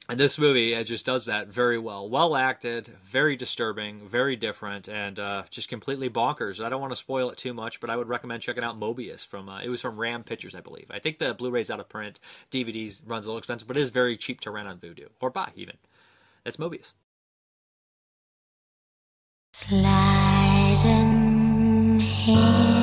and 0.10 0.20
this 0.20 0.38
movie 0.38 0.74
it 0.74 0.84
just 0.84 1.06
does 1.06 1.28
that 1.28 1.48
very 1.48 1.78
well. 1.78 2.10
Well 2.10 2.36
acted, 2.36 2.92
very 3.06 3.38
disturbing, 3.38 4.06
very 4.06 4.36
different, 4.36 4.90
and 4.90 5.18
uh, 5.18 5.44
just 5.50 5.70
completely 5.70 6.10
bonkers. 6.10 6.64
I 6.64 6.68
don't 6.68 6.82
want 6.82 6.92
to 6.92 6.98
spoil 6.98 7.30
it 7.30 7.38
too 7.38 7.54
much, 7.54 7.80
but 7.80 7.90
I 7.90 7.96
would 7.96 8.10
recommend 8.10 8.44
checking 8.44 8.66
out 8.66 8.78
Moebius 8.78 9.26
from. 9.26 9.48
Uh, 9.48 9.62
it 9.62 9.70
was 9.70 9.82
from 9.82 9.98
Ram 9.98 10.24
Pictures, 10.24 10.56
I 10.56 10.60
believe. 10.60 10.88
I 10.92 11.00
think 11.00 11.20
the 11.20 11.34
Blu-ray's 11.34 11.72
out 11.72 11.80
of 11.80 11.88
print. 11.88 12.20
DVDs 12.52 13.02
runs 13.06 13.26
a 13.26 13.30
little 13.30 13.38
expensive, 13.38 13.68
but 13.68 13.78
it 13.78 13.80
is 13.80 13.92
very 13.92 14.18
cheap 14.18 14.42
to 14.42 14.52
rent 14.52 14.68
on 14.68 14.78
Vudu 14.78 15.08
or 15.22 15.30
buy 15.30 15.52
even. 15.56 15.78
That's 16.46 16.58
Moebius. 16.58 16.94
Sliding 19.54 20.80
hands, 22.00 22.83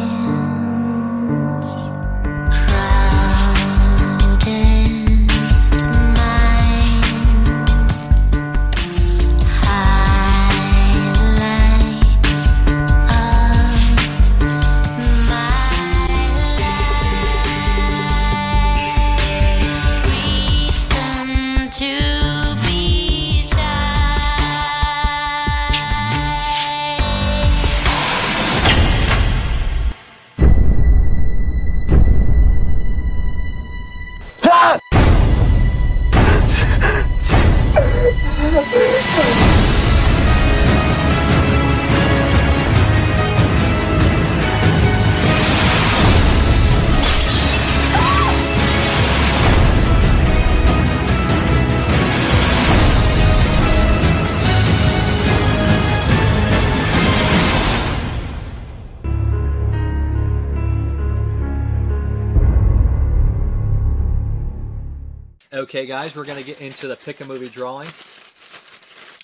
Okay, 65.71 65.87
guys, 65.87 66.17
we're 66.17 66.25
going 66.25 66.37
to 66.37 66.45
get 66.45 66.61
into 66.61 66.89
the 66.89 66.97
pick 66.97 67.21
a 67.21 67.25
movie 67.25 67.49
drawing. 67.49 67.87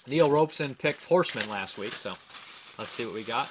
Neil 0.06 0.30
Robeson 0.30 0.76
picked 0.76 1.02
Horseman 1.02 1.50
last 1.50 1.76
week, 1.76 1.92
so 1.92 2.10
let's 2.78 2.88
see 2.88 3.04
what 3.04 3.14
we 3.14 3.24
got. 3.24 3.48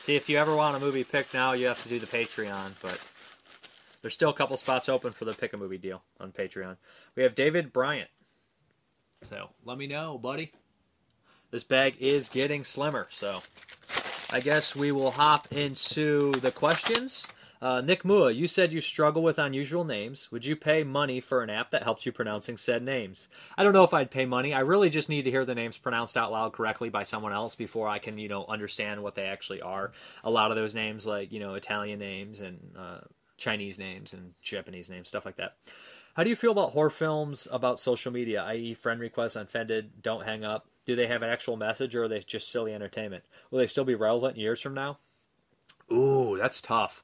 See, 0.00 0.16
if 0.16 0.30
you 0.30 0.38
ever 0.38 0.56
want 0.56 0.74
a 0.74 0.80
movie 0.80 1.04
picked 1.04 1.34
now, 1.34 1.52
you 1.52 1.66
have 1.66 1.82
to 1.82 1.90
do 1.90 1.98
the 1.98 2.06
Patreon, 2.06 2.72
but 2.80 3.06
there's 4.00 4.14
still 4.14 4.30
a 4.30 4.32
couple 4.32 4.56
spots 4.56 4.88
open 4.88 5.12
for 5.12 5.26
the 5.26 5.34
pick 5.34 5.52
a 5.52 5.58
movie 5.58 5.76
deal 5.76 6.04
on 6.18 6.32
Patreon. 6.32 6.78
We 7.16 7.22
have 7.22 7.34
David 7.34 7.70
Bryant. 7.70 8.08
So 9.24 9.50
let 9.66 9.76
me 9.76 9.86
know, 9.86 10.16
buddy. 10.16 10.52
This 11.50 11.64
bag 11.64 11.96
is 12.00 12.30
getting 12.30 12.64
slimmer, 12.64 13.08
so 13.10 13.42
I 14.30 14.40
guess 14.40 14.74
we 14.74 14.90
will 14.90 15.12
hop 15.12 15.52
into 15.52 16.32
the 16.32 16.50
questions. 16.50 17.24
Uh, 17.62 17.80
Nick 17.80 18.04
Mua, 18.04 18.34
you 18.34 18.48
said 18.48 18.72
you 18.72 18.80
struggle 18.80 19.22
with 19.22 19.38
unusual 19.38 19.84
names. 19.84 20.30
Would 20.30 20.44
you 20.44 20.56
pay 20.56 20.82
money 20.82 21.20
for 21.20 21.42
an 21.42 21.48
app 21.48 21.70
that 21.70 21.84
helps 21.84 22.04
you 22.04 22.12
pronouncing 22.12 22.56
said 22.56 22.82
names? 22.82 23.28
I 23.56 23.62
don't 23.62 23.72
know 23.72 23.84
if 23.84 23.94
I'd 23.94 24.10
pay 24.10 24.26
money. 24.26 24.52
I 24.52 24.60
really 24.60 24.90
just 24.90 25.08
need 25.08 25.22
to 25.22 25.30
hear 25.30 25.44
the 25.44 25.54
names 25.54 25.78
pronounced 25.78 26.16
out 26.16 26.32
loud 26.32 26.52
correctly 26.52 26.90
by 26.90 27.04
someone 27.04 27.32
else 27.32 27.54
before 27.54 27.88
I 27.88 27.98
can, 27.98 28.18
you 28.18 28.28
know, 28.28 28.44
understand 28.46 29.02
what 29.02 29.14
they 29.14 29.24
actually 29.24 29.62
are. 29.62 29.92
A 30.24 30.30
lot 30.30 30.50
of 30.50 30.56
those 30.56 30.74
names, 30.74 31.06
like 31.06 31.32
you 31.32 31.40
know, 31.40 31.54
Italian 31.54 32.00
names 32.00 32.40
and 32.40 32.58
uh, 32.76 32.98
Chinese 33.38 33.78
names 33.78 34.12
and 34.12 34.34
Japanese 34.42 34.90
names, 34.90 35.08
stuff 35.08 35.24
like 35.24 35.36
that. 35.36 35.56
How 36.14 36.24
do 36.24 36.30
you 36.30 36.36
feel 36.36 36.52
about 36.52 36.72
horror 36.72 36.90
films 36.90 37.46
about 37.50 37.78
social 37.78 38.12
media, 38.12 38.42
i.e., 38.44 38.74
friend 38.74 39.00
requests, 39.00 39.36
unfriended, 39.36 40.02
don't 40.02 40.24
hang 40.24 40.44
up? 40.44 40.66
Do 40.86 40.96
they 40.96 41.08
have 41.08 41.22
an 41.22 41.30
actual 41.30 41.56
message 41.56 41.94
or 41.94 42.04
are 42.04 42.08
they 42.08 42.20
just 42.20 42.50
silly 42.50 42.72
entertainment? 42.72 43.24
Will 43.50 43.58
they 43.58 43.66
still 43.66 43.84
be 43.84 43.94
relevant 43.94 44.38
years 44.38 44.60
from 44.60 44.74
now? 44.74 44.98
Ooh, 45.92 46.36
that's 46.40 46.60
tough. 46.60 47.02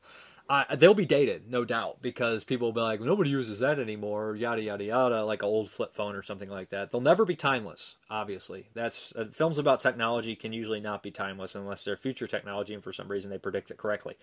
Uh, 0.48 0.64
they'll 0.76 0.92
be 0.92 1.06
dated, 1.06 1.48
no 1.50 1.64
doubt, 1.64 2.02
because 2.02 2.44
people 2.44 2.68
will 2.68 2.72
be 2.72 2.80
like, 2.80 3.00
nobody 3.00 3.30
uses 3.30 3.60
that 3.60 3.78
anymore, 3.78 4.36
yada 4.36 4.60
yada 4.60 4.84
yada, 4.84 5.24
like 5.24 5.40
an 5.40 5.48
old 5.48 5.70
flip 5.70 5.94
phone 5.94 6.14
or 6.14 6.22
something 6.22 6.50
like 6.50 6.68
that. 6.70 6.90
They'll 6.90 7.00
never 7.00 7.24
be 7.24 7.36
timeless. 7.36 7.94
Obviously, 8.10 8.66
that's 8.74 9.14
uh, 9.16 9.26
films 9.32 9.58
about 9.58 9.80
technology 9.80 10.34
can 10.34 10.52
usually 10.52 10.80
not 10.80 11.02
be 11.02 11.10
timeless 11.10 11.54
unless 11.54 11.84
they're 11.84 11.96
future 11.96 12.26
technology, 12.26 12.74
and 12.74 12.82
for 12.82 12.92
some 12.92 13.08
reason 13.08 13.30
they 13.30 13.38
predict 13.38 13.70
it 13.70 13.78
correctly. 13.78 14.16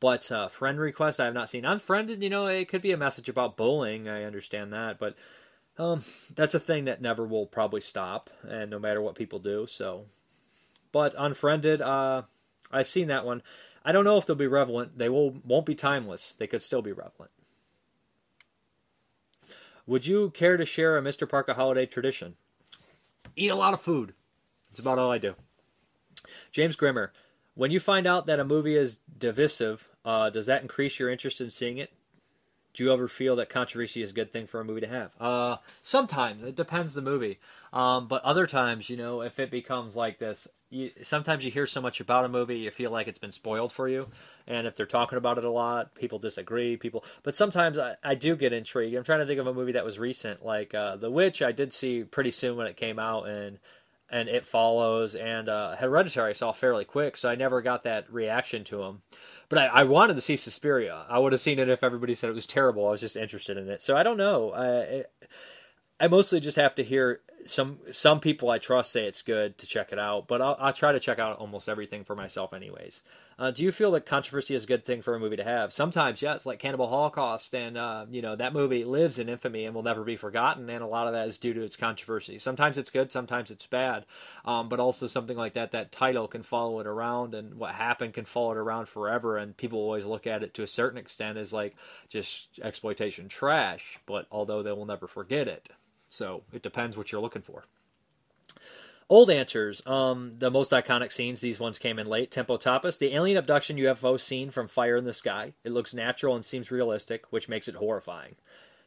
But 0.00 0.32
uh, 0.32 0.48
friend 0.48 0.80
request, 0.80 1.20
I 1.20 1.26
have 1.26 1.34
not 1.34 1.50
seen. 1.50 1.64
Unfriended, 1.64 2.22
you 2.22 2.30
know, 2.30 2.46
it 2.46 2.68
could 2.68 2.82
be 2.82 2.92
a 2.92 2.96
message 2.96 3.28
about 3.28 3.56
bullying. 3.56 4.08
I 4.08 4.24
understand 4.24 4.72
that, 4.72 4.98
but 4.98 5.14
um, 5.78 6.02
that's 6.34 6.54
a 6.54 6.60
thing 6.60 6.86
that 6.86 7.02
never 7.02 7.24
will 7.24 7.46
probably 7.46 7.80
stop, 7.80 8.30
and 8.48 8.70
no 8.70 8.78
matter 8.78 9.00
what 9.00 9.14
people 9.14 9.38
do. 9.38 9.66
So, 9.66 10.06
but 10.92 11.14
unfriended, 11.18 11.82
uh, 11.82 12.22
I've 12.72 12.88
seen 12.88 13.08
that 13.08 13.24
one. 13.24 13.42
I 13.84 13.92
don't 13.92 14.04
know 14.04 14.16
if 14.16 14.26
they'll 14.26 14.36
be 14.36 14.46
relevant. 14.46 14.98
They 14.98 15.08
will 15.08 15.30
won't 15.44 15.66
be 15.66 15.74
timeless. 15.74 16.34
They 16.38 16.46
could 16.46 16.62
still 16.62 16.82
be 16.82 16.92
relevant. 16.92 17.30
Would 19.86 20.06
you 20.06 20.30
care 20.30 20.56
to 20.56 20.64
share 20.64 20.98
a 20.98 21.02
Mr. 21.02 21.28
Parka 21.28 21.54
holiday 21.54 21.86
tradition? 21.86 22.34
Eat 23.36 23.50
a 23.50 23.54
lot 23.54 23.74
of 23.74 23.80
food. 23.80 24.14
That's 24.70 24.80
about 24.80 24.98
all 24.98 25.12
I 25.12 25.18
do. 25.18 25.34
James 26.50 26.74
Grimmer, 26.74 27.12
when 27.54 27.70
you 27.70 27.78
find 27.78 28.06
out 28.06 28.26
that 28.26 28.40
a 28.40 28.44
movie 28.44 28.76
is 28.76 28.98
divisive, 29.18 29.88
uh, 30.04 30.30
does 30.30 30.46
that 30.46 30.62
increase 30.62 30.98
your 30.98 31.08
interest 31.08 31.40
in 31.40 31.50
seeing 31.50 31.78
it? 31.78 31.92
Do 32.76 32.84
you 32.84 32.92
ever 32.92 33.08
feel 33.08 33.36
that 33.36 33.48
controversy 33.48 34.02
is 34.02 34.10
a 34.10 34.12
good 34.12 34.30
thing 34.30 34.46
for 34.46 34.60
a 34.60 34.64
movie 34.64 34.82
to 34.82 34.86
have? 34.86 35.10
Uh, 35.18 35.56
sometimes 35.80 36.44
it 36.44 36.54
depends 36.56 36.92
the 36.92 37.00
movie, 37.00 37.38
um, 37.72 38.06
but 38.06 38.22
other 38.22 38.46
times, 38.46 38.90
you 38.90 38.98
know, 38.98 39.22
if 39.22 39.40
it 39.40 39.50
becomes 39.50 39.96
like 39.96 40.18
this, 40.18 40.46
you, 40.68 40.90
sometimes 41.00 41.42
you 41.42 41.50
hear 41.50 41.66
so 41.66 41.80
much 41.80 42.00
about 42.00 42.26
a 42.26 42.28
movie, 42.28 42.58
you 42.58 42.70
feel 42.70 42.90
like 42.90 43.08
it's 43.08 43.18
been 43.18 43.32
spoiled 43.32 43.72
for 43.72 43.88
you, 43.88 44.08
and 44.46 44.66
if 44.66 44.76
they're 44.76 44.84
talking 44.84 45.16
about 45.16 45.38
it 45.38 45.44
a 45.44 45.50
lot, 45.50 45.94
people 45.94 46.18
disagree. 46.18 46.76
People, 46.76 47.02
but 47.22 47.34
sometimes 47.34 47.78
I, 47.78 47.94
I 48.04 48.14
do 48.14 48.36
get 48.36 48.52
intrigued. 48.52 48.94
I'm 48.94 49.04
trying 49.04 49.20
to 49.20 49.26
think 49.26 49.40
of 49.40 49.46
a 49.46 49.54
movie 49.54 49.72
that 49.72 49.84
was 49.84 49.98
recent, 49.98 50.44
like 50.44 50.74
uh, 50.74 50.96
The 50.96 51.10
Witch. 51.10 51.40
I 51.40 51.52
did 51.52 51.72
see 51.72 52.04
pretty 52.04 52.30
soon 52.30 52.58
when 52.58 52.66
it 52.66 52.76
came 52.76 52.98
out, 52.98 53.26
and 53.26 53.58
and 54.10 54.28
It 54.28 54.46
Follows 54.46 55.14
and 55.14 55.48
uh, 55.48 55.76
Hereditary 55.76 56.30
I 56.30 56.32
saw 56.32 56.52
fairly 56.52 56.84
quick, 56.84 57.16
so 57.16 57.28
I 57.28 57.34
never 57.34 57.62
got 57.62 57.82
that 57.84 58.12
reaction 58.12 58.64
to 58.64 58.78
them. 58.78 59.02
But 59.48 59.58
I, 59.58 59.66
I 59.66 59.84
wanted 59.84 60.14
to 60.14 60.20
see 60.20 60.36
Suspiria. 60.36 61.04
I 61.08 61.18
would 61.18 61.32
have 61.32 61.40
seen 61.40 61.58
it 61.58 61.68
if 61.68 61.84
everybody 61.84 62.14
said 62.14 62.30
it 62.30 62.34
was 62.34 62.46
terrible. 62.46 62.86
I 62.86 62.90
was 62.90 63.00
just 63.00 63.16
interested 63.16 63.56
in 63.56 63.68
it. 63.68 63.82
So 63.82 63.96
I 63.96 64.02
don't 64.02 64.16
know. 64.16 64.52
I, 64.52 65.04
I 65.98 66.08
mostly 66.08 66.40
just 66.40 66.56
have 66.56 66.74
to 66.76 66.84
hear 66.84 67.20
some 67.46 67.78
some 67.92 68.20
people 68.20 68.50
I 68.50 68.58
trust 68.58 68.92
say 68.92 69.06
it's 69.06 69.22
good 69.22 69.58
to 69.58 69.66
check 69.66 69.92
it 69.92 69.98
out, 69.98 70.28
but 70.28 70.40
I'll, 70.40 70.56
I'll 70.58 70.72
try 70.72 70.92
to 70.92 71.00
check 71.00 71.18
out 71.18 71.38
almost 71.38 71.68
everything 71.68 72.04
for 72.04 72.14
myself, 72.14 72.52
anyways. 72.52 73.02
Uh, 73.38 73.50
do 73.50 73.62
you 73.62 73.70
feel 73.70 73.90
that 73.90 74.06
controversy 74.06 74.54
is 74.54 74.64
a 74.64 74.66
good 74.66 74.84
thing 74.84 75.02
for 75.02 75.14
a 75.14 75.20
movie 75.20 75.36
to 75.36 75.44
have? 75.44 75.70
Sometimes, 75.70 76.22
yes, 76.22 76.46
like 76.46 76.58
Cannibal 76.58 76.88
Holocaust, 76.88 77.54
and 77.54 77.76
uh, 77.76 78.06
you 78.10 78.22
know 78.22 78.34
that 78.36 78.54
movie 78.54 78.84
lives 78.84 79.18
in 79.18 79.28
infamy 79.28 79.64
and 79.66 79.74
will 79.74 79.82
never 79.82 80.04
be 80.04 80.16
forgotten, 80.16 80.70
and 80.70 80.82
a 80.82 80.86
lot 80.86 81.06
of 81.06 81.12
that 81.12 81.28
is 81.28 81.36
due 81.36 81.52
to 81.52 81.62
its 81.62 81.76
controversy. 81.76 82.38
Sometimes 82.38 82.78
it's 82.78 82.90
good, 82.90 83.12
sometimes 83.12 83.50
it's 83.50 83.66
bad, 83.66 84.06
um, 84.44 84.68
but 84.68 84.80
also 84.80 85.06
something 85.06 85.36
like 85.36 85.52
that, 85.54 85.72
that 85.72 85.92
title 85.92 86.28
can 86.28 86.42
follow 86.42 86.80
it 86.80 86.86
around, 86.86 87.34
and 87.34 87.54
what 87.54 87.74
happened 87.74 88.14
can 88.14 88.24
follow 88.24 88.52
it 88.52 88.58
around 88.58 88.88
forever, 88.88 89.36
and 89.36 89.56
people 89.56 89.78
always 89.78 90.06
look 90.06 90.26
at 90.26 90.42
it 90.42 90.54
to 90.54 90.62
a 90.62 90.68
certain 90.68 90.98
extent 90.98 91.36
as 91.36 91.52
like 91.52 91.76
just 92.08 92.58
exploitation 92.62 93.28
trash, 93.28 93.98
but 94.06 94.26
although 94.30 94.62
they 94.62 94.72
will 94.72 94.86
never 94.86 95.06
forget 95.06 95.46
it. 95.46 95.68
So 96.16 96.44
it 96.52 96.62
depends 96.62 96.96
what 96.96 97.12
you're 97.12 97.20
looking 97.20 97.42
for. 97.42 97.64
Old 99.08 99.30
answers. 99.30 99.86
Um, 99.86 100.32
the 100.38 100.50
most 100.50 100.72
iconic 100.72 101.12
scenes. 101.12 101.40
These 101.40 101.60
ones 101.60 101.78
came 101.78 101.98
in 101.98 102.06
late. 102.06 102.30
Tempo 102.30 102.56
Tapas. 102.56 102.98
The 102.98 103.14
alien 103.14 103.36
abduction 103.36 103.76
UFO 103.76 104.18
scene 104.18 104.50
from 104.50 104.66
Fire 104.66 104.96
in 104.96 105.04
the 105.04 105.12
Sky. 105.12 105.52
It 105.62 105.72
looks 105.72 105.94
natural 105.94 106.34
and 106.34 106.44
seems 106.44 106.70
realistic, 106.70 107.24
which 107.30 107.48
makes 107.48 107.68
it 107.68 107.76
horrifying. 107.76 108.34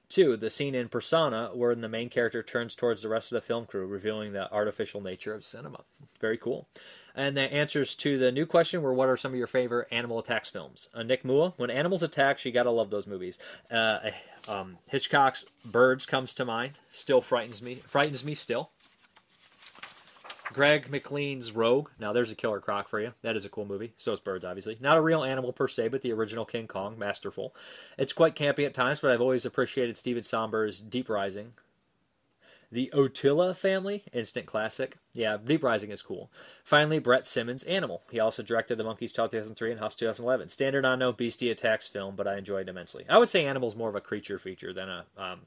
Two, 0.09 0.35
the 0.35 0.49
scene 0.49 0.73
in 0.73 0.89
Persona 0.89 1.51
where 1.53 1.75
the 1.75 1.87
main 1.87 2.09
character 2.09 2.41
turns 2.41 2.73
towards 2.73 3.03
the 3.03 3.09
rest 3.09 3.31
of 3.31 3.35
the 3.35 3.45
film 3.45 3.67
crew, 3.67 3.85
revealing 3.85 4.33
the 4.33 4.51
artificial 4.51 4.99
nature 4.99 5.35
of 5.35 5.43
cinema. 5.43 5.83
Very 6.19 6.37
cool. 6.37 6.67
And 7.15 7.35
the 7.35 7.41
answers 7.41 7.95
to 7.95 8.17
the 8.17 8.31
new 8.31 8.45
question 8.45 8.81
were 8.81 8.93
what 8.93 9.09
are 9.09 9.17
some 9.17 9.31
of 9.31 9.37
your 9.37 9.47
favorite 9.47 9.87
animal 9.91 10.19
attacks 10.19 10.49
films? 10.49 10.89
Uh, 10.93 11.03
Nick 11.03 11.23
Mua, 11.23 11.53
when 11.57 11.69
animals 11.69 12.03
attack, 12.03 12.43
you 12.45 12.51
gotta 12.51 12.71
love 12.71 12.89
those 12.89 13.07
movies. 13.07 13.39
Uh, 13.71 14.11
um, 14.47 14.77
Hitchcock's 14.87 15.45
Birds 15.65 16.05
comes 16.05 16.33
to 16.35 16.45
mind. 16.45 16.73
Still 16.89 17.21
frightens 17.21 17.61
me. 17.61 17.75
Frightens 17.75 18.23
me 18.23 18.35
still. 18.35 18.71
Greg 20.51 20.89
McLean's 20.89 21.51
Rogue. 21.51 21.89
Now 21.99 22.11
there's 22.11 22.31
a 22.31 22.35
killer 22.35 22.59
croc 22.59 22.87
for 22.87 22.99
you. 22.99 23.13
That 23.21 23.35
is 23.35 23.45
a 23.45 23.49
cool 23.49 23.65
movie. 23.65 23.93
So 23.97 24.11
is 24.13 24.19
Birds, 24.19 24.45
obviously. 24.45 24.77
Not 24.79 24.97
a 24.97 25.01
real 25.01 25.23
animal 25.23 25.53
per 25.53 25.67
se, 25.67 25.89
but 25.89 26.01
the 26.01 26.11
original 26.11 26.45
King 26.45 26.67
Kong, 26.67 26.97
masterful. 26.97 27.53
It's 27.97 28.13
quite 28.13 28.35
campy 28.35 28.65
at 28.65 28.73
times, 28.73 28.99
but 28.99 29.11
I've 29.11 29.21
always 29.21 29.45
appreciated 29.45 29.97
Stephen 29.97 30.23
Sommers' 30.23 30.79
Deep 30.79 31.09
Rising. 31.09 31.53
The 32.71 32.91
Otilla 32.93 33.55
family, 33.55 34.03
instant 34.13 34.45
classic. 34.45 34.97
Yeah, 35.13 35.37
Deep 35.43 35.63
Rising 35.63 35.89
is 35.89 36.03
cool. 36.03 36.29
Finally, 36.63 36.99
Brett 36.99 37.25
Simmons' 37.25 37.63
Animal. 37.63 38.03
He 38.11 38.19
also 38.19 38.43
directed 38.43 38.77
The 38.77 38.83
Monkeys 38.83 39.11
2003 39.11 39.71
and 39.71 39.79
House 39.79 39.95
2011. 39.95 40.49
Standard 40.49 40.85
unknown 40.85 41.15
beastie 41.17 41.49
attacks 41.49 41.87
film, 41.87 42.15
but 42.15 42.27
I 42.27 42.37
enjoyed 42.37 42.67
it 42.67 42.69
immensely. 42.69 43.05
I 43.09 43.17
would 43.17 43.29
say 43.29 43.45
Animal's 43.45 43.75
more 43.75 43.89
of 43.89 43.95
a 43.95 44.01
creature 44.01 44.37
feature 44.37 44.73
than 44.73 44.89
a. 44.89 45.05
Um, 45.17 45.39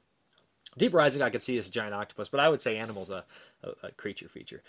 Deep 0.77 0.93
Rising, 0.93 1.21
I 1.21 1.29
could 1.29 1.43
see 1.43 1.57
as 1.57 1.67
a 1.67 1.71
giant 1.71 1.93
octopus, 1.93 2.29
but 2.29 2.39
I 2.39 2.49
would 2.49 2.61
say 2.61 2.77
Animal's 2.77 3.09
a, 3.11 3.23
a, 3.63 3.87
a 3.87 3.91
creature 3.91 4.27
feature. 4.27 4.61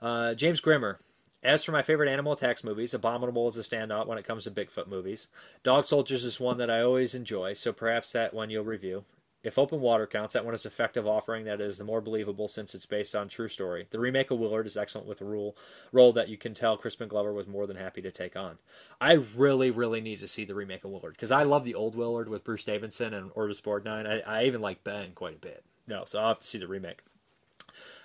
Uh, 0.00 0.34
James 0.34 0.60
Grimmer. 0.60 0.98
As 1.42 1.64
for 1.64 1.72
my 1.72 1.82
favorite 1.82 2.10
animal 2.10 2.32
attacks 2.32 2.62
movies, 2.62 2.92
Abominable 2.92 3.48
is 3.48 3.56
a 3.56 3.62
standout 3.62 4.06
when 4.06 4.18
it 4.18 4.26
comes 4.26 4.44
to 4.44 4.50
Bigfoot 4.50 4.88
movies. 4.88 5.28
Dog 5.62 5.86
Soldiers 5.86 6.24
is 6.24 6.38
one 6.38 6.58
that 6.58 6.70
I 6.70 6.82
always 6.82 7.14
enjoy, 7.14 7.54
so 7.54 7.72
perhaps 7.72 8.12
that 8.12 8.34
one 8.34 8.50
you'll 8.50 8.64
review. 8.64 9.04
If 9.42 9.58
Open 9.58 9.80
Water 9.80 10.06
counts, 10.06 10.34
that 10.34 10.44
one 10.44 10.54
is 10.54 10.66
effective 10.66 11.06
offering 11.06 11.44
that 11.46 11.62
is 11.62 11.78
the 11.78 11.84
more 11.84 12.02
believable 12.02 12.46
since 12.46 12.74
it's 12.74 12.84
based 12.84 13.14
on 13.14 13.28
true 13.28 13.48
story. 13.48 13.86
The 13.90 13.98
remake 13.98 14.30
of 14.30 14.38
Willard 14.38 14.66
is 14.66 14.76
excellent 14.76 15.08
with 15.08 15.22
a 15.22 15.24
rule, 15.24 15.56
role 15.92 16.12
that 16.12 16.28
you 16.28 16.36
can 16.36 16.52
tell 16.52 16.76
Crispin 16.76 17.08
Glover 17.08 17.32
was 17.32 17.46
more 17.46 17.66
than 17.66 17.76
happy 17.76 18.02
to 18.02 18.10
take 18.10 18.36
on. 18.36 18.58
I 19.00 19.12
really, 19.12 19.70
really 19.70 20.02
need 20.02 20.20
to 20.20 20.28
see 20.28 20.44
the 20.44 20.54
remake 20.54 20.84
of 20.84 20.90
Willard 20.90 21.14
because 21.14 21.32
I 21.32 21.44
love 21.44 21.64
the 21.64 21.74
old 21.74 21.94
Willard 21.94 22.28
with 22.28 22.44
Bruce 22.44 22.64
Davison 22.64 23.14
and 23.14 23.30
Orbis 23.34 23.62
Borgnine. 23.62 24.06
I, 24.06 24.40
I 24.40 24.44
even 24.44 24.60
like 24.60 24.84
Ben 24.84 25.12
quite 25.14 25.36
a 25.36 25.38
bit. 25.38 25.64
No, 25.86 26.04
so 26.04 26.20
I'll 26.20 26.28
have 26.28 26.40
to 26.40 26.46
see 26.46 26.58
the 26.58 26.68
remake. 26.68 27.02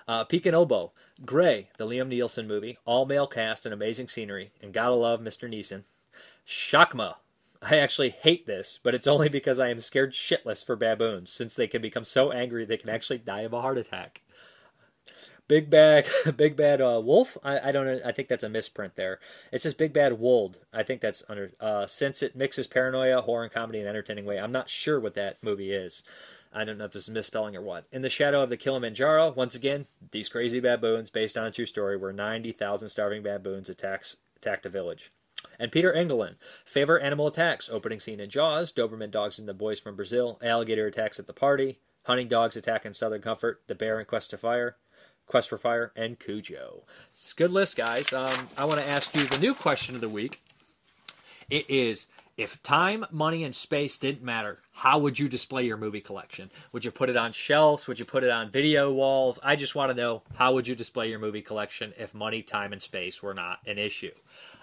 Uh, 0.08 0.24
Pekin 0.24 0.54
Oboe, 0.54 0.92
Gray, 1.26 1.70
the 1.78 1.86
Liam 1.86 2.10
Neeson 2.10 2.48
movie, 2.48 2.78
all 2.86 3.06
male 3.06 3.28
cast 3.28 3.66
and 3.66 3.74
amazing 3.74 4.08
scenery, 4.08 4.52
and 4.62 4.72
gotta 4.72 4.94
love 4.94 5.20
Mr. 5.20 5.50
Neeson. 5.50 5.84
Shakma, 6.48 7.16
I 7.68 7.78
actually 7.78 8.12
hate 8.12 8.46
this, 8.46 8.80
but 8.84 8.94
it's 8.94 9.08
only 9.08 9.28
because 9.28 9.60
I 9.60 9.70
am 9.70 9.80
scared 9.80 10.14
shitless 10.14 10.64
for 10.64 10.76
baboons, 10.76 11.32
since 11.32 11.56
they 11.56 11.66
can 11.66 11.82
become 11.82 12.04
so 12.04 12.32
angry 12.32 12.64
they 12.64 12.78
can 12.78 12.90
actually 12.90 13.18
die 13.18 13.42
of 13.42 13.54
a 13.54 13.62
heart 13.62 13.80
attack. 13.80 14.22
Big 15.48 15.72
bad, 15.72 16.08
big 16.38 16.56
bad 16.56 16.80
uh, 16.80 17.02
wolf. 17.04 17.38
I, 17.44 17.70
I 17.70 17.72
don't. 17.72 18.04
I 18.06 18.12
think 18.12 18.28
that's 18.28 18.44
a 18.44 18.50
misprint 18.50 18.96
there. 18.96 19.20
It 19.52 19.64
says 19.64 19.74
big 19.74 19.94
bad 19.94 20.20
wold. 20.20 20.60
I 20.72 20.84
think 20.84 21.02
that's 21.02 21.24
under. 21.28 21.54
Uh, 21.60 21.88
since 21.88 22.22
it 22.22 22.36
mixes 22.36 22.68
paranoia, 22.68 23.22
horror, 23.22 23.44
and 23.44 23.54
comedy 23.54 23.80
in 23.80 23.86
an 23.86 23.90
entertaining 23.90 24.26
way, 24.26 24.40
I'm 24.40 24.52
not 24.52 24.70
sure 24.70 25.00
what 25.00 25.16
that 25.16 25.38
movie 25.42 25.72
is. 25.72 26.04
I 26.54 26.66
don't 26.66 26.78
know 26.78 26.86
if 26.86 26.92
this 26.92 27.08
is 27.08 27.14
misspelling 27.14 27.56
or 27.56 27.62
what. 27.62 27.86
In 27.92 28.04
the 28.04 28.10
shadow 28.10 28.44
of 28.44 28.50
the 28.50 28.58
Kilimanjaro, 28.58 29.34
once 29.34 29.56
again, 29.56 29.88
these 30.12 30.30
crazy 30.30 30.60
baboons, 30.60 31.10
based 31.10 31.36
on 31.36 31.46
a 31.46 31.52
true 31.52 31.66
story, 31.66 31.98
where 31.98 32.14
90,000 32.14 32.90
starving 32.90 33.24
baboons 33.24 33.70
attacks 33.70 34.18
attacked 34.38 34.66
a 34.66 34.70
village. 34.70 35.12
And 35.60 35.72
Peter 35.72 35.94
Engelin, 35.94 36.36
favorite 36.66 37.04
animal 37.04 37.28
attacks, 37.28 37.70
opening 37.70 38.00
scene 38.00 38.20
in 38.20 38.30
Jaws, 38.30 38.72
Doberman 38.72 39.12
dogs 39.12 39.40
and 39.40 39.48
the 39.48 39.54
boys 39.54 39.80
from 39.80 39.96
Brazil, 39.96 40.40
alligator 40.44 40.88
attacks 40.88 41.20
at 41.20 41.28
the 41.28 41.34
party, 41.34 41.80
hunting 42.04 42.28
dogs 42.28 42.58
attack 42.58 42.86
in 42.86 42.94
Southern 42.94 43.22
Comfort, 43.22 43.62
the 43.68 43.76
bear 43.76 44.00
in 44.00 44.06
Quest 44.06 44.30
to 44.32 44.38
Fire, 44.38 44.78
Quest 45.28 45.50
for 45.50 45.58
Fire, 45.58 45.92
and 45.96 46.20
Cujo. 46.20 46.84
It's 47.12 47.32
a 47.32 47.36
good 47.36 47.52
list, 47.52 47.78
guys. 47.78 48.14
Um, 48.14 48.50
I 48.58 48.66
want 48.66 48.80
to 48.80 48.88
ask 48.88 49.16
you 49.16 49.26
the 49.26 49.40
new 49.40 49.54
question 49.54 49.96
of 49.96 50.02
the 50.02 50.10
week. 50.10 50.42
It 51.50 51.70
is 51.70 52.08
if 52.38 52.62
time, 52.64 53.06
money, 53.12 53.46
and 53.46 53.56
space 53.56 53.98
didn't 53.98 54.22
matter, 54.22 54.60
how 54.74 55.00
would 55.00 55.18
you 55.18 55.30
display 55.30 55.66
your 55.66 55.78
movie 55.78 56.02
collection? 56.02 56.52
Would 56.74 56.84
you 56.84 56.92
put 56.92 57.10
it 57.10 57.16
on 57.16 57.32
shelves? 57.32 57.88
Would 57.88 57.98
you 57.98 58.04
put 58.04 58.26
it 58.26 58.30
on 58.30 58.52
video 58.52 58.92
walls? 58.92 59.40
I 59.42 59.56
just 59.56 59.74
want 59.74 59.90
to 59.90 59.96
know 59.96 60.22
how 60.34 60.54
would 60.54 60.68
you 60.68 60.76
display 60.76 61.10
your 61.10 61.20
movie 61.20 61.42
collection 61.42 61.94
if 61.98 62.14
money, 62.14 62.42
time, 62.42 62.74
and 62.74 62.82
space 62.82 63.24
were 63.24 63.34
not 63.34 63.60
an 63.66 63.78
issue? 63.78 64.12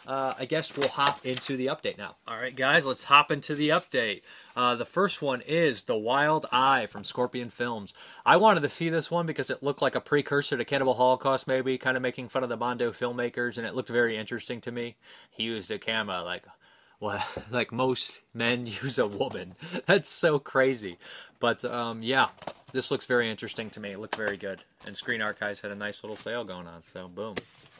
Uh, 0.07 0.35
I 0.39 0.47
guess 0.47 0.77
we'll 0.77 0.89
hop 0.89 1.25
into 1.25 1.57
the 1.57 1.66
update 1.66 1.97
now. 1.99 2.16
All 2.27 2.37
right, 2.37 2.55
guys, 2.55 2.85
let's 2.85 3.05
hop 3.05 3.31
into 3.31 3.55
the 3.55 3.68
update. 3.68 4.23
Uh, 4.57 4.75
the 4.75 4.85
first 4.85 5.23
one 5.23 5.41
is 5.43 5.85
The 5.85 5.97
Wild 5.97 6.47
Eye 6.51 6.87
from 6.87 7.05
Scorpion 7.05 7.51
Films. 7.51 7.95
I 8.27 8.37
wanted 8.37 8.61
to 8.61 8.68
see 8.68 8.89
this 8.89 9.11
one 9.11 9.27
because 9.27 9.51
it 9.51 9.62
looked 9.62 9.83
like 9.83 9.95
a 9.95 10.01
precursor 10.01 10.57
to 10.57 10.64
Cannibal 10.64 10.95
Holocaust, 10.95 11.47
maybe, 11.47 11.79
kind 11.79 11.97
of 11.97 12.03
making 12.03 12.29
fun 12.29 12.43
of 12.43 12.49
the 12.49 12.57
Mondo 12.57 12.91
filmmakers, 12.91 13.59
and 13.59 13.66
it 13.66 13.75
looked 13.75 13.91
very 13.91 14.16
interesting 14.16 14.61
to 14.62 14.73
me. 14.73 14.97
He 15.31 15.45
used 15.45 15.70
a 15.70 15.79
camera 15.79 16.23
like 16.23 16.45
well, 17.03 17.23
like 17.51 17.73
most 17.73 18.12
men 18.33 18.66
use 18.83 18.99
a 18.99 19.07
woman. 19.07 19.55
That's 19.87 20.09
so 20.09 20.39
crazy. 20.39 20.97
But 21.41 21.64
um, 21.66 22.03
yeah, 22.03 22.29
this 22.73 22.91
looks 22.91 23.05
very 23.05 23.31
interesting 23.31 23.68
to 23.70 23.81
me. 23.81 23.93
It 23.93 23.99
looked 23.99 24.16
very 24.16 24.39
good. 24.39 24.62
And 24.87 24.97
Screen 24.97 25.20
Archives 25.20 25.61
had 25.61 25.73
a 25.73 25.77
nice 25.77 26.03
little 26.03 26.16
sale 26.16 26.45
going 26.45 26.66
on. 26.66 26.83
So 26.85 27.09
boom. 27.09 27.35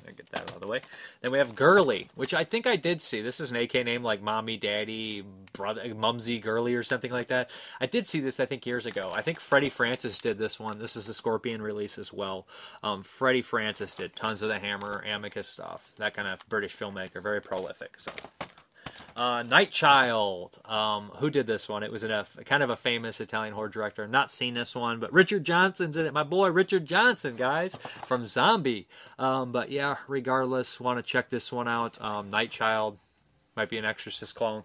Get 0.07 0.31
that 0.31 0.43
out 0.43 0.57
of 0.57 0.61
the 0.61 0.67
way. 0.67 0.81
Then 1.21 1.33
we 1.33 1.39
have 1.39 1.55
Girly, 1.55 2.09
which 2.15 2.35
I 2.35 2.45
think 2.45 2.67
I 2.67 2.77
did 2.77 3.01
see. 3.01 3.23
This 3.23 3.41
is 3.41 3.51
an 3.51 3.57
AK 3.57 3.75
name 3.85 4.03
like 4.03 4.23
Mommy, 4.23 4.57
Daddy, 4.57 5.25
Brother, 5.53 5.95
Mumsy, 5.95 6.39
Girly, 6.39 6.75
or 6.75 6.83
something 6.83 7.13
like 7.13 7.29
that. 7.29 7.51
I 7.81 7.87
did 7.87 8.07
see 8.07 8.21
this, 8.21 8.41
I 8.41 8.47
think, 8.47 8.67
years 8.67 8.87
ago. 8.87 9.13
I 9.15 9.23
think 9.23 9.41
Freddie 9.41 9.71
Francis 9.71 10.19
did 10.19 10.39
this 10.39 10.59
one. 10.59 10.79
This 10.79 10.97
is 10.97 11.09
a 11.09 11.15
Scorpion 11.15 11.63
release 11.63 11.99
as 11.99 12.13
well. 12.13 12.47
Um, 12.83 13.03
Freddie 13.03 13.43
Francis 13.43 13.95
did 13.95 14.17
tons 14.17 14.43
of 14.43 14.49
the 14.49 14.59
Hammer, 14.59 15.05
Amicus 15.07 15.49
stuff. 15.49 15.93
That 15.97 16.15
kind 16.15 16.29
of 16.29 16.47
British 16.49 16.77
filmmaker, 16.77 17.23
very 17.23 17.41
prolific. 17.41 18.01
So 18.01 18.13
uh, 19.17 19.43
Night 19.43 19.71
Child. 19.71 20.59
Um, 20.65 21.11
who 21.17 21.31
did 21.31 21.47
this 21.47 21.69
one? 21.69 21.83
It 21.83 21.93
was 21.93 22.05
a, 22.05 22.27
kind 22.45 22.63
of 22.63 22.71
a 22.71 22.77
famous 22.77 23.21
Italian 23.21 23.55
horror 23.55 23.69
director. 23.69 24.07
Not 24.07 24.31
seen 24.31 24.55
this 24.55 24.75
one, 24.75 25.01
but 25.01 25.13
Richard 25.13 25.45
Johnson's 25.45 25.97
in 25.97 26.07
it. 26.07 26.13
My 26.13 26.23
boy 26.23 26.49
Richard 26.51 26.87
Johnson, 26.87 27.37
guys, 27.37 27.77
from 27.77 28.27
Zombie. 28.27 28.89
Um, 29.19 29.53
but 29.53 29.71
yeah, 29.71 29.97
regardless, 30.09 30.81
want 30.81 30.99
to 30.99 31.03
check 31.03 31.31
this 31.31 31.53
one 31.53 31.69
out. 31.69 32.01
Um, 32.01 32.31
Night 32.31 32.51
Child 32.51 32.99
might 33.57 33.69
be 33.69 33.79
an 33.79 33.85
Exorcist 33.85 34.35
clone 34.35 34.63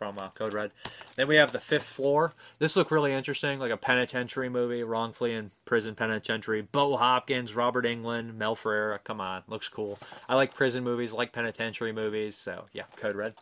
from 0.00 0.18
uh, 0.18 0.30
Code 0.30 0.54
Red. 0.54 0.70
Then 1.16 1.28
we 1.28 1.36
have 1.36 1.52
the 1.52 1.60
Fifth 1.60 1.84
Floor. 1.84 2.32
This 2.58 2.74
looked 2.74 2.90
really 2.90 3.12
interesting, 3.12 3.58
like 3.58 3.70
a 3.70 3.76
penitentiary 3.76 4.48
movie, 4.48 4.82
wrongfully 4.82 5.34
in 5.34 5.50
prison 5.66 5.94
penitentiary. 5.94 6.62
Bo 6.62 6.96
Hopkins, 6.96 7.54
Robert 7.54 7.84
Englund, 7.84 8.34
Mel 8.34 8.54
Ferreira. 8.54 8.98
Come 8.98 9.20
on, 9.20 9.42
looks 9.46 9.68
cool. 9.68 9.98
I 10.26 10.36
like 10.36 10.54
prison 10.54 10.84
movies, 10.84 11.12
like 11.12 11.32
penitentiary 11.32 11.92
movies. 11.92 12.34
So 12.34 12.64
yeah, 12.72 12.84
Code 12.96 13.14
Red. 13.14 13.34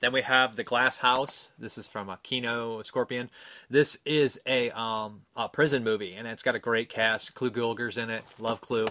Then 0.00 0.12
we 0.12 0.22
have 0.22 0.56
the 0.56 0.64
Glass 0.64 0.98
House. 0.98 1.48
This 1.58 1.78
is 1.78 1.86
from 1.88 2.10
a 2.10 2.18
Kino 2.22 2.82
Scorpion. 2.82 3.30
This 3.70 3.96
is 4.04 4.38
a, 4.46 4.70
um, 4.70 5.22
a 5.34 5.48
prison 5.48 5.84
movie, 5.84 6.14
and 6.14 6.28
it's 6.28 6.42
got 6.42 6.54
a 6.54 6.58
great 6.58 6.90
cast. 6.90 7.34
Clu 7.34 7.50
Gulager's 7.50 7.96
in 7.96 8.10
it. 8.10 8.24
Love 8.38 8.60
Clu. 8.60 8.86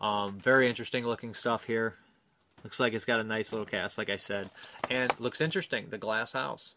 Um, 0.00 0.38
very 0.40 0.68
interesting 0.68 1.06
looking 1.06 1.32
stuff 1.32 1.64
here. 1.64 1.94
Looks 2.64 2.80
like 2.80 2.92
it's 2.92 3.04
got 3.04 3.20
a 3.20 3.24
nice 3.24 3.52
little 3.52 3.66
cast, 3.66 3.98
like 3.98 4.10
I 4.10 4.16
said, 4.16 4.50
and 4.90 5.12
looks 5.20 5.40
interesting. 5.40 5.86
The 5.90 5.98
Glass 5.98 6.32
House. 6.32 6.74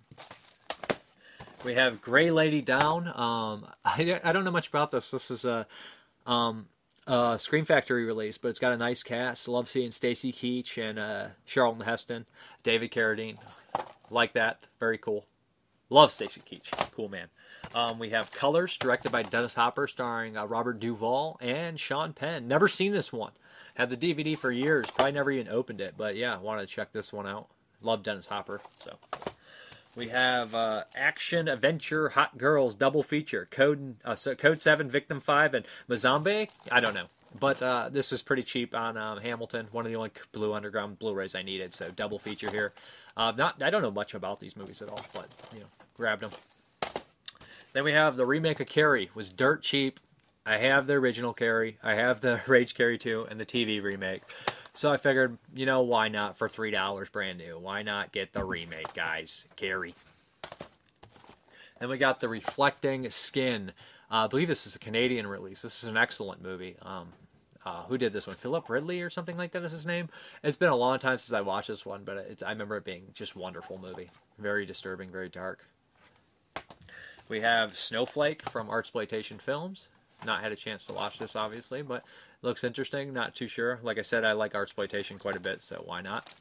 We 1.66 1.74
have 1.76 2.02
Gray 2.02 2.30
Lady 2.30 2.62
Down. 2.62 3.08
Um, 3.08 3.68
I, 3.84 4.20
I 4.24 4.32
don't 4.32 4.44
know 4.44 4.52
much 4.52 4.68
about 4.68 4.92
this. 4.92 5.10
This 5.10 5.32
is 5.32 5.44
a 5.44 5.66
um, 6.26 6.68
uh, 7.08 7.38
Scream 7.38 7.66
Factory 7.66 8.06
release, 8.06 8.38
but 8.38 8.50
it's 8.50 8.60
got 8.60 8.74
a 8.74 8.78
nice 8.78 9.04
cast. 9.04 9.48
Love 9.48 9.68
seeing 9.68 9.92
Stacy 9.92 10.32
Keach 10.32 10.78
and 10.78 11.00
uh, 11.00 11.28
Charlton 11.46 11.86
Heston, 11.86 12.26
David 12.64 12.92
Carradine. 12.92 13.38
Like 14.10 14.34
that. 14.34 14.68
Very 14.80 14.98
cool. 14.98 15.26
Love 15.90 16.12
Stacy 16.12 16.42
Keach. 16.42 16.72
Cool 16.92 17.10
man. 17.10 17.28
Um, 17.74 18.00
we 18.00 18.10
have 18.10 18.32
Colors, 18.32 18.78
directed 18.78 19.12
by 19.12 19.24
Dennis 19.24 19.54
Hopper, 19.54 19.88
starring 19.88 20.36
uh, 20.36 20.46
Robert 20.46 20.80
Duvall 20.80 21.38
and 21.42 21.80
Sean 21.80 22.14
Penn. 22.14 22.48
Never 22.48 22.68
seen 22.68 22.92
this 22.92 23.14
one. 23.14 23.32
Had 23.76 23.90
the 23.90 23.98
DVD 23.98 24.38
for 24.38 24.52
years. 24.52 24.88
Probably 24.92 25.14
never 25.14 25.32
even 25.32 25.48
opened 25.52 25.80
it, 25.80 25.94
but 25.98 26.16
yeah, 26.16 26.38
wanted 26.38 26.68
to 26.68 26.74
check 26.74 26.92
this 26.92 27.14
one 27.14 27.28
out. 27.28 27.48
Love 27.82 28.04
Dennis 28.04 28.26
Hopper. 28.28 28.62
So 28.84 28.98
we 30.02 30.08
have 30.08 30.56
uh, 30.56 30.84
action 30.96 31.48
adventure 31.48 32.10
hot 32.10 32.40
girls 32.40 32.74
double 32.74 33.04
feature. 33.04 33.48
Code 33.52 33.98
uh, 34.04 34.16
so 34.16 34.34
code 34.34 34.60
7 34.60 34.90
victim 34.90 35.20
5 35.20 35.54
and 35.54 35.66
Mozambique 35.88 36.50
i 36.72 36.80
don't 36.80 36.96
know. 36.96 37.06
But 37.40 37.62
uh, 37.62 37.90
this 37.90 38.12
was 38.12 38.24
pretty 38.24 38.42
cheap 38.42 38.74
on 38.74 38.98
um, 38.98 39.20
hamilton. 39.20 39.68
One 39.72 39.86
of 39.86 39.92
the 39.92 39.98
only 39.98 40.10
blue 40.32 40.56
underground 40.56 40.98
blu-rays 40.98 41.36
i 41.36 41.44
needed 41.44 41.76
so 41.76 41.92
double 41.92 42.18
feature 42.18 42.50
here. 42.50 42.74
Uh, 43.16 43.32
not 43.38 43.62
i 43.62 43.70
don't 43.70 43.84
know 43.84 43.92
much 43.92 44.16
about 44.16 44.40
these 44.40 44.58
movies 44.58 44.82
at 44.82 44.90
all 44.90 45.06
but 45.14 45.28
you 45.54 45.60
know 45.60 45.68
grabbed 45.94 46.24
them 46.24 46.32
then 47.74 47.84
we 47.84 47.94
have 47.94 48.16
the 48.16 48.26
remake 48.26 48.60
of 48.60 48.68
carrie. 48.68 49.12
Was 49.14 49.30
dirt 49.30 49.62
cheap. 49.62 50.00
I 50.48 50.58
have 50.58 50.88
the 50.88 50.94
original 50.94 51.34
carrie. 51.34 51.78
I 51.84 51.94
have 51.94 52.22
the 52.22 52.42
rage 52.48 52.74
carrie 52.74 52.98
2 52.98 53.28
and 53.30 53.40
the 53.40 53.46
tv 53.46 53.84
remake 53.84 54.24
so 54.74 54.92
I 54.92 54.98
figured, 54.98 55.38
you 55.54 55.66
know, 55.66 55.82
why 55.82 56.08
not 56.08 56.38
for 56.38 56.48
three 56.48 56.72
dollars 56.72 57.10
brand 57.10 57.38
new? 57.38 57.60
Why 57.60 57.82
not 57.82 58.12
get 58.12 58.34
the 58.34 58.44
remake, 58.44 58.94
guys? 58.94 59.46
Carrie. 59.56 59.96
Then 61.80 61.90
we 61.90 61.98
got 61.98 62.20
the 62.20 62.30
Reflecting 62.30 63.10
Skin. 63.10 63.72
Uh, 64.12 64.26
I 64.26 64.28
believe 64.28 64.48
this 64.48 64.68
is 64.68 64.76
a 64.76 64.80
Canadian 64.80 65.26
release. 65.26 65.64
This 65.64 65.84
is 65.84 65.90
an 65.90 65.98
excellent 65.98 66.42
movie. 66.42 66.76
Um, 66.82 67.14
uh, 67.66 67.84
who 67.84 67.98
did 67.98 68.14
this 68.14 68.28
one? 68.28 68.36
Philip 68.36 68.70
Ridley 68.70 69.02
or 69.02 69.10
something 69.10 69.38
like 69.38 69.52
that 69.52 69.64
is 69.64 69.72
his 69.72 69.86
name. 69.86 70.10
It's 70.44 70.58
been 70.58 70.70
a 70.70 70.76
long 70.76 71.00
time 71.00 71.18
since 71.18 71.34
I 71.34 71.42
watched 71.42 71.68
this 71.68 71.86
one, 71.86 72.04
but 72.04 72.44
I 72.46 72.52
remember 72.52 72.78
it 72.78 72.86
being 72.86 73.06
just 73.14 73.36
wonderful 73.36 73.78
movie. 73.78 74.10
Very 74.38 74.66
disturbing, 74.66 75.12
very 75.12 75.30
dark. 75.30 75.66
We 77.30 77.42
have 77.42 77.78
Snowflake 77.78 78.50
from 78.50 78.68
Artsploitation 78.68 79.42
Films. 79.42 79.90
Not 80.26 80.42
had 80.42 80.52
a 80.52 80.56
chance 80.56 80.86
to 80.86 80.94
watch 80.94 81.18
this, 81.18 81.36
obviously, 81.36 81.82
but 81.82 82.04
looks 82.42 82.64
interesting. 82.64 83.14
Not 83.14 83.36
too 83.36 83.48
sure. 83.48 83.80
Like 83.84 83.98
I 83.98 84.02
said, 84.02 84.24
I 84.24 84.34
like 84.34 84.54
Artsploitation 84.54 85.20
quite 85.20 85.36
a 85.36 85.40
bit, 85.40 85.62
so 85.62 85.82
why 85.86 86.02
not? 86.02 86.34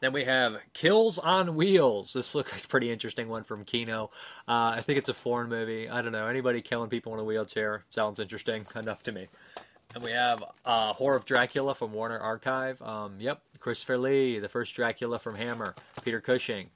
Then 0.00 0.14
we 0.14 0.24
have 0.24 0.56
Kills 0.72 1.18
on 1.18 1.54
Wheels. 1.54 2.14
This 2.14 2.34
looks 2.34 2.52
like 2.52 2.64
a 2.64 2.68
pretty 2.68 2.90
interesting 2.90 3.28
one 3.28 3.44
from 3.44 3.64
Kino. 3.64 4.10
Uh, 4.48 4.72
I 4.76 4.80
think 4.80 4.98
it's 4.98 5.10
a 5.10 5.14
foreign 5.14 5.50
movie. 5.50 5.90
I 5.90 6.00
don't 6.00 6.12
know. 6.12 6.26
Anybody 6.26 6.62
killing 6.62 6.88
people 6.88 7.12
in 7.12 7.20
a 7.20 7.24
wheelchair 7.24 7.84
sounds 7.90 8.18
interesting 8.18 8.64
enough 8.74 9.02
to 9.04 9.12
me. 9.12 9.28
And 9.94 10.02
we 10.02 10.12
have 10.12 10.42
uh, 10.64 10.94
Horror 10.94 11.16
of 11.16 11.26
Dracula 11.26 11.74
from 11.74 11.92
Warner 11.92 12.18
Archive. 12.18 12.80
Um, 12.80 13.16
yep, 13.18 13.42
Christopher 13.58 13.98
Lee, 13.98 14.38
the 14.38 14.48
first 14.48 14.74
Dracula 14.74 15.18
from 15.18 15.34
Hammer. 15.34 15.74
Peter 16.02 16.20
Cushing. 16.20 16.70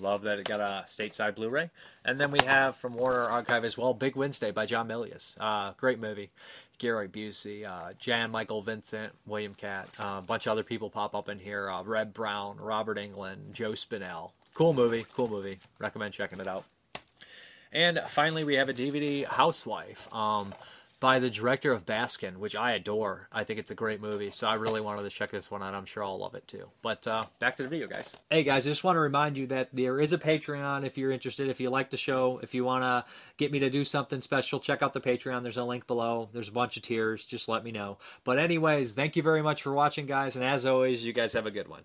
Love 0.00 0.22
that 0.22 0.38
it 0.38 0.46
got 0.46 0.60
a 0.60 0.84
stateside 0.86 1.34
Blu-ray. 1.34 1.70
And 2.04 2.18
then 2.18 2.30
we 2.30 2.38
have 2.46 2.76
from 2.76 2.94
Warner 2.94 3.22
Archive 3.22 3.64
as 3.64 3.76
well, 3.76 3.94
Big 3.94 4.16
Wednesday 4.16 4.50
by 4.50 4.66
John 4.66 4.88
Milius. 4.88 5.34
Uh, 5.38 5.72
great 5.76 5.98
movie. 6.00 6.30
Gary 6.78 7.08
Busey, 7.08 7.66
uh, 7.66 7.92
Jan 7.98 8.30
Michael 8.30 8.62
Vincent, 8.62 9.12
William 9.26 9.54
Katt, 9.54 9.90
uh, 10.00 10.20
a 10.22 10.26
bunch 10.26 10.46
of 10.46 10.52
other 10.52 10.62
people 10.62 10.88
pop 10.88 11.14
up 11.14 11.28
in 11.28 11.38
here. 11.38 11.68
Uh, 11.68 11.82
Reb 11.82 12.14
Brown, 12.14 12.56
Robert 12.56 12.96
Englund, 12.96 13.52
Joe 13.52 13.72
Spinell. 13.72 14.30
Cool 14.54 14.72
movie, 14.72 15.04
cool 15.12 15.28
movie. 15.28 15.58
Recommend 15.78 16.14
checking 16.14 16.40
it 16.40 16.48
out. 16.48 16.64
And 17.72 18.00
finally, 18.08 18.44
we 18.44 18.54
have 18.54 18.68
a 18.68 18.74
DVD, 18.74 19.26
Housewife. 19.26 20.12
Um, 20.12 20.54
by 21.00 21.18
the 21.18 21.30
director 21.30 21.72
of 21.72 21.86
Baskin, 21.86 22.36
which 22.36 22.54
I 22.54 22.72
adore. 22.72 23.26
I 23.32 23.44
think 23.44 23.58
it's 23.58 23.70
a 23.70 23.74
great 23.74 24.00
movie, 24.00 24.30
so 24.30 24.46
I 24.46 24.54
really 24.54 24.82
wanted 24.82 25.02
to 25.02 25.10
check 25.10 25.30
this 25.30 25.50
one 25.50 25.62
out. 25.62 25.74
I'm 25.74 25.86
sure 25.86 26.04
I'll 26.04 26.18
love 26.18 26.34
it 26.34 26.46
too. 26.46 26.68
But 26.82 27.06
uh, 27.06 27.24
back 27.38 27.56
to 27.56 27.62
the 27.62 27.68
video, 27.68 27.88
guys. 27.88 28.14
Hey, 28.30 28.44
guys, 28.44 28.66
I 28.66 28.70
just 28.70 28.84
want 28.84 28.96
to 28.96 29.00
remind 29.00 29.36
you 29.36 29.46
that 29.48 29.70
there 29.72 29.98
is 29.98 30.12
a 30.12 30.18
Patreon 30.18 30.86
if 30.86 30.98
you're 30.98 31.10
interested. 31.10 31.48
If 31.48 31.58
you 31.58 31.70
like 31.70 31.90
the 31.90 31.96
show, 31.96 32.38
if 32.42 32.54
you 32.54 32.64
want 32.64 32.84
to 32.84 33.04
get 33.38 33.50
me 33.50 33.58
to 33.60 33.70
do 33.70 33.84
something 33.84 34.20
special, 34.20 34.60
check 34.60 34.82
out 34.82 34.92
the 34.92 35.00
Patreon. 35.00 35.42
There's 35.42 35.56
a 35.56 35.64
link 35.64 35.86
below. 35.86 36.28
There's 36.32 36.48
a 36.48 36.52
bunch 36.52 36.76
of 36.76 36.82
tiers. 36.82 37.24
Just 37.24 37.48
let 37.48 37.64
me 37.64 37.72
know. 37.72 37.98
But, 38.24 38.38
anyways, 38.38 38.92
thank 38.92 39.16
you 39.16 39.22
very 39.22 39.42
much 39.42 39.62
for 39.62 39.72
watching, 39.72 40.06
guys. 40.06 40.36
And 40.36 40.44
as 40.44 40.66
always, 40.66 41.04
you 41.04 41.12
guys 41.14 41.32
have 41.32 41.46
a 41.46 41.50
good 41.50 41.68
one. 41.68 41.82